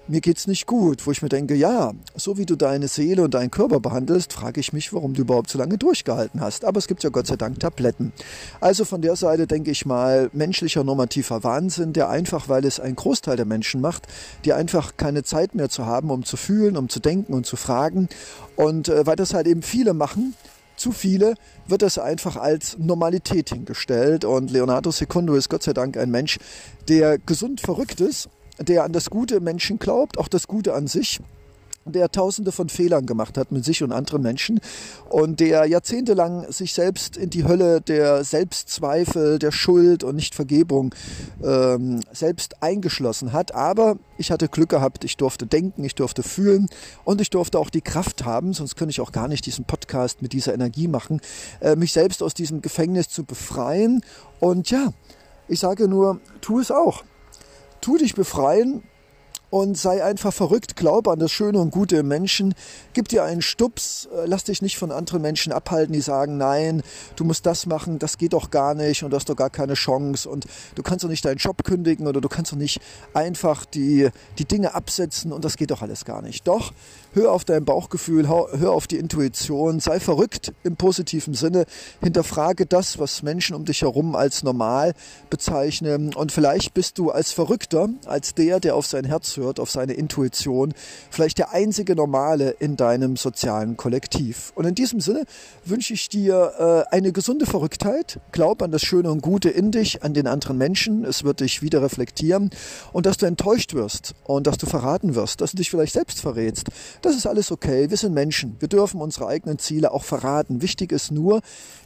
mir 0.10 0.22
geht's 0.22 0.48
nicht 0.48 0.66
gut, 0.66 1.06
wo 1.06 1.12
ich 1.12 1.22
mir 1.22 1.30
denke, 1.30 1.54
ja, 1.54 1.94
so 2.16 2.38
wie 2.38 2.46
du 2.46 2.56
deine 2.56 2.88
Seele 2.88 3.24
und 3.24 3.34
deinen 3.36 3.52
Körper 3.52 3.80
behandelst, 3.80 4.34
frage 4.34 4.60
ich 4.60 4.74
mich, 4.74 4.92
warum 4.92 5.14
du 5.14 5.22
überhaupt 5.22 5.50
so 5.50 5.58
lange 5.60 5.78
durchgehalten 5.78 6.42
hast. 6.42 6.66
Aber 6.66 6.80
es 6.80 6.88
gibt 6.88 7.04
ja 7.04 7.12
Gott 7.12 7.28
sei 7.28 7.36
Dank 7.36 7.60
Tabletten. 7.60 8.12
Also 8.60 8.86
von 8.86 9.02
der 9.02 9.16
Seite 9.16 9.46
denke 9.46 9.70
ich 9.72 9.86
mal, 9.86 10.30
menschlicher 10.34 10.84
normativer 10.84 11.44
Wahnsinn, 11.44 11.94
der 11.94 12.10
einfach, 12.10 12.50
weil 12.50 12.66
es 12.66 12.80
ein 12.80 12.96
Großteil 12.96 13.38
der 13.38 13.46
Menschen 13.46 13.82
macht, 13.82 14.08
die 14.46 14.54
einfach 14.54 14.98
keine 14.98 15.24
Zeit 15.24 15.54
mehr 15.54 15.70
zu 15.70 15.86
haben, 15.86 16.10
um 16.10 16.26
zu 16.26 16.38
fühlen, 16.38 16.76
um 16.76 16.90
zu 16.90 17.00
denken 17.00 17.34
und 17.34 17.46
zu 17.46 17.56
fragen. 17.56 18.10
Und 18.56 18.90
äh, 18.90 19.06
weil 19.06 19.16
das 19.16 19.34
halt 19.34 19.48
eben 19.48 19.62
viele 19.62 19.94
machen, 19.94 20.34
zu 20.76 20.92
viele, 20.92 21.36
wird 21.68 21.82
das 21.82 22.00
einfach 22.00 22.36
als 22.36 22.78
Normalität 22.80 23.50
hingestellt. 23.50 24.26
Und 24.26 24.50
Leonardo 24.50 24.92
Secundo 24.92 25.36
ist 25.36 25.50
Gott 25.50 25.62
sei 25.62 25.74
Dank 25.74 25.98
ein 25.98 26.10
Mensch, 26.10 26.40
der 26.88 27.20
gesund 27.20 27.62
verrückt 27.62 28.02
ist 28.02 28.30
der 28.60 28.84
an 28.84 28.92
das 28.92 29.10
Gute 29.10 29.36
im 29.36 29.44
Menschen 29.44 29.80
glaubt, 29.80 30.18
auch 30.18 30.28
das 30.28 30.48
Gute 30.48 30.74
an 30.74 30.88
sich 30.88 31.20
der 31.86 32.12
tausende 32.12 32.52
von 32.52 32.70
Fehlern 32.70 33.06
gemacht 33.06 33.38
hat 33.38 33.52
mit 33.52 33.66
sich 33.66 33.84
und 33.84 33.92
anderen 33.92 34.22
Menschen 34.22 34.60
und 35.10 35.40
der 35.40 35.66
jahrzehntelang 35.66 36.52
sich 36.52 36.74
selbst 36.74 37.18
in 37.18 37.30
die 37.30 37.46
Hölle 37.46 37.82
der 37.82 38.24
Selbstzweifel, 38.24 39.40
der 39.40 39.52
Schuld 39.52 40.04
und 40.04 40.16
Nichtvergebung 40.16 40.94
ähm, 41.44 42.02
selbst 42.12 42.62
eingeschlossen 42.62 43.34
hat. 43.34 43.56
Aber 43.56 43.98
ich 44.18 44.32
hatte 44.32 44.50
Glück 44.50 44.70
gehabt, 44.70 45.04
ich 45.04 45.18
durfte 45.18 45.48
denken, 45.48 45.84
ich 45.84 45.96
durfte 45.96 46.24
fühlen 46.24 46.70
und 47.04 47.22
ich 47.22 47.30
durfte 47.30 47.60
auch 47.60 47.70
die 47.70 47.82
Kraft 47.82 48.26
haben, 48.26 48.54
sonst 48.54 48.76
könnte 48.76 48.92
ich 48.92 49.02
auch 49.02 49.12
gar 49.12 49.28
nicht 49.28 49.46
diesen 49.46 49.66
Podcast 49.66 50.22
mit 50.22 50.34
dieser 50.34 50.54
Energie 50.54 50.88
machen, 50.88 51.22
äh, 51.62 51.76
mich 51.76 51.94
selbst 51.94 52.22
aus 52.22 52.34
diesem 52.34 52.62
Gefängnis 52.62 53.10
zu 53.10 53.24
befreien. 53.24 54.04
Und 54.40 54.70
ja, 54.72 54.94
ich 55.48 55.60
sage 55.60 55.88
nur, 55.88 56.20
tu 56.42 56.60
es 56.60 56.72
auch 56.72 57.04
tu 57.82 57.98
dich 57.98 58.16
befreien 58.16 58.84
und 59.50 59.78
sei 59.78 60.04
einfach 60.04 60.34
verrückt, 60.34 60.76
glaube 60.76 61.12
an 61.12 61.20
das 61.20 61.32
Schöne 61.32 61.60
und 61.60 61.72
Gute 61.72 61.98
im 61.98 62.08
Menschen, 62.08 62.54
gib 62.94 63.08
dir 63.08 63.24
einen 63.24 63.42
Stups, 63.42 64.08
äh, 64.16 64.26
lass 64.26 64.44
dich 64.44 64.62
nicht 64.62 64.78
von 64.78 64.92
anderen 64.92 65.22
Menschen 65.22 65.52
abhalten, 65.52 65.94
die 65.94 66.02
sagen, 66.02 66.38
nein, 66.38 66.84
du 67.16 67.24
musst 67.24 67.46
das 67.46 67.66
machen, 67.66 68.00
das 68.00 68.18
geht 68.18 68.34
doch 68.34 68.52
gar 68.52 68.76
nicht 68.76 69.04
und 69.04 69.12
du 69.12 69.16
hast 69.16 69.30
doch 69.30 69.36
gar 69.36 69.50
keine 69.50 69.74
Chance 69.74 70.30
und 70.30 70.46
du 70.76 70.84
kannst 70.84 71.04
doch 71.04 71.10
nicht 71.10 71.26
deinen 71.26 71.38
Job 71.38 71.64
kündigen 71.64 72.08
oder 72.08 72.22
du 72.22 72.30
kannst 72.30 72.52
doch 72.52 72.58
nicht 72.58 72.80
einfach 73.14 73.66
die, 73.66 74.10
die 74.38 74.46
Dinge 74.46 74.76
absetzen 74.76 75.32
und 75.32 75.44
das 75.46 75.58
geht 75.58 75.72
doch 75.72 75.82
alles 75.82 76.06
gar 76.06 76.22
nicht. 76.22 76.48
Doch, 76.48 76.72
hör 77.14 77.32
auf 77.32 77.44
dein 77.44 77.66
Bauchgefühl, 77.66 78.28
hör 78.28 78.72
auf 78.72 78.88
die 78.88 78.98
Intuition, 78.98 79.80
sei 79.80 80.00
verrückt 80.00 80.54
im 80.64 80.76
positiven 80.76 81.34
Sinne, 81.34 81.66
hinterfrage 82.02 82.66
das, 82.66 83.00
was 83.00 83.24
Menschen 83.24 83.56
um 83.56 83.66
dich 83.66 83.82
herum 83.82 84.16
als 84.16 84.44
normal 84.44 84.94
bezeichnen 85.30 86.14
und 86.14 86.32
vielleicht 86.32 86.74
bist 86.74 86.98
du 86.98 87.10
als 87.10 87.32
Verrückter, 87.32 87.90
als 88.06 88.36
der, 88.36 88.60
der 88.60 88.76
auf 88.76 88.86
sein 88.86 89.06
Herz 89.06 89.39
hört, 89.40 89.60
auf 89.60 89.72
seine 89.72 89.94
Intuition, 89.94 90.74
vielleicht 91.10 91.38
der 91.38 91.52
einzige 91.52 91.96
Normale 91.96 92.52
in 92.52 92.78
deinem 92.78 93.16
sozialen 93.16 93.78
Kollektiv. 93.78 94.52
Und 94.56 94.66
in 94.66 94.76
diesem 94.76 95.00
Sinne 95.00 95.26
wünsche 95.66 95.94
ich 95.94 96.10
dir 96.10 96.86
äh, 96.92 96.96
eine 96.96 97.12
gesunde 97.12 97.46
Verrücktheit, 97.46 98.20
glaub 98.32 98.62
an 98.62 98.72
das 98.72 98.82
Schöne 98.82 99.12
und 99.12 99.22
Gute 99.22 99.50
in 99.50 99.72
dich, 99.72 100.04
an 100.04 100.14
den 100.14 100.28
anderen 100.28 100.58
Menschen, 100.58 101.06
es 101.06 101.24
wird 101.24 101.40
dich 101.40 101.62
wieder 101.62 101.82
reflektieren 101.82 102.52
und 102.94 103.06
dass 103.06 103.18
du 103.18 103.26
enttäuscht 103.26 103.74
wirst 103.74 104.16
und 104.24 104.48
dass 104.48 104.58
du 104.58 104.66
verraten 104.66 105.16
wirst, 105.16 105.42
dass 105.42 105.52
du 105.52 105.58
dich 105.58 105.70
vielleicht 105.70 105.94
selbst 105.94 106.22
verrätst. 106.22 106.68
Das 107.02 107.16
ist 107.16 107.26
alles 107.26 107.52
okay, 107.52 107.90
wir 107.90 107.98
sind 107.98 108.14
Menschen, 108.14 108.56
wir 108.60 108.68
dürfen 108.68 109.02
unsere 109.02 109.28
eigenen 109.28 109.60
Ziele 109.60 109.92
auch 109.92 110.04
verraten. 110.04 110.62
Wichtig 110.62 110.92
ist 110.92 111.12
nur, 111.12 111.42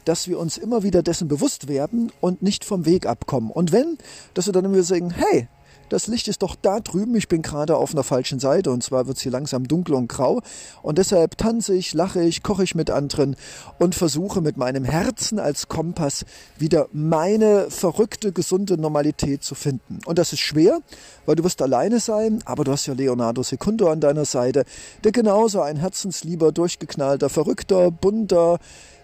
dass 0.06 0.28
wir 0.28 0.40
uns 0.40 0.58
immer 0.58 0.84
wieder 0.84 1.04
dessen 1.04 1.28
bewusst 1.28 1.68
werden 1.68 2.12
und 2.22 2.42
nicht 2.42 2.66
vom 2.66 2.86
Weg 2.86 3.06
abkommen. 3.06 3.52
Und 3.52 3.72
wenn, 3.72 3.98
dass 4.34 4.46
wir 4.48 4.54
dann 4.54 4.66
immer 4.66 4.84
sagen, 4.84 5.12
hey, 5.12 5.48
das 5.94 6.08
Licht 6.08 6.28
ist 6.28 6.42
doch 6.42 6.56
da 6.60 6.80
drüben, 6.80 7.16
ich 7.16 7.28
bin 7.28 7.44
gerade 7.44 7.78
auf 7.78 7.92
einer 7.92 8.02
falschen 8.02 8.40
Seite. 8.40 8.72
Und 8.72 8.82
zwar 8.82 9.06
wird 9.06 9.18
es 9.18 9.22
hier 9.22 9.32
langsam 9.32 9.68
dunkel 9.68 9.94
und 9.94 10.08
grau. 10.08 10.42
Und 10.82 10.98
deshalb 10.98 11.38
tanze 11.38 11.76
ich, 11.76 11.94
lache 11.94 12.24
ich, 12.24 12.42
koche 12.42 12.64
ich 12.64 12.74
mit 12.74 12.90
anderen 12.90 13.36
und 13.78 13.94
versuche 13.94 14.42
mit 14.42 14.58
meinem 14.58 14.86
Herzen 14.86 15.38
als 15.38 15.68
Kompass 15.68 16.26
wieder 16.58 16.88
meine 16.94 17.70
verrückte, 17.70 18.32
gesunde 18.32 18.76
Normalität 18.76 19.44
zu 19.44 19.54
finden. 19.54 20.00
Und 20.08 20.18
das 20.18 20.34
ist 20.34 20.40
schwer, 20.40 20.80
weil 21.28 21.36
du 21.36 21.44
wirst 21.44 21.62
alleine 21.62 22.00
sein, 22.00 22.40
aber 22.46 22.64
du 22.64 22.72
hast 22.72 22.88
ja 22.88 22.96
Leonardo 22.96 23.44
Secundo 23.44 23.92
an 23.92 24.00
deiner 24.00 24.26
Seite, 24.26 24.66
der 25.04 25.12
genauso 25.12 25.62
ein 25.62 25.78
herzenslieber, 25.78 26.52
durchgeknallter, 26.52 27.30
verrückter, 27.30 27.92
bunter, 27.92 28.58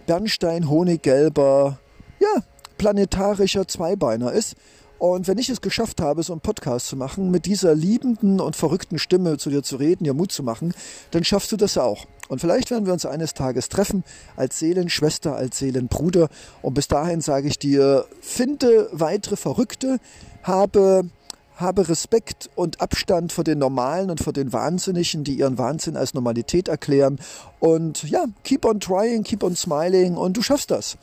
Bernstein, 0.07 0.67
Honiggelber, 0.67 1.77
ja, 2.19 2.41
planetarischer 2.79 3.67
Zweibeiner 3.67 4.31
ist 4.31 4.55
und 4.99 5.27
wenn 5.27 5.37
ich 5.37 5.49
es 5.49 5.61
geschafft 5.61 6.01
habe, 6.01 6.23
so 6.23 6.33
einen 6.33 6.41
Podcast 6.41 6.87
zu 6.87 6.97
machen, 6.97 7.31
mit 7.31 7.45
dieser 7.45 7.73
liebenden 7.73 8.41
und 8.41 8.55
verrückten 8.55 8.99
Stimme 8.99 9.37
zu 9.37 9.49
dir 9.49 9.63
zu 9.63 9.77
reden, 9.77 10.03
dir 10.03 10.13
Mut 10.13 10.31
zu 10.31 10.43
machen, 10.43 10.73
dann 11.11 11.23
schaffst 11.23 11.51
du 11.53 11.57
das 11.57 11.77
auch. 11.77 12.05
Und 12.27 12.41
vielleicht 12.41 12.69
werden 12.69 12.85
wir 12.85 12.93
uns 12.93 13.05
eines 13.05 13.33
Tages 13.33 13.69
treffen, 13.69 14.03
als 14.35 14.59
Seelenschwester, 14.59 15.35
als 15.35 15.57
Seelenbruder. 15.57 16.27
Und 16.61 16.73
bis 16.73 16.89
dahin 16.89 17.21
sage 17.21 17.47
ich 17.47 17.57
dir, 17.57 18.05
finde 18.21 18.89
weitere 18.91 19.37
Verrückte, 19.37 19.99
habe 20.43 21.09
habe 21.55 21.89
Respekt 21.89 22.49
und 22.55 22.79
Abstand 22.79 23.33
vor 23.33 23.43
den 23.43 23.59
Normalen 23.59 24.09
und 24.09 24.21
vor 24.21 24.31
den 24.31 24.53
Wahnsinnigen, 24.53 25.25
die 25.25 25.39
ihren 25.39 25.57
Wahnsinn 25.57 25.97
als 25.97 26.13
Normalität 26.13 26.69
erklären. 26.69 27.19
Und 27.59 28.03
ja, 28.09 28.25
keep 28.45 28.63
on 28.63 28.79
trying, 28.79 29.23
keep 29.23 29.43
on 29.43 29.57
smiling 29.57 30.15
und 30.15 30.37
du 30.37 30.41
schaffst 30.41 30.71
das. 30.71 30.97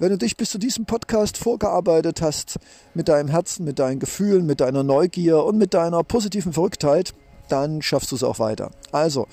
Wenn 0.00 0.12
du 0.12 0.16
dich 0.16 0.38
bis 0.38 0.48
zu 0.48 0.56
diesem 0.56 0.86
Podcast 0.86 1.36
vorgearbeitet 1.36 2.22
hast, 2.22 2.58
mit 2.94 3.08
deinem 3.08 3.28
Herzen, 3.28 3.66
mit 3.66 3.78
deinen 3.78 3.98
Gefühlen, 4.00 4.46
mit 4.46 4.62
deiner 4.62 4.82
Neugier 4.82 5.44
und 5.44 5.58
mit 5.58 5.74
deiner 5.74 6.02
positiven 6.04 6.54
Verrücktheit, 6.54 7.12
dann 7.50 7.82
schaffst 7.82 8.10
du 8.10 8.16
es 8.16 8.22
auch 8.22 8.38
weiter. 8.38 8.70
Also, 8.92 9.26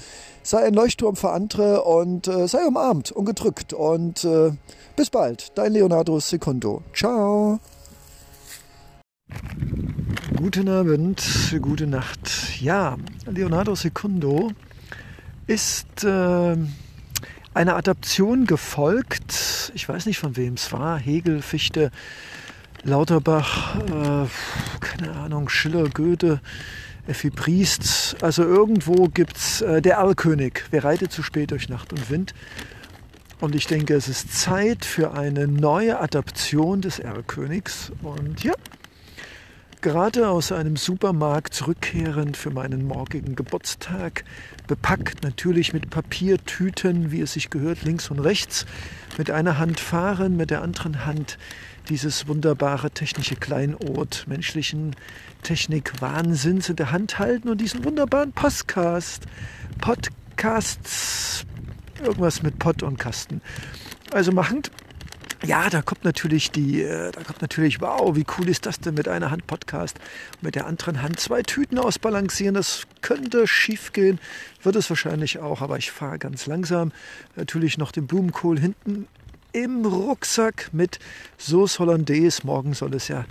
sei 0.43 0.65
ein 0.65 0.73
Leuchtturm 0.73 1.15
für 1.15 1.31
andere 1.31 1.83
und 1.83 2.27
äh, 2.27 2.49
sei 2.49 2.65
umarmt 2.67 3.13
und 3.13 3.23
gedrückt. 3.23 3.71
Und 3.71 4.25
äh, 4.25 4.51
bis 4.97 5.09
bald, 5.09 5.57
dein 5.57 5.71
Leonardo 5.71 6.19
Secundo. 6.19 6.81
Ciao. 6.93 7.61
Guten 10.35 10.67
Abend, 10.67 11.57
gute 11.61 11.87
Nacht. 11.87 12.59
Ja, 12.59 12.97
Leonardo 13.25 13.73
Secundo 13.73 14.51
ist 15.47 16.03
äh, 16.03 16.57
einer 17.57 17.75
Adaption 17.75 18.45
gefolgt. 18.45 19.71
Ich 19.73 19.89
weiß 19.89 20.05
nicht, 20.05 20.19
von 20.19 20.37
wem 20.37 20.53
es 20.53 20.71
war. 20.71 20.99
Hegel, 20.99 21.41
Fichte, 21.41 21.91
Lauterbach, 22.83 23.77
äh, 23.79 24.27
keine 24.79 25.15
Ahnung, 25.15 25.49
Schiller, 25.49 25.89
Goethe, 25.89 26.39
Effi 27.07 27.31
Priest. 27.31 28.15
Also 28.21 28.43
irgendwo 28.43 29.07
gibt 29.07 29.37
es 29.37 29.61
äh, 29.61 29.81
der 29.81 29.95
Erlkönig. 29.95 30.65
Wer 30.69 30.83
reitet 30.83 31.11
zu 31.11 31.23
spät 31.23 31.49
durch 31.49 31.67
Nacht 31.67 31.91
und 31.91 32.11
Wind? 32.11 32.35
Und 33.39 33.55
ich 33.55 33.65
denke, 33.65 33.95
es 33.95 34.07
ist 34.07 34.39
Zeit 34.39 34.85
für 34.85 35.13
eine 35.13 35.47
neue 35.47 35.99
Adaption 35.99 36.81
des 36.81 36.99
Erlkönigs. 36.99 37.91
Und 38.03 38.43
ja, 38.43 38.53
gerade 39.81 40.29
aus 40.29 40.51
einem 40.51 40.75
Supermarkt 40.75 41.53
zurückkehrend 41.53 42.37
für 42.37 42.49
meinen 42.49 42.85
morgigen 42.85 43.35
Geburtstag, 43.35 44.23
bepackt 44.67 45.23
natürlich 45.23 45.73
mit 45.73 45.89
Papiertüten, 45.89 47.11
wie 47.11 47.21
es 47.21 47.33
sich 47.33 47.49
gehört, 47.49 47.83
links 47.83 48.09
und 48.09 48.19
rechts, 48.19 48.65
mit 49.17 49.31
einer 49.31 49.57
Hand 49.57 49.79
fahren, 49.79 50.35
mit 50.35 50.49
der 50.49 50.61
anderen 50.61 51.05
Hand 51.05 51.37
dieses 51.89 52.27
wunderbare 52.27 52.91
technische 52.91 53.35
Kleinod 53.35 54.25
menschlichen 54.27 54.95
Technikwahnsinns 55.43 56.69
in 56.69 56.75
der 56.75 56.91
Hand 56.91 57.19
halten 57.19 57.49
und 57.49 57.61
diesen 57.61 57.85
wunderbaren 57.85 58.33
Podcast, 58.33 59.23
Podcasts, 59.79 61.45
irgendwas 62.03 62.43
mit 62.43 62.59
Pod 62.59 62.83
und 62.83 62.97
Kasten. 62.99 63.41
Also 64.11 64.31
machend. 64.31 64.71
Ja, 65.45 65.69
da 65.69 65.83
kommt 65.83 66.03
natürlich 66.03 66.49
die, 66.49 66.81
äh, 66.81 67.11
da 67.11 67.23
kommt 67.23 67.41
natürlich, 67.41 67.79
wow, 67.79 68.15
wie 68.15 68.25
cool 68.37 68.49
ist 68.49 68.65
das 68.65 68.79
denn 68.79 68.95
mit 68.95 69.07
einer 69.07 69.29
Hand 69.29 69.45
Podcast, 69.45 69.97
mit 70.41 70.55
der 70.55 70.65
anderen 70.65 71.03
Hand 71.03 71.19
zwei 71.19 71.43
Tüten 71.43 71.77
ausbalancieren. 71.77 72.55
Das 72.55 72.83
könnte 73.01 73.45
schief 73.47 73.93
gehen, 73.93 74.19
wird 74.63 74.75
es 74.75 74.89
wahrscheinlich 74.89 75.37
auch, 75.39 75.61
aber 75.61 75.77
ich 75.77 75.91
fahre 75.91 76.17
ganz 76.17 76.47
langsam. 76.47 76.91
Natürlich 77.35 77.77
noch 77.77 77.91
den 77.91 78.07
Blumenkohl 78.07 78.59
hinten 78.59 79.07
im 79.51 79.85
Rucksack 79.85 80.69
mit 80.71 80.97
Sauce 81.37 81.77
Hollandaise. 81.77 82.41
Morgen 82.43 82.73
soll 82.73 82.95
es 82.95 83.07
ja 83.07 83.25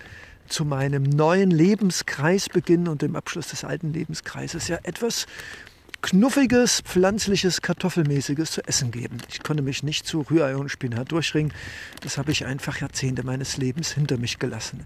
zu 0.49 0.65
meinem 0.65 1.03
neuen 1.03 1.51
Lebenskreis 1.51 2.49
beginnen 2.49 2.87
und 2.87 3.03
dem 3.03 3.17
Abschluss 3.17 3.49
des 3.49 3.65
alten 3.65 3.93
Lebenskreises 3.93 4.69
ja 4.69 4.79
etwas 4.85 5.27
knuffiges, 6.07 6.83
pflanzliches, 6.83 7.63
kartoffelmäßiges 7.63 8.53
zu 8.53 8.67
essen 8.69 8.93
geben. 8.93 9.19
Ich 9.29 9.43
konnte 9.43 9.65
mich 9.65 9.83
nicht 9.83 10.07
zu 10.07 10.21
Rührei 10.21 10.57
und 10.57 10.69
Spinat 10.69 11.11
durchringen. 11.11 11.53
Das 12.01 12.17
habe 12.17 12.31
ich 12.31 12.47
einfach 12.47 12.81
Jahrzehnte 12.81 13.25
meines 13.25 13.57
Lebens 13.57 13.91
hinter 13.91 14.17
mich 14.17 14.39
gelassen. 14.39 14.85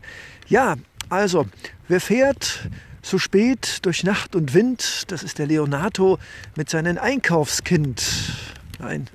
Ja, 0.49 0.77
also, 1.11 1.47
wer 1.89 2.01
fährt 2.01 2.71
so 3.03 3.19
spät 3.19 3.81
durch 3.83 4.03
Nacht 4.03 4.35
und 4.35 4.55
Wind? 4.55 5.11
Das 5.13 5.23
ist 5.23 5.39
der 5.39 5.47
Leonardo 5.47 6.19
mit 6.57 6.71
seinem 6.71 6.97
Einkaufskind. 6.97 8.03
Nein, 8.79 9.07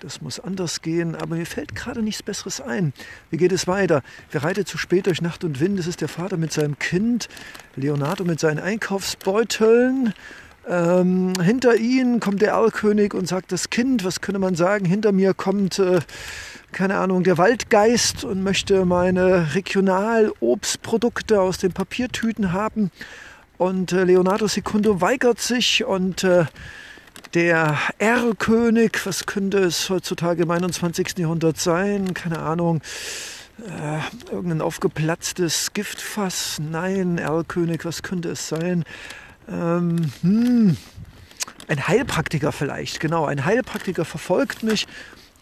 das 0.00 0.20
muss 0.20 0.40
anders 0.40 0.82
gehen, 0.82 1.14
aber 1.14 1.36
mir 1.36 1.46
fällt 1.46 1.76
gerade 1.76 2.02
nichts 2.02 2.24
Besseres 2.24 2.60
ein. 2.60 2.92
Wie 3.30 3.36
geht 3.36 3.52
es 3.52 3.68
weiter? 3.68 4.02
Wer 4.32 4.42
reitet 4.42 4.66
zu 4.66 4.76
spät 4.76 5.06
durch 5.06 5.22
Nacht 5.22 5.44
und 5.44 5.60
Wind? 5.60 5.78
Das 5.78 5.86
ist 5.86 6.00
der 6.00 6.08
Vater 6.08 6.36
mit 6.36 6.52
seinem 6.52 6.80
Kind, 6.80 7.28
Leonardo 7.76 8.24
mit 8.24 8.40
seinen 8.40 8.58
Einkaufsbeuteln. 8.58 10.14
Ähm, 10.68 11.32
hinter 11.42 11.76
ihnen 11.76 12.20
kommt 12.20 12.42
der 12.42 12.50
Erlkönig 12.52 13.14
und 13.14 13.26
sagt, 13.26 13.52
das 13.52 13.70
Kind, 13.70 14.04
was 14.04 14.20
könnte 14.20 14.38
man 14.38 14.54
sagen, 14.54 14.84
hinter 14.84 15.12
mir 15.12 15.32
kommt, 15.32 15.78
äh, 15.78 16.00
keine 16.72 16.98
Ahnung, 16.98 17.24
der 17.24 17.38
Waldgeist 17.38 18.24
und 18.24 18.42
möchte 18.42 18.84
meine 18.84 19.54
Regionalobstprodukte 19.54 21.40
aus 21.40 21.56
den 21.56 21.72
Papiertüten 21.72 22.52
haben. 22.52 22.90
Und 23.56 23.92
äh, 23.92 24.04
Leonardo 24.04 24.46
Secundo 24.46 25.00
weigert 25.00 25.40
sich 25.40 25.84
und 25.84 26.22
äh, 26.24 26.44
der 27.32 27.78
Erlkönig, 27.98 29.00
was 29.04 29.24
könnte 29.24 29.58
es 29.58 29.88
heutzutage 29.88 30.42
im 30.42 30.50
21. 30.50 31.16
Jahrhundert 31.16 31.58
sein? 31.58 32.12
Keine 32.12 32.40
Ahnung. 32.40 32.82
Äh, 33.66 34.00
irgendein 34.30 34.60
aufgeplatztes 34.60 35.72
Giftfass? 35.72 36.60
Nein, 36.60 37.16
Erlkönig, 37.16 37.86
was 37.86 38.02
könnte 38.02 38.28
es 38.30 38.48
sein? 38.48 38.84
Ähm, 39.48 40.12
hm, 40.22 40.76
ein 41.68 41.88
Heilpraktiker 41.88 42.52
vielleicht, 42.52 43.00
genau. 43.00 43.24
Ein 43.26 43.44
Heilpraktiker 43.44 44.04
verfolgt 44.04 44.62
mich 44.62 44.86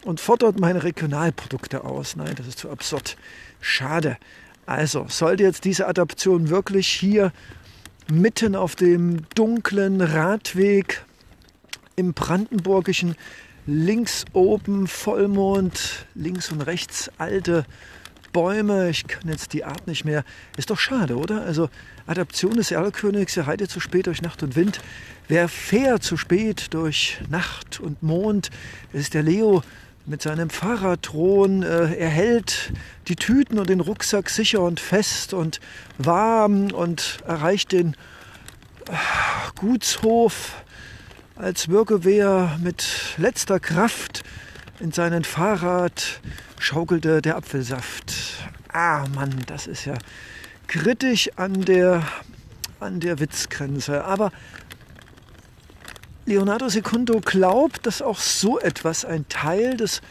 und 0.03 0.19
fordert 0.19 0.59
meine 0.59 0.83
Regionalprodukte 0.83 1.83
aus. 1.83 2.15
Nein, 2.15 2.35
das 2.35 2.47
ist 2.47 2.59
zu 2.59 2.69
absurd. 2.69 3.17
Schade. 3.59 4.17
Also, 4.65 5.05
sollte 5.07 5.43
jetzt 5.43 5.65
diese 5.65 5.87
Adaption 5.87 6.49
wirklich 6.49 6.87
hier 6.87 7.31
mitten 8.11 8.55
auf 8.55 8.75
dem 8.75 9.27
dunklen 9.35 10.01
Radweg 10.01 11.05
im 11.95 12.13
brandenburgischen 12.13 13.15
links 13.65 14.25
oben 14.33 14.87
Vollmond, 14.87 16.05
links 16.15 16.51
und 16.51 16.61
rechts 16.61 17.11
alte 17.17 17.65
Bäume, 18.37 18.91
ich 18.91 19.07
kann 19.07 19.27
jetzt 19.27 19.53
die 19.53 19.63
Art 19.63 19.87
nicht 19.87 20.05
mehr. 20.05 20.23
Ist 20.57 20.69
doch 20.69 20.77
schade, 20.77 21.17
oder? 21.17 21.41
Also 21.41 21.71
Adaption 22.05 22.53
des 22.53 22.69
Erlkönigs, 22.69 23.35
er 23.35 23.47
reitet 23.47 23.71
zu 23.71 23.79
spät 23.79 24.05
durch 24.05 24.21
Nacht 24.21 24.43
und 24.43 24.55
Wind. 24.55 24.79
Wer 25.27 25.49
fährt 25.49 26.03
zu 26.03 26.17
spät 26.17 26.67
durch 26.69 27.17
Nacht 27.31 27.79
und 27.79 28.03
Mond, 28.03 28.51
ist 28.93 29.15
der 29.15 29.23
Leo 29.23 29.63
mit 30.05 30.21
seinem 30.21 30.51
Fahrradthron. 30.51 31.63
Äh, 31.63 31.95
er 31.95 32.09
hält 32.09 32.73
die 33.07 33.15
Tüten 33.15 33.57
und 33.57 33.71
den 33.71 33.79
Rucksack 33.79 34.29
sicher 34.29 34.61
und 34.61 34.79
fest 34.79 35.33
und 35.33 35.59
warm 35.97 36.69
und 36.69 37.17
erreicht 37.25 37.71
den 37.71 37.95
äh, 38.87 38.93
Gutshof 39.55 40.61
als 41.35 41.69
Würgewehr 41.69 42.59
mit 42.61 43.15
letzter 43.17 43.59
Kraft 43.59 44.23
in 44.79 44.91
seinen 44.91 45.23
Fahrrad 45.23 46.21
schaukelte 46.59 47.21
der 47.21 47.37
Apfelsaft. 47.37 48.13
Ah 48.71 49.05
Mann, 49.13 49.43
das 49.47 49.67
ist 49.67 49.85
ja 49.85 49.95
kritisch 50.67 51.29
an 51.35 51.61
der, 51.61 52.03
an 52.79 52.99
der 52.99 53.19
Witzgrenze. 53.19 54.03
Aber 54.03 54.31
Leonardo 56.25 56.67
Secundo 56.69 57.21
glaubt, 57.21 57.85
dass 57.85 58.01
auch 58.01 58.19
so 58.19 58.59
etwas 58.59 59.05
ein 59.05 59.27
Teil 59.29 59.77
des 59.77 60.01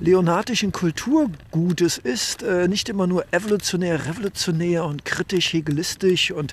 leonardischen 0.00 0.72
Kulturgutes 0.72 1.98
ist, 1.98 2.42
äh, 2.42 2.66
nicht 2.66 2.88
immer 2.88 3.06
nur 3.06 3.24
evolutionär, 3.32 4.06
revolutionär 4.06 4.84
und 4.84 5.04
kritisch, 5.04 5.52
hegelistisch 5.52 6.32
und 6.32 6.52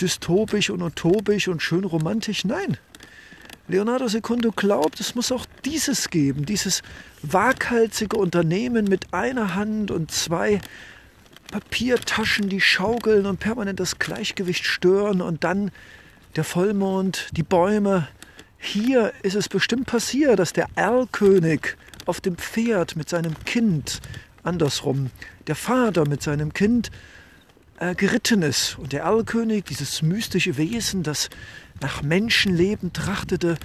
dystopisch 0.00 0.70
und 0.70 0.82
utopisch 0.82 1.48
und 1.48 1.62
schön 1.62 1.84
romantisch. 1.84 2.44
Nein, 2.44 2.76
Leonardo 3.66 4.08
Secundo 4.08 4.52
glaubt, 4.52 5.00
es 5.00 5.14
muss 5.14 5.32
auch 5.32 5.46
dieses 5.64 6.10
geben, 6.10 6.44
dieses 6.44 6.82
waghalsige 7.22 8.16
Unternehmen 8.16 8.84
mit 8.84 9.14
einer 9.14 9.54
Hand 9.54 9.90
und 9.90 10.10
zwei 10.10 10.60
Papiertaschen, 11.50 12.50
die 12.50 12.60
schaukeln 12.60 13.24
und 13.24 13.40
permanent 13.40 13.80
das 13.80 13.98
Gleichgewicht 13.98 14.66
stören 14.66 15.22
und 15.22 15.44
dann 15.44 15.70
der 16.36 16.44
Vollmond, 16.44 17.28
die 17.32 17.42
Bäume. 17.42 18.08
Hier 18.58 19.12
ist 19.22 19.36
es 19.36 19.48
bestimmt 19.48 19.86
passiert, 19.86 20.38
dass 20.38 20.52
der 20.52 20.66
Erlkönig 20.74 21.76
auf 22.04 22.20
dem 22.20 22.36
Pferd 22.36 22.96
mit 22.96 23.08
seinem 23.08 23.34
Kind, 23.44 24.00
andersrum, 24.42 25.10
der 25.46 25.54
Vater 25.54 26.06
mit 26.06 26.22
seinem 26.22 26.52
Kind 26.52 26.90
äh, 27.78 27.94
geritten 27.94 28.42
ist. 28.42 28.78
Und 28.78 28.92
der 28.92 29.04
Erlkönig, 29.04 29.64
dieses 29.64 30.02
mystische 30.02 30.56
Wesen, 30.56 31.02
das 31.02 31.30
nach 31.80 32.02
Menschenleben 32.02 32.92
trachtete, 32.92 33.56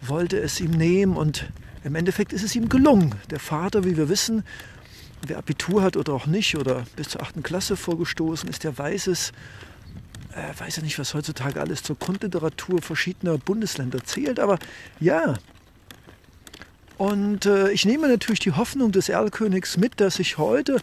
wollte 0.00 0.38
es 0.38 0.60
ihm 0.60 0.70
nehmen 0.70 1.16
und 1.16 1.50
im 1.82 1.94
Endeffekt 1.94 2.32
ist 2.32 2.42
es 2.42 2.54
ihm 2.54 2.68
gelungen. 2.68 3.14
Der 3.30 3.40
Vater, 3.40 3.84
wie 3.84 3.96
wir 3.96 4.08
wissen, 4.08 4.44
wer 5.26 5.38
Abitur 5.38 5.82
hat 5.82 5.96
oder 5.96 6.12
auch 6.12 6.26
nicht 6.26 6.56
oder 6.56 6.84
bis 6.96 7.10
zur 7.10 7.22
achten 7.22 7.42
Klasse 7.42 7.76
vorgestoßen 7.76 8.48
ist, 8.48 8.64
der 8.64 8.76
weiß 8.76 9.06
es, 9.08 9.32
äh, 10.32 10.58
weiß 10.58 10.76
ja 10.76 10.82
nicht, 10.82 10.98
was 10.98 11.14
heutzutage 11.14 11.60
alles 11.60 11.82
zur 11.82 11.96
Grundliteratur 11.96 12.82
verschiedener 12.82 13.38
Bundesländer 13.38 14.02
zählt, 14.04 14.40
aber 14.40 14.58
ja. 15.00 15.34
Und 16.96 17.46
äh, 17.46 17.70
ich 17.70 17.84
nehme 17.84 18.08
natürlich 18.08 18.40
die 18.40 18.52
Hoffnung 18.52 18.92
des 18.92 19.08
Erlkönigs 19.08 19.76
mit, 19.76 20.00
dass 20.00 20.18
ich 20.18 20.38
heute 20.38 20.80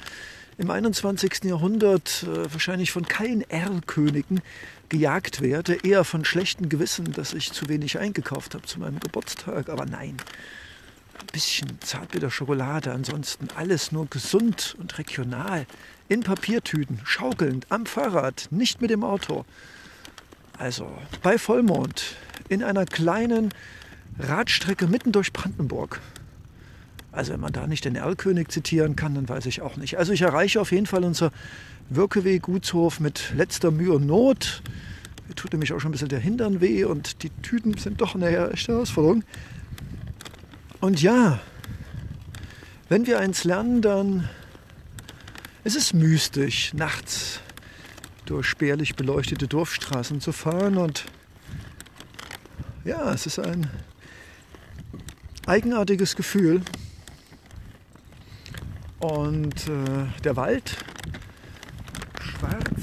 im 0.58 0.70
21. 0.70 1.46
Jahrhundert 1.46 2.24
äh, 2.24 2.52
wahrscheinlich 2.52 2.92
von 2.92 3.08
keinen 3.08 3.42
Erlkönigen 3.50 4.42
gejagt 4.92 5.40
werde, 5.40 5.76
eher 5.84 6.04
von 6.04 6.26
schlechtem 6.26 6.68
Gewissen, 6.68 7.14
dass 7.14 7.34
ich 7.34 7.54
zu 7.54 7.70
wenig 7.70 7.98
eingekauft 7.98 8.54
habe 8.54 8.66
zu 8.66 8.78
meinem 8.78 9.00
Geburtstag. 9.00 9.70
Aber 9.70 9.86
nein, 9.86 10.18
ein 11.18 11.28
bisschen 11.32 11.80
Zartbitterschokolade, 11.80 12.92
ansonsten 12.92 13.48
alles 13.56 13.94
nur 13.94 14.08
gesund 14.08 14.76
und 14.78 14.98
regional. 14.98 15.66
In 16.10 16.24
Papiertüten, 16.24 17.00
schaukelnd, 17.06 17.68
am 17.70 17.86
Fahrrad, 17.86 18.50
nicht 18.52 18.82
mit 18.82 18.90
dem 18.90 19.06
Auto. 19.06 19.46
Also 20.58 20.92
bei 21.24 21.38
Vollmond, 21.38 22.18
in 22.50 22.62
einer 22.62 22.86
kleinen 22.86 23.54
Radstrecke 24.20 24.88
mitten 24.88 25.14
durch 25.14 25.32
Brandenburg. 25.32 26.02
Also 27.14 27.32
wenn 27.32 27.40
man 27.40 27.54
da 27.54 27.66
nicht 27.66 27.86
den 27.86 27.96
Erlkönig 27.96 28.50
zitieren 28.50 28.98
kann, 28.98 29.16
dann 29.16 29.30
weiß 29.30 29.46
ich 29.46 29.62
auch 29.62 29.78
nicht. 29.78 29.98
Also 29.98 30.12
ich 30.12 30.22
erreiche 30.22 30.60
auf 30.60 30.74
jeden 30.74 30.86
Fall 30.86 31.06
unser 31.06 31.32
Wirkeweg 31.94 32.44
Gutshof 32.44 33.02
mit 33.02 33.34
letzter 33.36 33.70
Mühe 33.70 33.92
und 33.92 34.06
Not. 34.06 34.64
Mir 35.28 35.36
tut 35.36 35.52
nämlich 35.52 35.74
auch 35.74 35.80
schon 35.82 35.90
ein 35.90 35.92
bisschen 35.92 36.08
der 36.08 36.22
Hintern 36.22 36.62
weh 36.62 36.86
und 36.86 37.22
die 37.22 37.30
Tüten 37.42 37.78
sind 37.78 38.00
doch 38.00 38.16
eine 38.16 38.52
echte 38.52 38.72
Herausforderung. 38.72 39.26
Und 40.80 41.02
ja, 41.02 41.42
wenn 42.88 43.08
wir 43.08 43.20
eins 43.20 43.44
lernen, 43.44 43.82
dann 43.82 44.30
ist 45.66 45.76
es 45.76 45.92
mystisch, 45.92 46.74
nachts 46.74 47.42
durch 48.26 48.48
spärlich 48.48 48.96
beleuchtete 48.96 49.50
Dorfstraßen 49.50 50.22
zu 50.22 50.32
fahren 50.32 50.78
und 50.78 51.04
ja, 52.86 53.12
es 53.12 53.26
ist 53.26 53.38
ein 53.38 53.70
eigenartiges 55.46 56.16
Gefühl. 56.16 56.62
Und 59.00 59.68
äh, 59.68 60.22
der 60.24 60.38
Wald, 60.38 60.78
schwarz, 62.42 62.82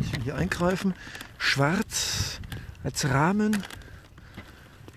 ich 0.00 0.12
will 0.12 0.22
hier 0.24 0.34
eingreifen, 0.34 0.92
schwarz 1.38 2.40
als 2.82 3.08
Rahmen, 3.08 3.62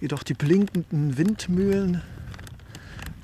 jedoch 0.01 0.23
die 0.23 0.33
blinkenden 0.33 1.19
Windmühlen 1.19 2.01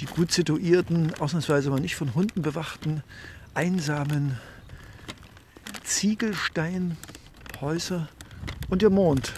die 0.01 0.05
gut 0.05 0.31
situierten, 0.31 1.15
ausnahmsweise 1.15 1.71
mal 1.71 1.79
nicht 1.79 1.95
von 1.95 2.13
Hunden 2.13 2.43
bewachten, 2.43 3.01
einsamen 3.55 4.37
Ziegelsteinhäuser 5.83 8.07
und 8.69 8.83
der 8.83 8.91
Mond 8.91 9.33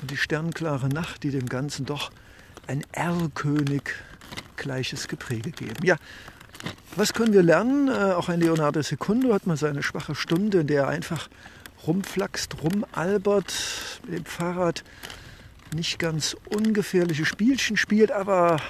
und 0.00 0.10
die 0.10 0.16
sternklare 0.16 0.88
Nacht, 0.88 1.22
die 1.22 1.30
dem 1.30 1.50
Ganzen 1.50 1.84
doch 1.84 2.10
ein 2.66 2.82
Erlkönig 2.92 3.92
gleiches 4.56 5.06
Gepräge 5.06 5.50
geben. 5.50 5.84
Ja, 5.84 5.96
was 6.98 7.12
können 7.12 7.32
wir 7.32 7.42
lernen? 7.42 7.88
Äh, 7.88 8.12
auch 8.12 8.28
ein 8.28 8.40
Leonardo 8.40 8.82
Secundo 8.82 9.32
hat 9.32 9.46
mal 9.46 9.56
seine 9.56 9.82
schwache 9.82 10.14
Stunde, 10.14 10.60
in 10.60 10.66
der 10.66 10.82
er 10.82 10.88
einfach 10.88 11.28
rumflaxt, 11.86 12.56
rumalbert 12.62 13.54
mit 14.06 14.18
dem 14.18 14.24
Fahrrad, 14.24 14.82
nicht 15.74 15.98
ganz 15.98 16.36
ungefährliche 16.50 17.24
Spielchen 17.24 17.76
spielt, 17.76 18.10
aber 18.10 18.60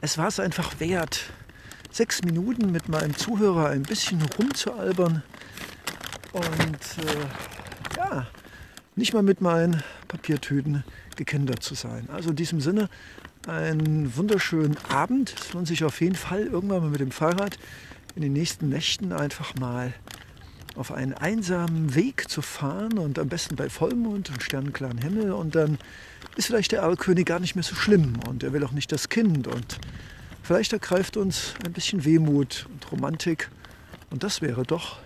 es 0.00 0.18
war 0.18 0.28
es 0.28 0.38
einfach 0.38 0.78
wert, 0.78 1.24
sechs 1.90 2.22
Minuten 2.22 2.70
mit 2.70 2.88
meinem 2.88 3.16
Zuhörer 3.16 3.70
ein 3.70 3.82
bisschen 3.82 4.22
rumzualbern 4.22 5.22
und 6.32 6.44
äh, 6.44 7.96
ja, 7.96 8.26
nicht 8.94 9.14
mal 9.14 9.22
mit 9.22 9.40
meinen 9.40 9.82
Papiertüten 10.06 10.84
gekindert 11.16 11.62
zu 11.62 11.74
sein. 11.74 12.08
Also 12.12 12.30
in 12.30 12.36
diesem 12.36 12.60
Sinne 12.60 12.88
einen 13.46 14.16
wunderschönen 14.16 14.76
Abend. 14.88 15.34
Es 15.38 15.52
lohnt 15.52 15.66
sich 15.66 15.84
auf 15.84 16.00
jeden 16.00 16.14
Fall 16.14 16.46
irgendwann 16.46 16.82
mal 16.82 16.90
mit 16.90 17.00
dem 17.00 17.10
Fahrrad 17.10 17.58
in 18.16 18.22
den 18.22 18.32
nächsten 18.32 18.68
Nächten 18.68 19.12
einfach 19.12 19.54
mal 19.56 19.92
auf 20.76 20.92
einen 20.92 21.14
einsamen 21.14 21.94
Weg 21.94 22.28
zu 22.28 22.42
fahren 22.42 22.98
und 22.98 23.18
am 23.18 23.28
besten 23.28 23.56
bei 23.56 23.68
Vollmond 23.68 24.30
und 24.30 24.42
sternenklaren 24.42 24.98
Himmel 24.98 25.32
und 25.32 25.54
dann 25.54 25.78
ist 26.36 26.46
vielleicht 26.46 26.72
der 26.72 26.80
Erlkönig 26.80 27.26
gar 27.26 27.38
nicht 27.38 27.54
mehr 27.54 27.62
so 27.62 27.76
schlimm 27.76 28.14
und 28.28 28.42
er 28.42 28.52
will 28.52 28.64
auch 28.64 28.72
nicht 28.72 28.90
das 28.90 29.08
Kind 29.08 29.46
und 29.46 29.78
vielleicht 30.42 30.72
ergreift 30.72 31.16
uns 31.16 31.54
ein 31.64 31.72
bisschen 31.72 32.04
Wehmut 32.04 32.66
und 32.72 32.90
Romantik 32.90 33.50
und 34.10 34.24
das 34.24 34.42
wäre 34.42 34.64
doch 34.64 34.98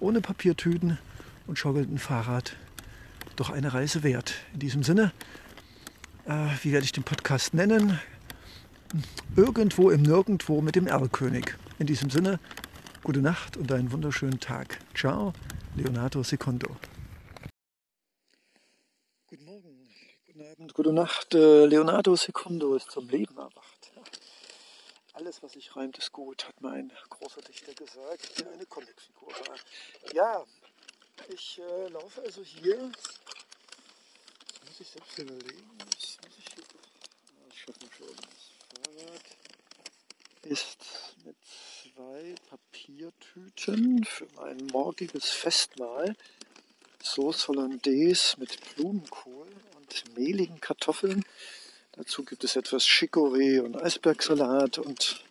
ohne 0.00 0.20
Papiertüten 0.20 0.98
und 1.46 1.58
schaukelnden 1.58 1.98
Fahrrad 1.98 2.56
doch 3.36 3.50
eine 3.50 3.72
Reise 3.72 4.02
wert. 4.02 4.34
In 4.54 4.60
diesem 4.60 4.82
Sinne, 4.82 5.12
äh, 6.26 6.48
wie 6.62 6.72
werde 6.72 6.84
ich 6.84 6.92
den 6.92 7.04
Podcast 7.04 7.54
nennen? 7.54 8.00
Irgendwo 9.36 9.90
im 9.90 10.02
Nirgendwo 10.02 10.60
mit 10.60 10.76
dem 10.76 10.86
Erlkönig. 10.86 11.54
In 11.78 11.86
diesem 11.86 12.10
Sinne, 12.10 12.40
gute 13.02 13.20
Nacht 13.20 13.56
und 13.56 13.70
einen 13.72 13.92
wunderschönen 13.92 14.40
Tag. 14.40 14.78
Ciao, 14.94 15.32
Leonardo 15.76 16.22
Secondo. 16.22 16.76
Guten 19.28 19.44
Morgen, 19.44 19.88
guten 20.26 20.42
Abend, 20.42 20.74
gute 20.74 20.92
Nacht. 20.92 21.34
Äh, 21.34 21.66
Leonardo 21.66 22.16
Secondo 22.16 22.74
ist 22.74 22.90
zum 22.90 23.08
Leben 23.08 23.36
erwacht. 23.36 23.92
Alles, 25.12 25.42
was 25.42 25.52
sich 25.52 25.74
reimt, 25.74 25.96
ist 25.96 26.12
gut, 26.12 26.46
hat 26.46 26.60
mein 26.60 26.92
großer 27.08 27.40
Dichter 27.40 27.72
gesagt, 27.72 28.38
der 28.38 28.52
eine 28.52 28.66
Comicfigur 28.66 29.28
war. 29.28 29.56
Ja, 30.12 30.44
ich 31.28 31.58
äh, 31.58 31.88
laufe 31.88 32.20
also 32.22 32.42
hier 32.42 32.90
muss 34.78 34.80
ich 34.80 34.92
selbst 34.92 35.18
überlegen. 35.18 35.70
Ich 35.98 36.15
schaffen 37.66 37.90
schon. 37.96 38.16
Das 38.16 38.84
Fahrrad 38.84 39.22
ist 40.42 40.78
mit 41.24 41.36
zwei 41.82 42.34
Papiertüten 42.48 44.04
für 44.04 44.26
mein 44.36 44.66
morgiges 44.72 45.30
Festmahl. 45.30 46.16
Sauce 47.02 47.48
Hollandaise 47.48 48.36
mit 48.38 48.58
Blumenkohl 48.74 49.48
und 49.76 50.16
mehligen 50.16 50.60
Kartoffeln. 50.60 51.24
Dazu 51.92 52.24
gibt 52.24 52.44
es 52.44 52.56
etwas 52.56 52.84
Chicorée 52.84 53.60
und 53.60 53.76
Eisbergsalat 53.76 54.78
und 54.78 55.22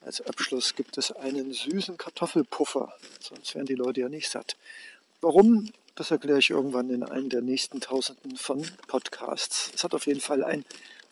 als 0.00 0.20
Abschluss 0.20 0.74
gibt 0.74 0.98
es 0.98 1.12
einen 1.12 1.52
süßen 1.52 1.96
Kartoffelpuffer, 1.96 2.94
sonst 3.20 3.54
wären 3.54 3.66
die 3.66 3.74
Leute 3.74 4.00
ja 4.00 4.08
nicht 4.08 4.30
satt. 4.30 4.56
Warum 5.20 5.70
das 5.94 6.10
erkläre 6.10 6.40
ich 6.40 6.50
irgendwann 6.50 6.90
in 6.90 7.04
einem 7.04 7.28
der 7.28 7.40
nächsten 7.40 7.80
Tausenden 7.80 8.36
von 8.36 8.66
Podcasts. 8.88 9.70
Es 9.74 9.84
hat 9.84 9.94
auf 9.94 10.08
jeden 10.08 10.20
Fall 10.20 10.42
einen 10.42 10.64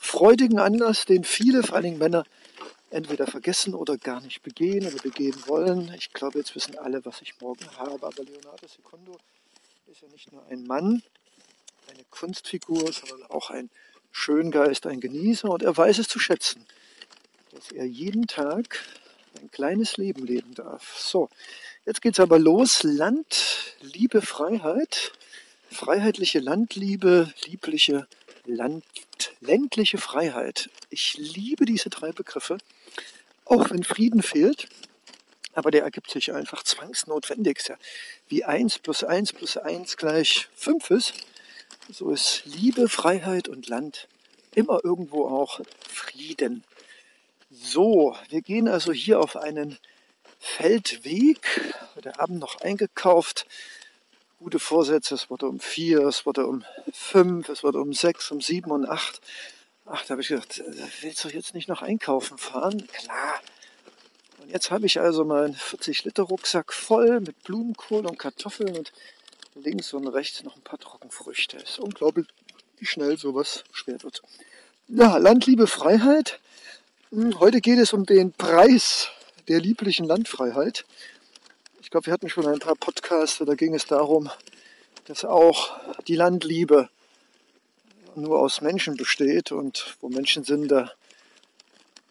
freudigen 0.03 0.59
Anlass, 0.59 1.07
den 1.07 1.25
viele, 1.25 1.63
vor 1.63 1.77
allen 1.77 1.85
Dingen 1.85 1.99
Männer, 1.99 2.25
entweder 2.91 3.27
vergessen 3.27 3.75
oder 3.75 3.97
gar 3.97 4.21
nicht 4.21 4.43
begehen 4.43 4.87
oder 4.87 5.03
begehen 5.03 5.37
wollen. 5.47 5.95
Ich 5.97 6.13
glaube, 6.13 6.39
jetzt 6.39 6.55
wissen 6.55 6.77
alle, 6.77 7.05
was 7.05 7.23
ich 7.23 7.41
morgen 7.41 7.65
habe. 7.79 8.07
Aber 8.07 8.23
Leonardo 8.23 8.67
Secondo 8.67 9.17
ist 9.87 10.03
ja 10.03 10.09
nicht 10.09 10.31
nur 10.33 10.45
ein 10.49 10.67
Mann, 10.67 11.03
eine 11.91 12.05
Kunstfigur, 12.11 12.93
sondern 12.93 13.23
auch 13.31 13.51
ein 13.51 13.71
Schöngeist, 14.11 14.87
ein 14.87 15.01
Genießer. 15.01 15.49
Und 15.49 15.63
er 15.63 15.75
weiß 15.75 15.99
es 15.99 16.09
zu 16.09 16.19
schätzen, 16.19 16.67
dass 17.53 17.73
er 17.73 17.87
jeden 17.87 18.27
Tag 18.27 18.85
ein 19.41 19.51
kleines 19.51 19.97
Leben 19.97 20.27
leben 20.27 20.55
darf. 20.55 20.99
So, 20.99 21.31
Jetzt 21.85 22.01
geht 22.01 22.15
es 22.15 22.21
aber 22.21 22.39
los. 22.39 22.85
Land, 22.85 23.75
Liebe, 23.81 24.23
Freiheit. 24.23 25.13
Freiheitliche 25.69 26.39
Landliebe, 26.39 27.33
liebliche 27.47 28.07
Land, 28.45 28.85
ländliche 29.43 29.99
Freiheit. 29.99 30.71
Ich 30.89 31.15
liebe 31.19 31.65
diese 31.65 31.91
drei 31.91 32.13
Begriffe, 32.13 32.59
auch 33.45 33.71
wenn 33.71 33.85
Frieden 33.85 34.23
fehlt. 34.23 34.69
Aber 35.55 35.71
der 35.71 35.83
ergibt 35.83 36.11
sich 36.11 36.33
einfach 36.33 36.63
zwangsnotwendig. 36.63 37.59
Wie 38.29 38.45
1 38.45 38.79
plus 38.79 39.05
1 39.05 39.35
plus 39.35 39.59
1 39.59 39.99
gleich 39.99 40.49
5 40.55 40.91
ist, 40.91 41.13
so 41.91 42.11
ist 42.11 42.43
Liebe, 42.47 42.89
Freiheit 42.89 43.49
und 43.49 43.69
Land 43.69 44.09
immer 44.55 44.81
irgendwo 44.83 45.27
auch 45.27 45.61
Frieden. 45.87 46.65
So, 47.51 48.17
wir 48.31 48.41
gehen 48.41 48.69
also 48.69 48.93
hier 48.93 49.21
auf 49.21 49.37
einen 49.37 49.79
Feldweg. 50.39 51.75
Heute 51.97 52.19
Abend 52.19 52.39
noch 52.39 52.61
eingekauft. 52.61 53.47
Gute 54.43 54.59
Vorsätze. 54.59 55.15
Es 55.15 55.31
wurde 55.31 55.47
um 55.47 55.61
vier, 55.61 56.01
es 56.01 56.27
wurde 56.27 56.49
um 56.49 56.65
fünf, 56.93 57.49
es 57.49 57.63
wurde 57.63 57.81
um 57.81 57.93
sechs, 57.93 58.33
um 58.33 58.41
sieben 58.41 58.73
und 58.73 58.89
acht. 58.89 59.21
Ach, 59.87 60.03
da 60.05 60.11
habe 60.11 60.23
ich 60.23 60.29
gedacht, 60.29 60.59
äh, 60.59 60.65
willst 61.03 61.23
du 61.23 61.29
jetzt 61.29 61.55
nicht 61.55 61.69
noch 61.69 61.81
einkaufen 61.81 62.39
fahren? 62.39 62.85
Klar. 62.89 63.41
Und 64.43 64.51
jetzt 64.51 64.73
habe 64.73 64.87
ich 64.87 64.99
also 64.99 65.25
meinen 65.25 65.55
40-Liter-Rucksack 65.55 66.73
voll 66.73 67.21
mit 67.21 67.41
Blumenkohl 67.45 68.05
und 68.05 68.19
Kartoffeln 68.19 68.77
und 68.77 68.93
links 69.55 69.93
und 69.93 70.09
rechts 70.09 70.43
noch 70.43 70.57
ein 70.57 70.63
paar 70.63 70.81
Trockenfrüchte. 70.81 71.59
Es 71.59 71.71
ist 71.71 71.79
unglaublich, 71.79 72.27
wie 72.79 72.87
schnell 72.87 73.17
sowas 73.19 73.63
schwer 73.71 74.03
wird. 74.03 74.23
Ja, 74.89 75.19
Landliebe 75.19 75.69
Freiheit. 75.69 76.41
Hm, 77.11 77.39
heute 77.39 77.61
geht 77.61 77.79
es 77.79 77.93
um 77.93 78.07
den 78.07 78.33
Preis 78.33 79.09
der 79.47 79.61
lieblichen 79.61 80.05
Landfreiheit. 80.05 80.85
Ich 81.93 81.95
glaube, 81.95 82.07
wir 82.07 82.15
hatten 82.15 82.31
schon 82.31 82.47
ein 82.47 82.59
paar 82.59 82.75
Podcasts, 82.75 83.43
da 83.45 83.55
ging 83.55 83.75
es 83.75 83.85
darum, 83.85 84.31
dass 85.05 85.27
auch 85.27 85.79
die 86.09 86.17
Landliebe 86.17 86.89
nur 88.15 88.41
aus 88.41 88.63
Menschen 88.63 88.97
besteht 88.97 89.53
und 89.53 89.99
wo 90.01 90.09
Menschen 90.09 90.43
sind, 90.43 90.69
da 90.69 90.91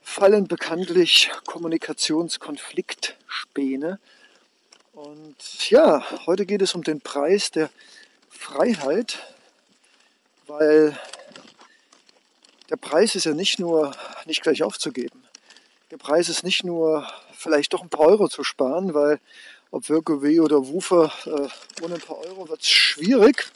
fallen 0.03 0.47
bekanntlich 0.47 1.31
Kommunikationskonfliktspäne. 1.47 3.99
Und 4.93 5.69
ja, 5.71 6.05
heute 6.27 6.45
geht 6.45 6.61
es 6.61 6.75
um 6.75 6.83
den 6.83 7.01
Preis 7.01 7.49
der 7.49 7.71
Freiheit, 8.29 9.17
weil 10.45 10.95
der 12.69 12.77
Preis 12.77 13.15
ist 13.15 13.25
ja 13.25 13.33
nicht 13.33 13.57
nur 13.57 13.95
nicht 14.27 14.43
gleich 14.43 14.61
aufzugeben. 14.61 15.23
Der 15.89 15.97
Preis 15.97 16.29
ist 16.29 16.43
nicht 16.43 16.63
nur 16.63 17.11
vielleicht 17.33 17.73
doch 17.73 17.81
ein 17.81 17.89
paar 17.89 18.01
Euro 18.01 18.27
zu 18.27 18.43
sparen, 18.43 18.93
weil 18.93 19.19
ob 19.71 19.89
WirkW 19.89 20.41
oder 20.41 20.67
Wufer, 20.67 21.11
äh, 21.25 21.83
ohne 21.83 21.95
ein 21.95 22.01
paar 22.01 22.17
Euro 22.19 22.49
wird 22.49 22.61
es 22.61 22.69
schwierig. 22.69 23.47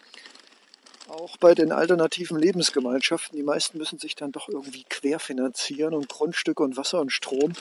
Auch 1.07 1.37
bei 1.37 1.53
den 1.53 1.71
alternativen 1.71 2.39
Lebensgemeinschaften. 2.39 3.37
Die 3.37 3.43
meisten 3.43 3.77
müssen 3.77 3.99
sich 3.99 4.15
dann 4.15 4.31
doch 4.31 4.49
irgendwie 4.49 4.85
querfinanzieren 4.89 5.93
und 5.93 6.09
Grundstücke 6.09 6.63
und 6.63 6.77
Wasser 6.77 6.99
und 6.99 7.11
Strom 7.11 7.53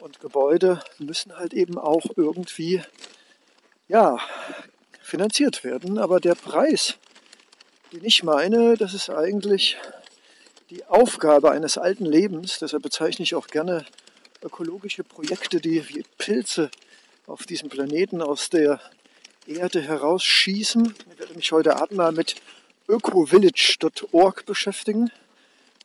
und 0.00 0.20
Gebäude 0.20 0.82
müssen 0.98 1.36
halt 1.36 1.54
eben 1.54 1.78
auch 1.78 2.04
irgendwie 2.16 2.82
ja, 3.88 4.18
finanziert 5.00 5.64
werden. 5.64 5.98
Aber 5.98 6.20
der 6.20 6.34
Preis, 6.34 6.96
den 7.92 8.04
ich 8.04 8.22
meine, 8.22 8.76
das 8.76 8.94
ist 8.94 9.10
eigentlich 9.10 9.76
die 10.70 10.84
Aufgabe 10.86 11.50
eines 11.50 11.78
alten 11.78 12.06
Lebens, 12.06 12.58
deshalb 12.60 12.82
bezeichne 12.82 13.22
ich 13.22 13.34
auch 13.34 13.48
gerne 13.48 13.84
ökologische 14.42 15.02
Projekte, 15.02 15.60
die 15.60 15.88
wie 15.88 16.04
Pilze 16.18 16.70
auf 17.30 17.46
diesem 17.46 17.68
Planeten 17.68 18.20
aus 18.20 18.50
der 18.50 18.80
Erde 19.46 19.80
herausschießen. 19.80 20.94
Ich 21.12 21.18
werde 21.18 21.34
mich 21.34 21.52
heute 21.52 21.76
Abend 21.76 21.96
mal 21.96 22.12
mit 22.12 22.34
öcovillage.org 22.88 24.44
beschäftigen 24.44 25.10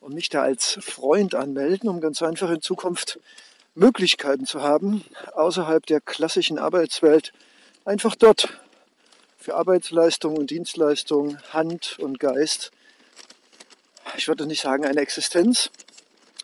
und 0.00 0.14
mich 0.14 0.28
da 0.28 0.42
als 0.42 0.78
Freund 0.82 1.34
anmelden, 1.34 1.88
um 1.88 2.00
ganz 2.00 2.20
einfach 2.22 2.50
in 2.50 2.60
Zukunft 2.60 3.20
Möglichkeiten 3.74 4.44
zu 4.44 4.62
haben, 4.62 5.04
außerhalb 5.34 5.86
der 5.86 6.00
klassischen 6.00 6.58
Arbeitswelt 6.58 7.32
einfach 7.84 8.16
dort 8.16 8.58
für 9.38 9.54
Arbeitsleistung 9.54 10.36
und 10.36 10.50
Dienstleistung, 10.50 11.38
Hand 11.52 11.96
und 12.00 12.18
Geist 12.18 12.72
ich 14.16 14.28
würde 14.28 14.46
nicht 14.46 14.62
sagen 14.62 14.84
eine 14.84 15.00
Existenz, 15.00 15.70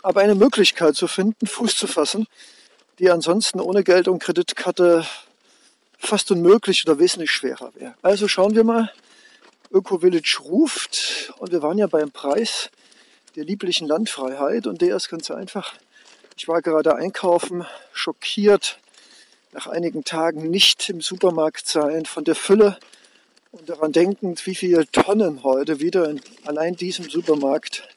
aber 0.03 0.21
eine 0.21 0.35
Möglichkeit 0.35 0.95
zu 0.95 1.07
finden, 1.07 1.47
Fuß 1.47 1.77
zu 1.77 1.87
fassen, 1.87 2.27
die 2.99 3.11
ansonsten 3.11 3.61
ohne 3.61 3.85
Geld 3.85 4.09
und 4.09 4.19
Kreditkarte 4.19 5.07
fast 5.99 6.31
unmöglich 6.31 6.87
oder 6.87 6.99
wesentlich 6.99 7.31
schwerer 7.31 7.73
wäre. 7.75 7.95
Also 8.03 8.29
schauen 8.29 8.55
wir 8.55 8.65
mal. 8.65 8.93
Öko 9.71 10.01
Village 10.01 10.39
ruft 10.45 11.33
und 11.39 11.51
wir 11.51 11.63
waren 11.63 11.79
ja 11.79 11.87
beim 11.87 12.11
Preis 12.11 12.71
der 13.37 13.45
lieblichen 13.45 13.89
Landfreiheit 13.89 14.67
und 14.67 14.83
der 14.83 14.97
ist 14.97 15.09
ganz 15.09 15.31
einfach. 15.31 15.75
Ich 16.37 16.47
war 16.47 16.61
gerade 16.61 16.95
einkaufen, 16.95 17.67
schockiert, 17.93 18.79
nach 19.53 19.67
einigen 19.67 20.05
Tagen 20.05 20.51
nicht 20.51 20.89
im 20.91 21.01
Supermarkt 21.01 21.67
sein, 21.69 22.05
von 22.05 22.25
der 22.25 22.35
Fülle 22.35 22.79
und 23.51 23.69
daran 23.69 23.93
denkend, 23.93 24.47
wie 24.47 24.55
viele 24.55 24.91
Tonnen 24.91 25.43
heute 25.43 25.81
wieder 25.81 26.09
in 26.09 26.21
allein 26.45 26.75
diesem 26.77 27.09
Supermarkt 27.09 27.89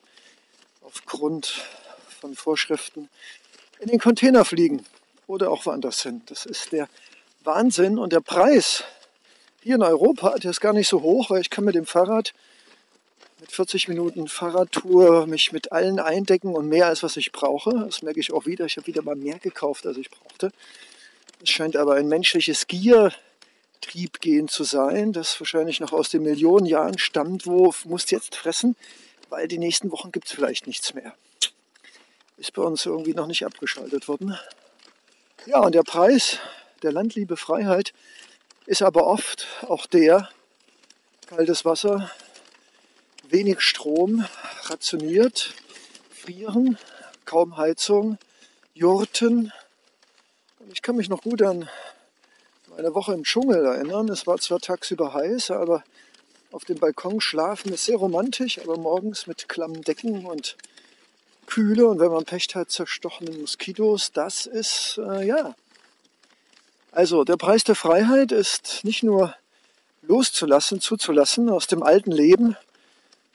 aufgrund 0.81 1.63
von 2.21 2.35
Vorschriften 2.35 3.09
in 3.79 3.89
den 3.89 3.99
Container 3.99 4.45
fliegen 4.45 4.85
oder 5.27 5.51
auch 5.51 5.65
woanders 5.65 6.01
hin. 6.03 6.21
Das 6.27 6.45
ist 6.45 6.71
der 6.71 6.87
Wahnsinn 7.43 7.97
und 7.97 8.13
der 8.13 8.21
Preis 8.21 8.83
hier 9.61 9.75
in 9.75 9.83
Europa, 9.83 10.37
der 10.37 10.51
ist 10.51 10.61
gar 10.61 10.73
nicht 10.73 10.87
so 10.87 11.01
hoch, 11.01 11.29
weil 11.29 11.41
ich 11.41 11.49
kann 11.49 11.65
mit 11.65 11.75
dem 11.75 11.85
Fahrrad 11.85 12.33
mit 13.39 13.51
40 13.51 13.87
Minuten 13.87 14.27
Fahrradtour 14.27 15.27
mich 15.27 15.51
mit 15.51 15.71
allen 15.71 15.99
eindecken 15.99 16.55
und 16.55 16.69
mehr 16.69 16.87
als 16.87 17.03
was 17.03 17.17
ich 17.17 17.31
brauche. 17.31 17.71
Das 17.71 18.01
merke 18.01 18.19
ich 18.19 18.31
auch 18.31 18.45
wieder. 18.45 18.65
Ich 18.65 18.77
habe 18.77 18.87
wieder 18.87 19.01
mal 19.01 19.15
mehr 19.15 19.39
gekauft, 19.39 19.85
als 19.85 19.97
ich 19.97 20.09
brauchte. 20.09 20.51
Es 21.41 21.49
scheint 21.49 21.75
aber 21.75 21.95
ein 21.95 22.07
menschliches 22.07 22.67
Giertriebgehen 22.67 24.47
zu 24.47 24.63
sein, 24.63 25.13
das 25.13 25.39
wahrscheinlich 25.39 25.79
noch 25.79 25.93
aus 25.93 26.09
den 26.09 26.23
Millionen 26.23 26.65
Jahren 26.65 26.97
stammt, 26.97 27.45
wo 27.45 27.73
muss 27.83 28.09
jetzt 28.09 28.35
fressen, 28.35 28.75
weil 29.29 29.47
die 29.47 29.59
nächsten 29.59 29.91
Wochen 29.91 30.11
gibt 30.11 30.27
es 30.27 30.31
vielleicht 30.31 30.65
nichts 30.65 30.93
mehr. 30.93 31.13
Ist 32.37 32.53
bei 32.53 32.61
uns 32.61 32.85
irgendwie 32.85 33.13
noch 33.13 33.27
nicht 33.27 33.45
abgeschaltet 33.45 34.07
worden. 34.07 34.37
Ja, 35.45 35.59
und 35.59 35.73
der 35.73 35.83
Preis 35.83 36.39
der 36.83 36.91
Landliebe 36.91 37.37
Freiheit 37.37 37.93
ist 38.65 38.81
aber 38.81 39.05
oft 39.07 39.47
auch 39.67 39.85
der, 39.85 40.29
kaltes 41.27 41.65
Wasser, 41.65 42.11
wenig 43.29 43.61
Strom, 43.61 44.25
rationiert, 44.63 45.53
frieren, 46.09 46.77
kaum 47.25 47.57
Heizung, 47.57 48.17
Jurten. 48.73 49.51
Und 50.59 50.71
ich 50.71 50.81
kann 50.81 50.95
mich 50.95 51.09
noch 51.09 51.21
gut 51.21 51.41
an 51.41 51.69
eine 52.77 52.93
Woche 52.93 53.13
im 53.13 53.23
Dschungel 53.23 53.65
erinnern. 53.65 54.09
Es 54.09 54.27
war 54.27 54.37
zwar 54.37 54.59
tagsüber 54.59 55.13
heiß, 55.13 55.51
aber 55.51 55.83
auf 56.51 56.65
dem 56.65 56.77
Balkon 56.77 57.21
schlafen 57.21 57.73
ist 57.73 57.85
sehr 57.85 57.97
romantisch, 57.97 58.59
aber 58.59 58.77
morgens 58.77 59.27
mit 59.27 59.47
klammen 59.49 59.81
Decken 59.81 60.25
und 60.25 60.57
Kühle 61.45 61.87
und 61.87 61.99
wenn 61.99 62.11
man 62.11 62.25
Pech 62.25 62.47
hat, 62.55 62.71
zerstochenen 62.71 63.41
Moskitos, 63.41 64.11
das 64.11 64.45
ist, 64.45 64.97
äh, 64.97 65.25
ja. 65.25 65.55
Also 66.91 67.23
der 67.23 67.37
Preis 67.37 67.63
der 67.63 67.75
Freiheit 67.75 68.31
ist 68.31 68.81
nicht 68.83 69.03
nur 69.03 69.35
loszulassen, 70.01 70.81
zuzulassen 70.81 71.49
aus 71.49 71.67
dem 71.67 71.83
alten 71.83 72.11
Leben, 72.11 72.55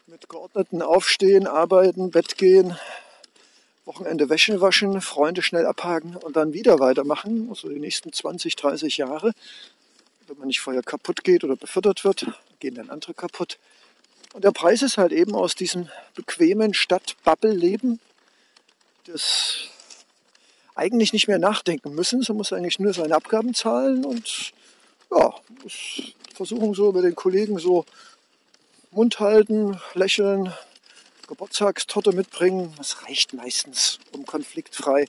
mit 0.06 0.28
geordneten 0.28 0.82
Aufstehen, 0.82 1.46
Arbeiten, 1.46 2.10
Bett 2.10 2.36
gehen, 2.36 2.76
Wochenende 3.84 4.28
Wäsche 4.28 4.60
waschen, 4.60 5.00
Freunde 5.00 5.42
schnell 5.42 5.66
abhaken 5.66 6.14
und 6.16 6.36
dann 6.36 6.52
wieder 6.52 6.78
weitermachen, 6.78 7.48
also 7.48 7.68
die 7.68 7.80
nächsten 7.80 8.12
20, 8.12 8.54
30 8.54 8.98
Jahre. 8.98 9.32
Wenn 10.28 10.38
man 10.38 10.46
nicht 10.46 10.60
vorher 10.60 10.82
kaputt 10.82 11.24
geht 11.24 11.42
oder 11.42 11.56
befördert 11.56 12.04
wird, 12.04 12.26
gehen 12.60 12.74
dann 12.76 12.90
andere 12.90 13.14
kaputt. 13.14 13.58
Und 14.32 14.44
der 14.44 14.52
Preis 14.52 14.82
ist 14.82 14.96
halt 14.96 15.12
eben 15.12 15.34
aus 15.34 15.54
diesem 15.54 15.88
bequemen 16.14 16.72
Stadt-Bubble-Leben, 16.74 17.98
das 19.04 19.68
eigentlich 20.74 21.12
nicht 21.12 21.28
mehr 21.28 21.38
nachdenken 21.38 21.94
müssen. 21.94 22.22
So 22.22 22.32
muss 22.34 22.52
eigentlich 22.52 22.78
nur 22.78 22.94
seine 22.94 23.14
Abgaben 23.14 23.54
zahlen 23.54 24.04
und 24.04 24.52
ja, 25.10 25.34
versuchen 26.34 26.74
so 26.74 26.92
mit 26.92 27.04
den 27.04 27.16
Kollegen 27.16 27.58
so 27.58 27.84
Mund 28.92 29.20
halten, 29.20 29.80
lächeln, 29.94 30.52
Geburtstagstorte 31.26 32.12
mitbringen. 32.12 32.72
Das 32.76 33.04
reicht 33.04 33.34
meistens, 33.34 33.98
um 34.12 34.26
konfliktfrei 34.26 35.06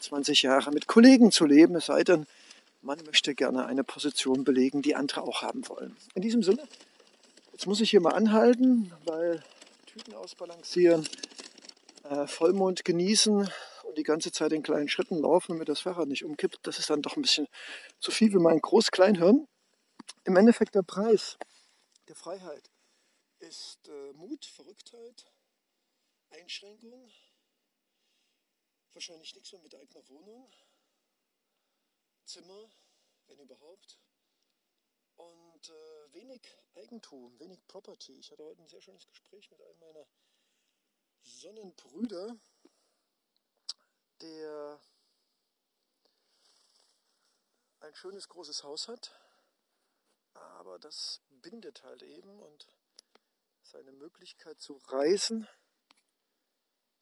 20 0.00 0.42
Jahre 0.42 0.70
mit 0.70 0.86
Kollegen 0.86 1.32
zu 1.32 1.46
leben, 1.46 1.76
es 1.76 1.86
sei 1.86 2.04
denn, 2.04 2.26
man 2.82 2.98
möchte 3.06 3.34
gerne 3.34 3.64
eine 3.64 3.82
Position 3.82 4.44
belegen, 4.44 4.82
die 4.82 4.94
andere 4.94 5.22
auch 5.22 5.42
haben 5.42 5.66
wollen. 5.68 5.96
In 6.14 6.22
diesem 6.22 6.42
Sinne, 6.42 6.62
jetzt 7.54 7.68
muss 7.68 7.80
ich 7.80 7.90
hier 7.90 8.00
mal 8.00 8.14
anhalten, 8.14 8.92
weil 9.04 9.40
Tüten 9.86 10.12
ausbalancieren, 10.14 11.08
äh, 12.02 12.26
Vollmond 12.26 12.84
genießen 12.84 13.48
und 13.84 13.96
die 13.96 14.02
ganze 14.02 14.32
Zeit 14.32 14.52
in 14.52 14.64
kleinen 14.64 14.88
Schritten 14.88 15.18
laufen, 15.18 15.52
damit 15.52 15.68
das 15.68 15.80
Fahrrad 15.80 16.08
nicht 16.08 16.24
umkippt. 16.24 16.58
Das 16.64 16.80
ist 16.80 16.90
dann 16.90 17.00
doch 17.00 17.16
ein 17.16 17.22
bisschen 17.22 17.46
zu 18.00 18.10
viel 18.10 18.32
für 18.32 18.40
mein 18.40 18.58
Groß-Kleinhirn. 18.58 19.46
Im 20.24 20.36
Endeffekt 20.36 20.74
der 20.74 20.82
Preis 20.82 21.38
der 22.08 22.16
Freiheit 22.16 22.72
ist 23.38 23.86
äh, 23.86 24.12
Mut, 24.14 24.44
Verrücktheit, 24.44 25.24
Einschränkung, 26.30 27.08
wahrscheinlich 28.94 29.32
nichts 29.32 29.52
mehr 29.52 29.62
mit 29.62 29.76
eigener 29.76 30.08
Wohnung, 30.08 30.50
Zimmer, 32.24 32.68
wenn 33.28 33.38
überhaupt, 33.38 34.00
und 35.16 35.68
äh, 35.68 36.12
wenig 36.12 36.42
Eigentum, 36.74 37.38
wenig 37.38 37.66
Property. 37.66 38.18
Ich 38.18 38.30
hatte 38.30 38.44
heute 38.44 38.62
ein 38.62 38.68
sehr 38.68 38.80
schönes 38.80 39.06
Gespräch 39.06 39.50
mit 39.50 39.60
einem 39.60 39.78
meiner 39.80 40.06
Sonnenbrüder, 41.22 42.36
der 44.20 44.80
ein 47.80 47.94
schönes 47.94 48.28
großes 48.28 48.62
Haus 48.62 48.88
hat, 48.88 49.14
aber 50.34 50.78
das 50.78 51.20
bindet 51.28 51.82
halt 51.82 52.02
eben 52.02 52.40
und 52.40 52.66
seine 53.62 53.92
Möglichkeit 53.92 54.60
zu 54.60 54.76
reisen 54.86 55.48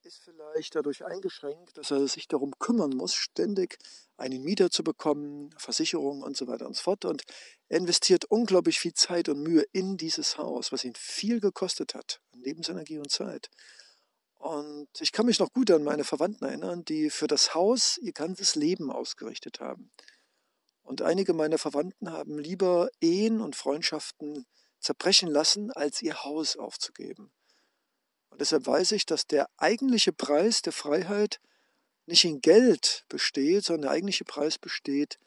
ist 0.07 0.23
vielleicht 0.25 0.75
dadurch 0.75 1.05
eingeschränkt, 1.05 1.77
dass 1.79 1.91
er 1.91 2.07
sich 2.09 2.27
darum 2.27 2.53
kümmern 2.59 2.91
muss, 2.91 3.15
ständig 3.15 3.79
einen 4.17 4.43
Mieter 4.43 4.71
zu 4.71 4.83
bekommen, 4.83 5.55
Versicherungen 5.57 6.23
und 6.23 6.37
so 6.37 6.47
weiter 6.47 6.67
und 6.67 6.75
so 6.75 6.83
fort. 6.83 7.05
Und 7.05 7.23
er 7.69 7.79
investiert 7.79 8.25
unglaublich 8.25 8.79
viel 8.81 8.95
Zeit 8.95 9.29
und 9.29 9.43
Mühe 9.43 9.65
in 9.73 9.97
dieses 9.97 10.39
Haus, 10.39 10.73
was 10.73 10.85
ihn 10.85 10.95
viel 10.97 11.41
gekostet 11.41 11.95
hat, 11.95 12.21
Lebensenergie 12.33 12.99
und 12.99 13.11
Zeit. 13.11 13.49
Und 14.35 14.89
ich 15.01 15.13
kann 15.13 15.27
mich 15.27 15.39
noch 15.39 15.53
gut 15.53 15.71
an 15.71 15.85
meine 15.85 16.03
Verwandten 16.03 16.45
erinnern, 16.45 16.85
die 16.85 17.11
für 17.11 17.29
das 17.29 17.55
Haus 17.55 17.97
ihr 17.99 18.13
ganzes 18.13 18.57
Leben 18.57 18.91
ausgerichtet 18.91 19.61
haben. 19.61 19.93
Und 20.83 21.01
einige 21.01 21.33
meiner 21.33 21.59
Verwandten 21.59 22.11
haben 22.11 22.39
lieber 22.39 22.89
Ehen 23.01 23.41
und 23.41 23.55
Freundschaften 23.55 24.47
zerbrechen 24.81 25.29
lassen, 25.29 25.71
als 25.71 26.03
ihr 26.03 26.25
Haus 26.25 26.57
aufzugeben. 26.57 27.31
Und 28.33 28.41
deshalb 28.41 28.67
weiß 28.67 28.93
ich, 28.93 29.05
dass 29.05 29.27
der 29.27 29.47
eigentliche 29.59 30.13
Preis 30.13 30.63
der 30.63 30.73
Freiheit 30.73 31.39
nicht 32.07 32.25
in 32.25 32.41
Geld 32.41 33.05
besteht, 33.11 33.65
sondern 33.65 33.83
der 33.83 33.91
eigentliche 33.91 34.25
Preis 34.25 34.59
besteht 34.59 35.19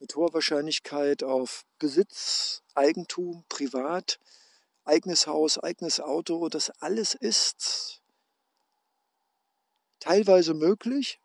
mit 0.00 0.16
hoher 0.16 0.34
Wahrscheinlichkeit 0.34 1.22
auf 1.22 1.64
Besitz, 1.78 2.62
Eigentum, 2.74 3.44
Privat, 3.48 4.18
eigenes 4.84 5.28
Haus, 5.28 5.58
eigenes 5.58 6.00
Auto. 6.00 6.48
Das 6.48 6.70
alles 6.80 7.14
ist 7.14 8.02
teilweise 10.00 10.52
möglich, 10.52 11.20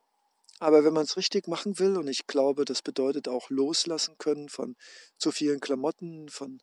aber 0.60 0.84
wenn 0.84 0.94
man 0.94 1.06
es 1.06 1.18
richtig 1.18 1.48
machen 1.48 1.80
will, 1.80 1.98
und 1.98 2.08
ich 2.08 2.28
glaube, 2.28 2.66
das 2.66 2.84
bedeutet 2.84 3.28
auch 3.28 3.50
loslassen 3.50 4.20
können 4.20 4.48
von 4.48 4.76
zu 5.18 5.32
vielen 5.32 5.60
Klamotten, 5.60 6.30
von 6.30 6.62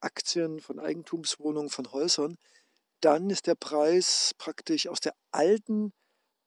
Aktien, 0.00 0.60
von 0.60 0.78
Eigentumswohnungen, 0.78 1.70
von 1.70 1.90
Häusern, 1.92 2.36
dann 3.04 3.30
ist 3.30 3.46
der 3.46 3.54
Preis 3.54 4.32
praktisch 4.38 4.86
aus 4.88 5.00
der 5.00 5.14
alten, 5.32 5.92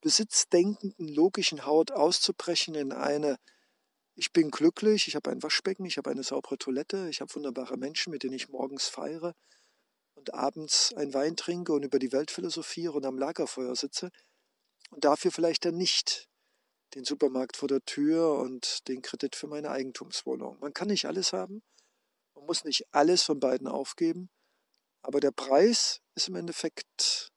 besitzdenkenden, 0.02 1.08
logischen 1.08 1.66
Haut 1.66 1.92
auszubrechen 1.92 2.76
in 2.76 2.92
eine, 2.92 3.38
ich 4.16 4.32
bin 4.32 4.52
glücklich, 4.52 5.08
ich 5.08 5.16
habe 5.16 5.32
ein 5.32 5.44
Waschbecken, 5.44 5.86
ich 5.86 5.98
habe 5.98 6.10
eine 6.12 6.24
saubere 6.24 6.58
Toilette, 6.58 7.10
ich 7.10 7.22
habe 7.22 7.34
wunderbare 7.36 7.78
Menschen, 7.78 8.12
mit 8.12 8.24
denen 8.24 8.36
ich 8.36 8.50
morgens 8.50 8.88
feiere 8.88 9.34
und 10.14 10.34
abends 10.34 10.94
ein 10.96 11.14
Wein 11.14 11.36
trinke 11.36 11.74
und 11.74 11.84
über 11.84 12.00
die 12.00 12.12
Welt 12.12 12.32
philosophiere 12.32 12.94
und 12.94 13.06
am 13.06 13.18
Lagerfeuer 13.18 13.76
sitze 13.76 14.12
und 14.92 15.04
dafür 15.04 15.32
vielleicht 15.32 15.66
dann 15.66 15.76
nicht 15.76 16.30
den 16.94 17.04
Supermarkt 17.04 17.58
vor 17.58 17.68
der 17.68 17.84
Tür 17.84 18.38
und 18.40 18.88
den 18.88 19.02
Kredit 19.02 19.36
für 19.36 19.48
meine 19.48 19.72
Eigentumswohnung. 19.72 20.58
Man 20.60 20.74
kann 20.74 20.88
nicht 20.88 21.06
alles 21.06 21.34
haben, 21.34 21.62
man 22.36 22.46
muss 22.46 22.64
nicht 22.64 22.86
alles 22.92 23.24
von 23.24 23.40
beiden 23.40 23.68
aufgeben, 23.68 24.30
aber 25.06 25.20
der 25.20 25.32
Preis 25.32 26.02
ist 26.16 26.30
im 26.30 26.36
Endeffekt 26.36 27.32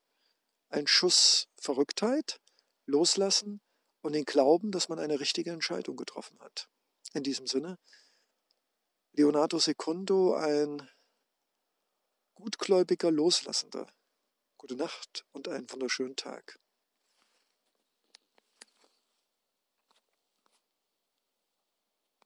ein 0.70 0.86
Schuss 0.86 1.48
Verrücktheit, 1.60 2.40
loslassen 2.86 3.60
und 4.00 4.14
den 4.14 4.24
Glauben, 4.24 4.70
dass 4.70 4.88
man 4.88 4.98
eine 4.98 5.20
richtige 5.20 5.50
Entscheidung 5.50 5.96
getroffen 5.96 6.40
hat. 6.40 6.70
In 7.12 7.22
diesem 7.22 7.46
Sinne, 7.46 7.78
Leonardo 9.12 9.58
Secundo, 9.58 10.32
ein 10.32 10.88
gutgläubiger 12.34 13.10
Loslassender. 13.10 13.86
Gute 14.56 14.76
Nacht 14.76 15.26
und 15.32 15.46
einen 15.48 15.70
wunderschönen 15.70 16.16
Tag. 16.16 16.58